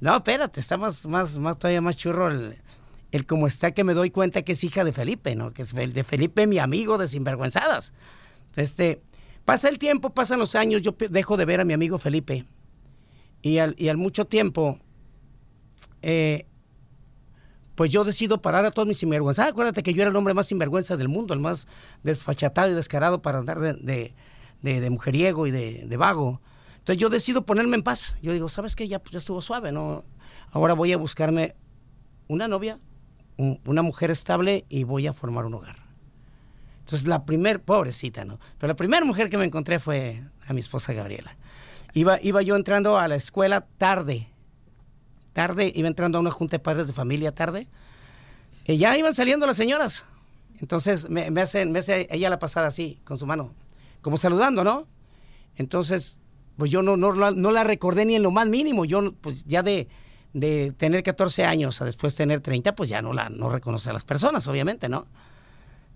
[0.00, 2.56] no, espérate, está más, más, más todavía más churro el,
[3.12, 5.50] el cómo está que me doy cuenta que es hija de Felipe, ¿no?
[5.50, 7.92] Que es de Felipe, mi amigo de Sinvergüenzadas.
[8.56, 9.02] Este,
[9.44, 12.46] pasa el tiempo, pasan los años, yo dejo de ver a mi amigo Felipe.
[13.42, 14.78] Y al, y al mucho tiempo,
[16.02, 16.46] eh,
[17.80, 19.46] pues yo decido parar a todos mis sinvergüenzas.
[19.46, 21.66] Ah, acuérdate que yo era el hombre más sinvergüenza del mundo, el más
[22.02, 24.12] desfachatado y descarado para andar de,
[24.60, 26.42] de- mujeriego y de, vago.
[26.76, 28.18] Entonces yo decido ponerme en paz.
[28.20, 28.86] Yo digo, ¿sabes qué?
[28.86, 30.04] Ya, pues, ya estuvo suave, ¿no?
[30.50, 31.54] Ahora voy a buscarme
[32.28, 32.78] una novia,
[33.38, 35.76] un- una mujer estable y voy a formar un hogar.
[36.80, 38.38] Entonces la primer, pobrecita, ¿no?
[38.58, 41.34] Pero la primera mujer que me encontré fue a mi esposa Gabriela.
[41.94, 44.29] Iba, iba yo entrando a la escuela tarde,
[45.32, 47.68] tarde, iba entrando a una junta de padres de familia tarde,
[48.66, 50.04] y ya iban saliendo las señoras.
[50.60, 53.52] Entonces me, me hace, me hace ella la pasada así, con su mano,
[54.02, 54.86] como saludando, ¿no?
[55.56, 56.18] Entonces,
[56.56, 58.84] pues yo no, no, no la recordé ni en lo más mínimo.
[58.84, 59.88] Yo, pues ya de,
[60.32, 63.92] de tener 14 años a después tener 30, pues ya no la no reconoce a
[63.92, 65.06] las personas, obviamente, ¿no?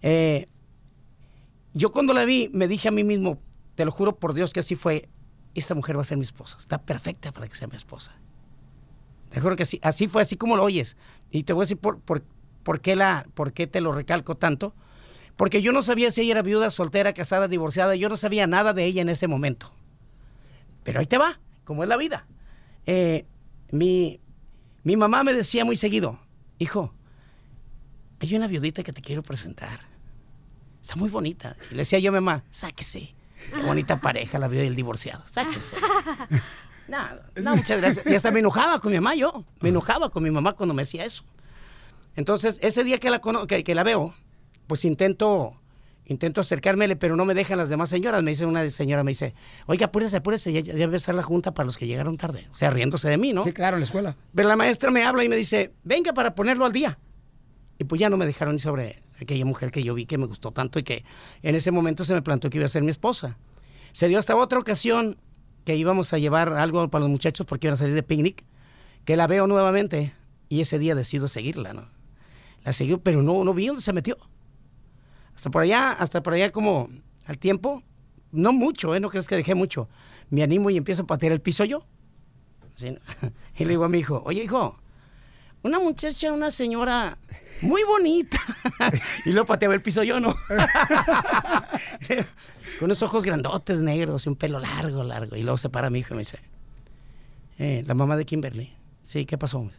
[0.03, 0.49] Eh,
[1.73, 3.39] yo cuando la vi, me dije a mí mismo,
[3.75, 5.09] te lo juro por Dios que así fue,
[5.55, 6.57] esta mujer va a ser mi esposa.
[6.59, 8.13] Está perfecta para que sea mi esposa.
[9.31, 10.97] Te juro que así, así fue, así como lo oyes.
[11.31, 12.23] Y te voy a decir por, por,
[12.63, 14.75] por qué la, por qué te lo recalco tanto.
[15.37, 17.97] Porque yo no sabía si ella era viuda, soltera, casada, divorciada.
[17.97, 19.73] Yo no sabía nada de ella en ese momento.
[20.85, 22.27] Pero ahí te va, como es la vida.
[22.87, 23.27] Eh,
[23.73, 24.21] mi,
[24.85, 26.21] mi mamá me decía muy seguido,
[26.59, 26.93] hijo,
[28.21, 29.81] hay una viudita que te quiero presentar.
[30.81, 31.57] Está muy bonita.
[31.71, 33.15] Y le decía yo a mi mamá, sáquese.
[33.51, 35.25] Qué bonita pareja, la viuda y el divorciado.
[35.27, 35.77] Sáquese.
[36.89, 36.99] No,
[37.37, 38.07] no, muchas gracias.
[38.07, 39.45] Y hasta me enojaba con mi mamá yo.
[39.61, 41.25] Me enojaba con mi mamá cuando me decía eso.
[42.17, 44.15] Entonces, ese día que la, que, que la veo,
[44.67, 45.61] pues intento,
[46.05, 48.23] intento acercármele, pero no me dejan las demás señoras.
[48.23, 49.35] Me dice una señora, me dice,
[49.67, 52.49] oiga, apúrese, apúrese, ya, ya va a empezar la junta para los que llegaron tarde.
[52.53, 53.43] O sea, riéndose de mí, ¿no?
[53.43, 54.17] Sí, claro, en la escuela.
[54.35, 56.99] Pero la maestra me habla y me dice, venga para ponerlo al día.
[57.79, 60.27] Y pues ya no me dejaron ni sobre aquella mujer que yo vi que me
[60.27, 61.05] gustó tanto y que
[61.43, 63.39] en ese momento se me plantó que iba a ser mi esposa.
[63.93, 65.19] Se dio hasta otra ocasión
[65.65, 68.45] que íbamos a llevar algo para los muchachos porque iban a salir de picnic,
[69.05, 70.15] que la veo nuevamente
[70.49, 71.89] y ese día decido seguirla, ¿no?
[72.65, 74.17] La siguió, pero no, no vi dónde se metió.
[75.35, 76.89] Hasta por allá, hasta por allá como
[77.27, 77.83] al tiempo,
[78.33, 79.01] no mucho, ¿eh?
[79.01, 79.89] No crees que dejé mucho.
[80.31, 81.87] Me animo y empiezo a patear el piso yo.
[83.57, 84.77] Y le digo a mi hijo, oye hijo,
[85.63, 87.19] una muchacha, una señora
[87.61, 88.41] muy bonita.
[89.25, 90.35] y luego pateaba el piso yo, ¿no?
[92.79, 95.37] Con unos ojos grandotes, negros y un pelo largo, largo.
[95.37, 96.39] Y luego se para mi hijo y me dice,
[97.59, 98.75] eh, la mamá de Kimberly.
[99.05, 99.71] Sí, ¿qué pasó?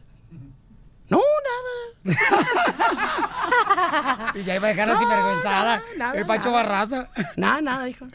[1.09, 2.17] No, nada.
[4.35, 5.81] Y ya iba a dejar así vergüenzada.
[5.97, 6.63] nada, el Pancho nada.
[6.63, 7.09] Barraza.
[7.38, 8.05] Nada, nada, hijo.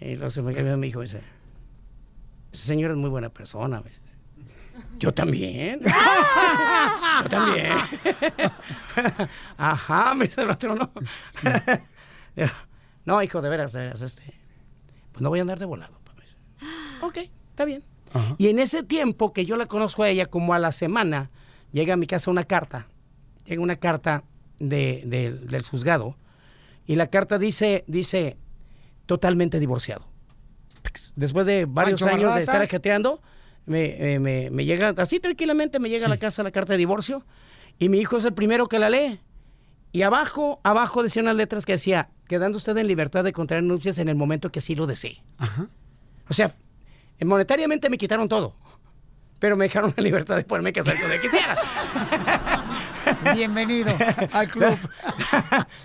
[0.00, 1.22] Y luego se me quedó mi hijo y dice,
[2.52, 3.80] ese señor es muy buena persona.
[3.80, 4.00] me dice.
[4.98, 5.80] Yo también.
[7.22, 7.72] Yo también.
[9.56, 10.90] Ajá, me dice el otro, no.
[12.34, 12.48] Digo,
[13.06, 14.22] no, hijo, de veras, de veras, este.
[15.12, 15.98] Pues no voy a andar de volado.
[16.04, 16.36] pa", me dice.
[17.02, 17.82] Ok, está bien.
[18.38, 21.30] Y en ese tiempo que yo la conozco a ella, como a la semana,
[21.72, 22.86] llega a mi casa una carta.
[23.46, 24.24] Llega una carta
[24.58, 26.16] de- de- del juzgado.
[26.86, 28.36] Y la carta dice, dice,
[29.06, 30.06] totalmente divorciado.
[31.16, 33.20] Después de varios Pancho años de estar ajetreando,
[33.66, 36.78] me, eh, me- me llega, así tranquilamente me llega a la casa la carta de
[36.78, 37.24] divorcio.
[37.78, 39.20] Y mi hijo es el primero que la lee.
[39.92, 43.98] Y abajo, abajo decía unas letras que decía, quedando usted en libertad de contraer nupcias
[43.98, 45.22] en el momento que así lo desee.
[46.28, 46.54] O sea,
[47.24, 48.56] monetariamente me quitaron todo.
[49.38, 51.56] Pero me dejaron la libertad de poderme casar con quisiera.
[53.34, 53.92] Bienvenido
[54.32, 54.78] al club.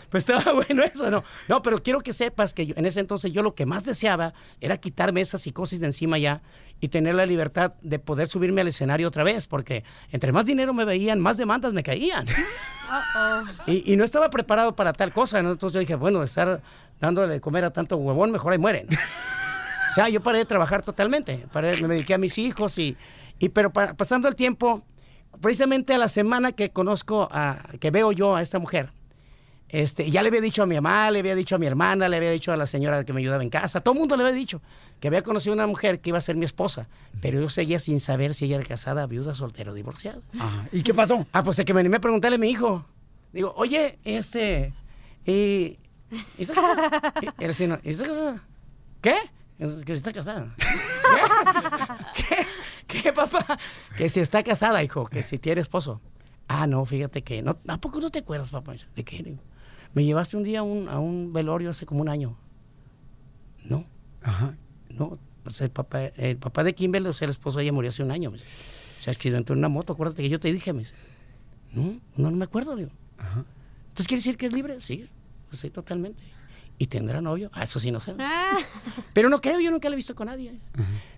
[0.10, 1.24] Pues estaba bueno eso, ¿no?
[1.48, 4.34] No, pero quiero que sepas que yo- en ese entonces yo lo que más deseaba
[4.60, 6.42] era quitarme esa psicosis de encima ya
[6.82, 10.74] y tener la libertad de poder subirme al escenario otra vez, porque entre más dinero
[10.74, 12.26] me veían, más demandas me caían.
[13.68, 15.52] Y, y no estaba preparado para tal cosa, ¿no?
[15.52, 16.62] Entonces yo dije, bueno, estar
[17.00, 18.88] dándole de comer a tanto huevón, mejor ahí mueren.
[19.90, 22.98] O sea, yo paré de trabajar totalmente, paré- me dediqué a mis hijos y,
[23.40, 24.84] y pero pa- pasando el tiempo,
[25.40, 28.92] precisamente a la semana que conozco, a, que veo yo a esta mujer,
[29.72, 32.18] este, ya le había dicho a mi mamá, le había dicho a mi hermana, le
[32.18, 34.36] había dicho a la señora que me ayudaba en casa, todo el mundo le había
[34.36, 34.62] dicho
[35.00, 36.90] que había conocido una mujer que iba a ser mi esposa,
[37.22, 40.20] pero yo seguía sin saber si ella era casada, viuda, soltera o divorciada.
[40.74, 41.26] ¿Y qué pasó?
[41.32, 42.86] Ah, pues de que me animé a preguntarle a mi hijo.
[43.32, 44.74] Digo, oye, este,
[45.26, 45.80] y,
[46.38, 47.14] ¿y está casada?
[47.22, 48.44] Y el vecino, ¿y está casada?
[49.02, 49.16] ¿Qué?
[49.86, 50.54] Que si está casada.
[52.16, 52.24] ¿Qué?
[52.28, 53.02] ¿Qué?
[53.02, 53.58] ¿Qué, papá?
[53.96, 56.02] Que si está casada, hijo, que si tiene esposo.
[56.48, 58.74] Ah, no, fíjate que no, ¿a poco no te acuerdas, papá?
[58.96, 59.38] ¿De qué?
[59.94, 62.38] Me llevaste un día a un, a un velorio hace como un año.
[63.64, 63.86] No.
[64.22, 64.56] Ajá.
[64.90, 67.90] No, pues el papá, el papá de Kimberly, o sea, el esposo de ella murió
[67.90, 68.32] hace un año.
[68.32, 68.50] me dice.
[69.02, 70.94] Se accidentó en una moto, acuérdate que yo te dije, me dice.
[71.74, 72.92] No, no, no me acuerdo, digo.
[73.20, 74.80] Entonces, ¿quiere decir que es libre?
[74.80, 75.10] Sí,
[75.50, 76.22] pues sí, totalmente.
[76.78, 77.50] ¿Y tendrá novio?
[77.54, 78.16] Ah, eso sí no sé.
[79.14, 80.58] Pero no creo, yo nunca lo he visto con nadie.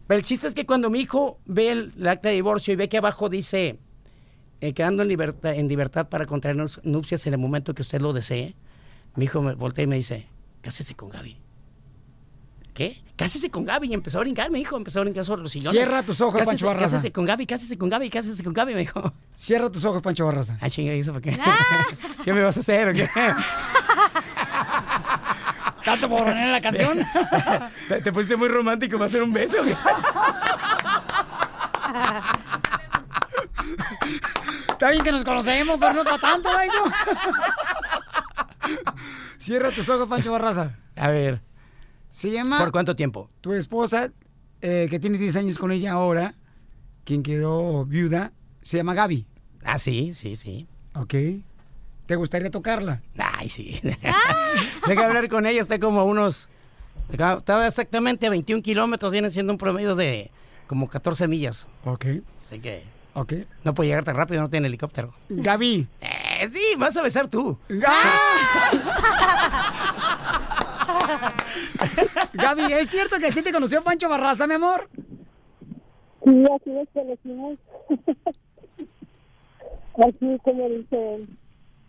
[0.08, 2.76] Pero el chiste es que cuando mi hijo ve el, el acta de divorcio y
[2.76, 3.80] ve que abajo dice,
[4.60, 8.12] eh, quedando en libertad, en libertad para contraer nupcias en el momento que usted lo
[8.12, 8.56] desee,
[9.16, 10.28] mi hijo me voltea y me dice,
[10.62, 11.38] cásese con Gaby.
[12.74, 13.04] ¿Qué?
[13.16, 13.90] Cásese con Gaby.
[13.90, 15.80] Y empezó a brincar, mi hijo, empezó a brincar sobre los sillones.
[15.80, 16.96] Cierra tus ojos, Cásese- Pancho Barraza.
[16.96, 19.14] Cásese con Gaby, cásese con Gaby, cásese con Gaby, me dijo.
[19.36, 20.58] Cierra tus ojos, Pancho Barraza.
[20.60, 21.38] Ah, chinga, ¿y eso por qué?
[22.24, 23.08] ¿Qué me vas a hacer o qué?
[25.86, 26.98] ¿Tanto por poner la canción?
[27.90, 29.58] ¿Te, te pusiste muy romántico, ¿va a hacer un beso?
[34.70, 36.72] Está bien que nos conocemos, pero no para tanto, Dayo.
[39.38, 40.78] Cierra tus ojos, Pancho Barraza.
[40.96, 41.42] A ver.
[42.12, 42.60] Se llama...
[42.60, 43.30] ¿Por cuánto tiempo?
[43.42, 44.12] Tu esposa,
[44.62, 46.36] eh, que tiene 10 años con ella ahora,
[47.06, 48.32] quien quedó viuda,
[48.62, 49.26] se llama Gaby.
[49.66, 50.68] Ah, sí, sí, sí.
[50.96, 51.14] Ok.
[52.06, 53.02] ¿Te gustaría tocarla?
[53.18, 53.80] Ay, sí.
[54.88, 56.50] Deja hablar con ella, está como a unos...
[57.12, 60.32] Estaba exactamente a 21 kilómetros, viene siendo un promedio de
[60.68, 61.68] como 14 millas.
[61.84, 62.06] Ok.
[62.46, 62.84] Así que
[63.14, 63.34] Ok.
[63.64, 65.14] no puede llegar tan rápido, no tiene helicóptero.
[65.30, 65.88] Gaby.
[66.02, 66.08] Eh,
[66.52, 67.58] sí, vas a besar tú.
[72.34, 74.90] Gaby, ¿es cierto que sí te conoció Pancho Barraza, mi amor?
[76.24, 77.60] Sí, así nos conocimos.
[80.08, 81.28] así como dice,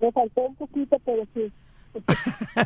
[0.00, 1.52] me faltó un poquito, pero sí.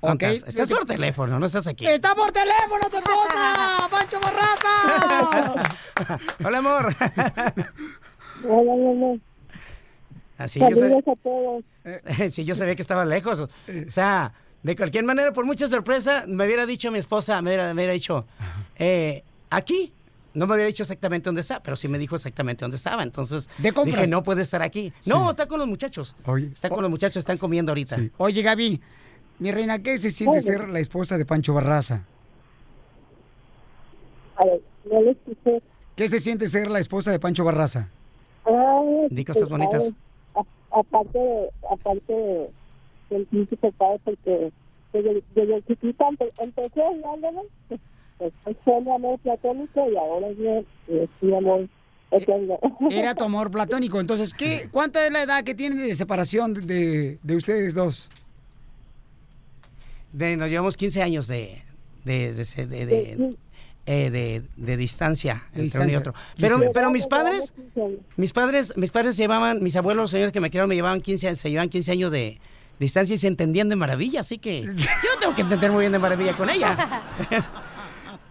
[0.00, 0.22] Ok.
[0.22, 1.84] Estás por teléfono, no estás aquí.
[1.84, 3.88] ¡Está por teléfono tu esposa!
[3.90, 5.64] ¡Pancho Barraza!
[6.44, 6.94] Hola, amor.
[8.48, 9.18] Hola, mamá.
[10.38, 11.64] Así yo sabía, a todos.
[12.30, 13.40] sí, yo sabía que estaba lejos.
[13.40, 13.48] O
[13.88, 14.32] sea,
[14.62, 17.92] de cualquier manera, por mucha sorpresa, me hubiera dicho mi esposa, me hubiera, me hubiera
[17.92, 18.24] dicho,
[18.76, 19.92] eh, aquí.
[20.34, 23.02] No me hubiera dicho exactamente dónde está, pero sí me dijo exactamente dónde estaba.
[23.02, 23.96] Entonces ¿De compras?
[23.96, 24.92] dije, no puede estar aquí.
[25.04, 26.14] No, está con los muchachos.
[26.26, 26.50] Oye.
[26.52, 27.98] Está con los muchachos, están comiendo ahorita.
[28.18, 28.80] Oye, Gaby,
[29.40, 30.46] mi reina, ¿qué se siente Oye.
[30.46, 32.04] ser la esposa de Pancho Barraza?
[34.36, 35.62] A ver, no lo escuché.
[35.96, 37.88] ¿Qué se siente ser la esposa de Pancho Barraza?
[38.44, 39.84] Ay, Di cosas pues, bonitas.
[39.84, 39.94] ay,
[40.80, 42.50] aparte de, aparte de,
[43.10, 44.52] del príncipe padre, porque
[44.92, 50.48] desde, desde chiquita empe- empecé odiándolo, pues fue mi amor platónico y ahora es mi,
[50.96, 51.68] es mi amor
[52.10, 52.58] eterno.
[52.90, 54.00] Era tu amor platónico.
[54.00, 58.10] Entonces, ¿qué, ¿cuánta es la edad que tienen de separación de, de ustedes dos?
[60.12, 61.62] De- nos llevamos 15 años de,
[62.04, 63.36] de, de, de, de- de-
[63.88, 65.98] eh, de- de distancia entre uno y distancia.
[65.98, 66.14] otro.
[66.38, 66.70] Pero, 15.
[66.74, 67.54] pero mis padres,
[68.16, 71.28] mis padres, mis padres llevaban, mis abuelos, los señores que me criaron, me llevaban 15,
[71.28, 72.38] años- se llevaban 15 años de
[72.78, 75.98] distancia y se entendían de maravilla, así que yo tengo que entender muy bien de
[75.98, 77.02] maravilla con ella.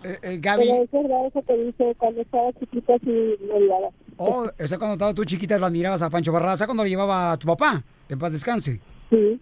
[0.04, 0.64] Eh, Gaby.
[0.68, 3.88] Pero es verdad eso que dice, cuando estaba chiquita sí me odiaba.
[4.18, 7.32] Oh, o sea, cuando estabas tú chiquita lo admirabas a Pancho Barraza cuando lo llevaba
[7.32, 7.84] a tu papá.
[8.08, 8.80] En paz descanse.
[9.10, 9.42] Sí.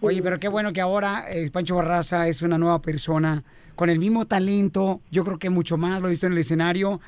[0.00, 3.44] Oye, pero qué bueno que ahora eh, Pancho Barraza es una nueva persona
[3.76, 5.00] con el mismo talento.
[5.10, 7.00] Yo creo que mucho más lo he visto en el escenario.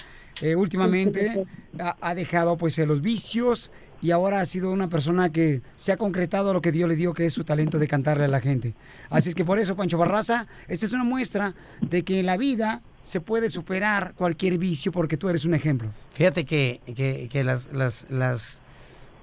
[0.43, 1.47] Eh, últimamente
[1.81, 3.71] ha, ha dejado pues eh, los vicios
[4.03, 7.15] y ahora ha sido una persona que se ha concretado lo que Dios le dio,
[7.15, 8.75] que es su talento de cantarle a la gente.
[9.09, 12.37] Así es que por eso, Pancho Barraza, esta es una muestra de que en la
[12.37, 15.89] vida se puede superar cualquier vicio porque tú eres un ejemplo.
[16.13, 18.61] Fíjate que, que- que las, las, las-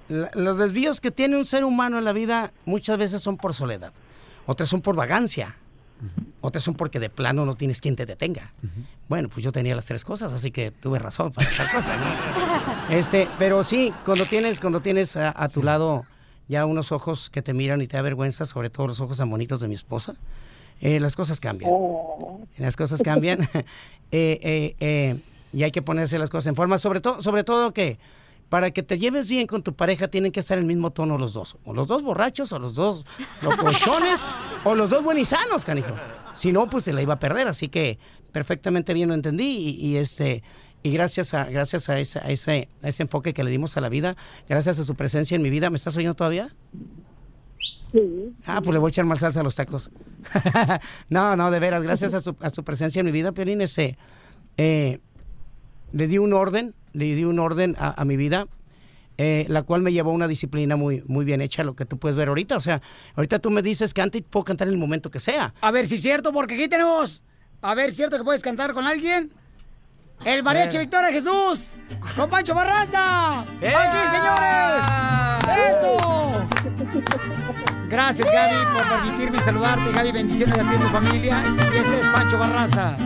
[0.10, 3.54] la- los desvíos que tiene un ser humano en la vida muchas veces son por
[3.54, 3.94] soledad,
[4.48, 5.56] otras son por vagancia,
[6.42, 8.52] otras son porque de plano no tienes quien te detenga.
[9.10, 11.96] Bueno, pues yo tenía las tres cosas, así que tuve razón para esta cosa.
[11.98, 12.04] ¿no?
[12.90, 16.06] Este, pero sí, cuando tienes, cuando tienes a, a tu lado
[16.48, 19.30] ya unos ojos que te miran y te da vergüenza, sobre todo los ojos tan
[19.30, 20.16] bonitos de mi esposa,
[20.82, 21.72] eh, las cosas cambian.
[22.58, 23.50] Las cosas cambian.
[24.16, 25.16] Eh, eh, eh,
[25.54, 26.78] y hay que ponerse las cosas en forma.
[26.78, 27.98] Sobre, todo sobre todo que
[28.54, 31.18] para que te lleves bien con tu pareja tienen que estar en el mismo tono
[31.18, 31.58] los dos.
[31.66, 33.04] O los dos borrachos, o los dos
[33.42, 34.24] locochones,
[34.64, 35.96] o los dos buenisanos, canijo.
[36.36, 37.48] Si no, pues se la iba a perder.
[37.48, 37.98] Así que
[38.32, 39.58] perfectamente bien lo entendí.
[39.58, 40.44] Y, y este...
[40.84, 43.82] Y gracias a, gracias a ese, a, ese, a ese enfoque que le dimos a
[43.82, 44.18] la vida,
[44.48, 46.54] gracias a su presencia en mi vida, ¿me estás oyendo todavía?
[48.46, 49.90] Ah, pues le voy a echar más salsa a los tacos.
[51.10, 53.98] no, no, de veras, gracias a su, a su presencia en mi vida, Piolín, ese,
[54.58, 55.00] eh,
[55.92, 58.48] le di un orden, le di un orden a, a mi vida,
[59.18, 61.98] eh, la cual me llevó a una disciplina muy, muy bien hecha, lo que tú
[62.00, 62.58] puedes ver ahorita.
[62.58, 62.82] O sea,
[63.16, 65.54] ahorita tú me dices que antes puedo cantar en el momento que sea.
[65.62, 67.22] A ver si es cierto, porque aquí tenemos.
[67.62, 69.32] A ver, ¿cierto que puedes cantar con alguien?
[70.26, 70.80] El mariachi Eh.
[70.82, 71.74] Victoria Jesús.
[72.16, 73.42] Con Pancho Barraza.
[73.42, 73.58] Aquí,
[74.12, 74.84] señores.
[75.70, 76.48] Eso.
[77.90, 79.92] Gracias, Gaby, por permitirme saludarte.
[79.92, 81.44] Gaby, bendiciones a ti y a tu familia.
[81.74, 82.98] Y este es Pancho Barraza.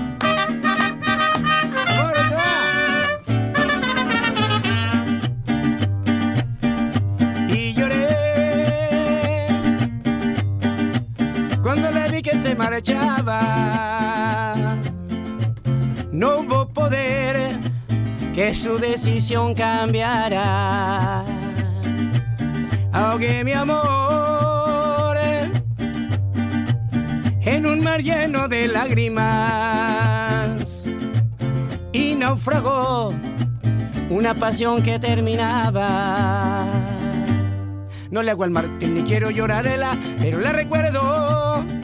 [12.57, 13.39] Marchaba.
[16.11, 17.59] No hubo poder
[18.34, 21.23] que su decisión cambiara.
[22.91, 25.17] Ahogué mi amor
[27.41, 29.23] en un mar lleno de lágrimas
[31.93, 33.13] y naufragó
[34.09, 36.65] una pasión que terminaba.
[38.11, 41.76] No le hago al Martín ni quiero llorarla, pero la recuerdo.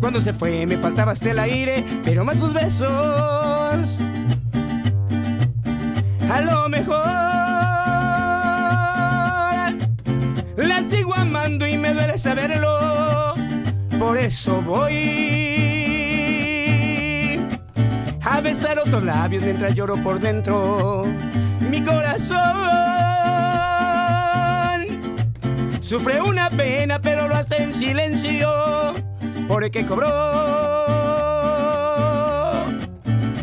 [0.00, 4.00] Cuando se fue me faltaba hasta el aire, pero más sus besos.
[6.30, 7.06] A lo mejor
[10.56, 13.34] la sigo amando y me duele saberlo.
[13.98, 15.38] Por eso voy
[18.22, 21.04] a besar otros labios mientras lloro por dentro.
[21.70, 22.38] Mi corazón
[25.80, 28.48] sufre una pena, pero lo hace en silencio,
[29.48, 30.08] porque cobró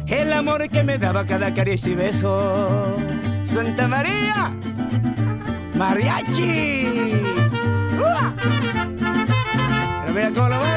[0.08, 2.96] el amor que me daba cada caricia y beso.
[3.44, 4.54] Santa María,
[5.76, 7.12] mariachi.
[8.00, 8.34] ¡Ua!
[10.06, 10.76] Pero mira cómo lo ve.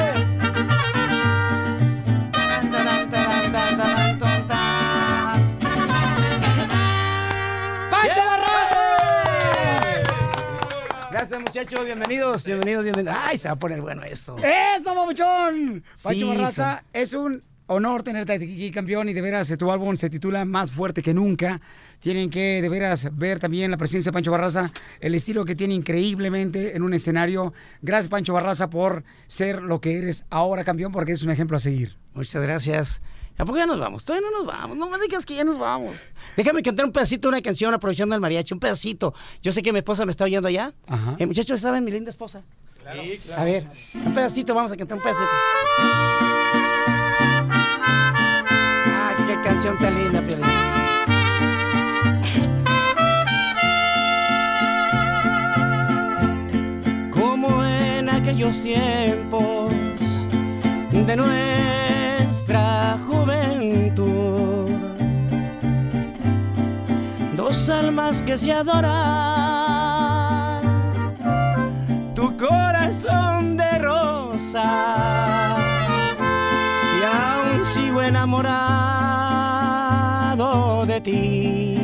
[11.39, 13.17] Muchachos, bienvenidos, bienvenidos, bienvenidos.
[13.17, 14.35] Ay, se va a poner bueno esto.
[14.37, 15.83] ¡Eso, babuchón!
[16.03, 20.09] Pancho Sí, Barraza, es un honor tenerte aquí, campeón, y de veras, tu álbum se
[20.09, 21.61] titula Más Fuerte que Nunca.
[21.99, 25.75] Tienen que, de veras, ver también la presencia de Pancho Barraza, el estilo que tiene
[25.75, 27.53] increíblemente en un escenario.
[27.81, 31.61] Gracias, Pancho Barraza, por ser lo que eres ahora, campeón, porque es un ejemplo a
[31.61, 31.95] seguir.
[32.13, 33.01] Muchas gracias.
[33.39, 34.03] ¿A poco ya nos vamos?
[34.03, 34.77] Todavía no nos vamos.
[34.77, 35.95] No me digas que ya nos vamos.
[36.35, 38.53] Déjame cantar un pedacito de una canción aprovechando el mariachi.
[38.53, 39.13] Un pedacito.
[39.41, 40.73] Yo sé que mi esposa me está oyendo allá.
[40.87, 41.15] Ajá.
[41.17, 42.43] Eh, muchachos, ¿saben mi linda esposa?
[43.37, 43.65] A ver,
[44.05, 45.29] un pedacito, vamos a cantar un pedacito.
[48.91, 50.45] Ah, qué canción tan linda, Piolín.
[58.09, 59.73] aquellos tiempos
[60.91, 61.15] de
[62.49, 64.69] nuestra juventud.
[67.35, 68.89] Dos almas que se adoran,
[72.15, 75.55] tu corazón de rosa,
[76.99, 78.49] y aún sigo enamorado
[80.85, 81.79] de ti,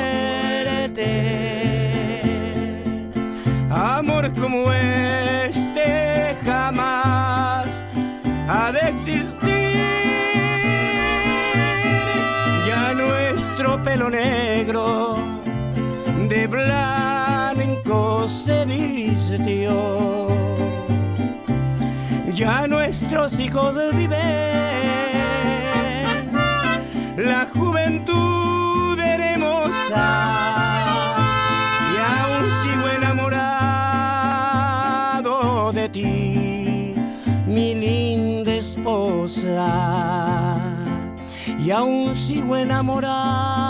[3.71, 7.83] Amor como este jamás
[8.49, 9.31] ha de existir.
[12.67, 15.17] Ya nuestro pelo negro
[16.29, 20.20] de blanco se vistió.
[22.41, 24.17] Ya nuestros hijos viven
[27.19, 30.33] la juventud hermosa.
[31.93, 33.53] Y aún sigo enamorado
[35.73, 36.95] de ti,
[37.47, 39.69] mi linda esposa.
[41.63, 43.70] Y aún sigo enamorado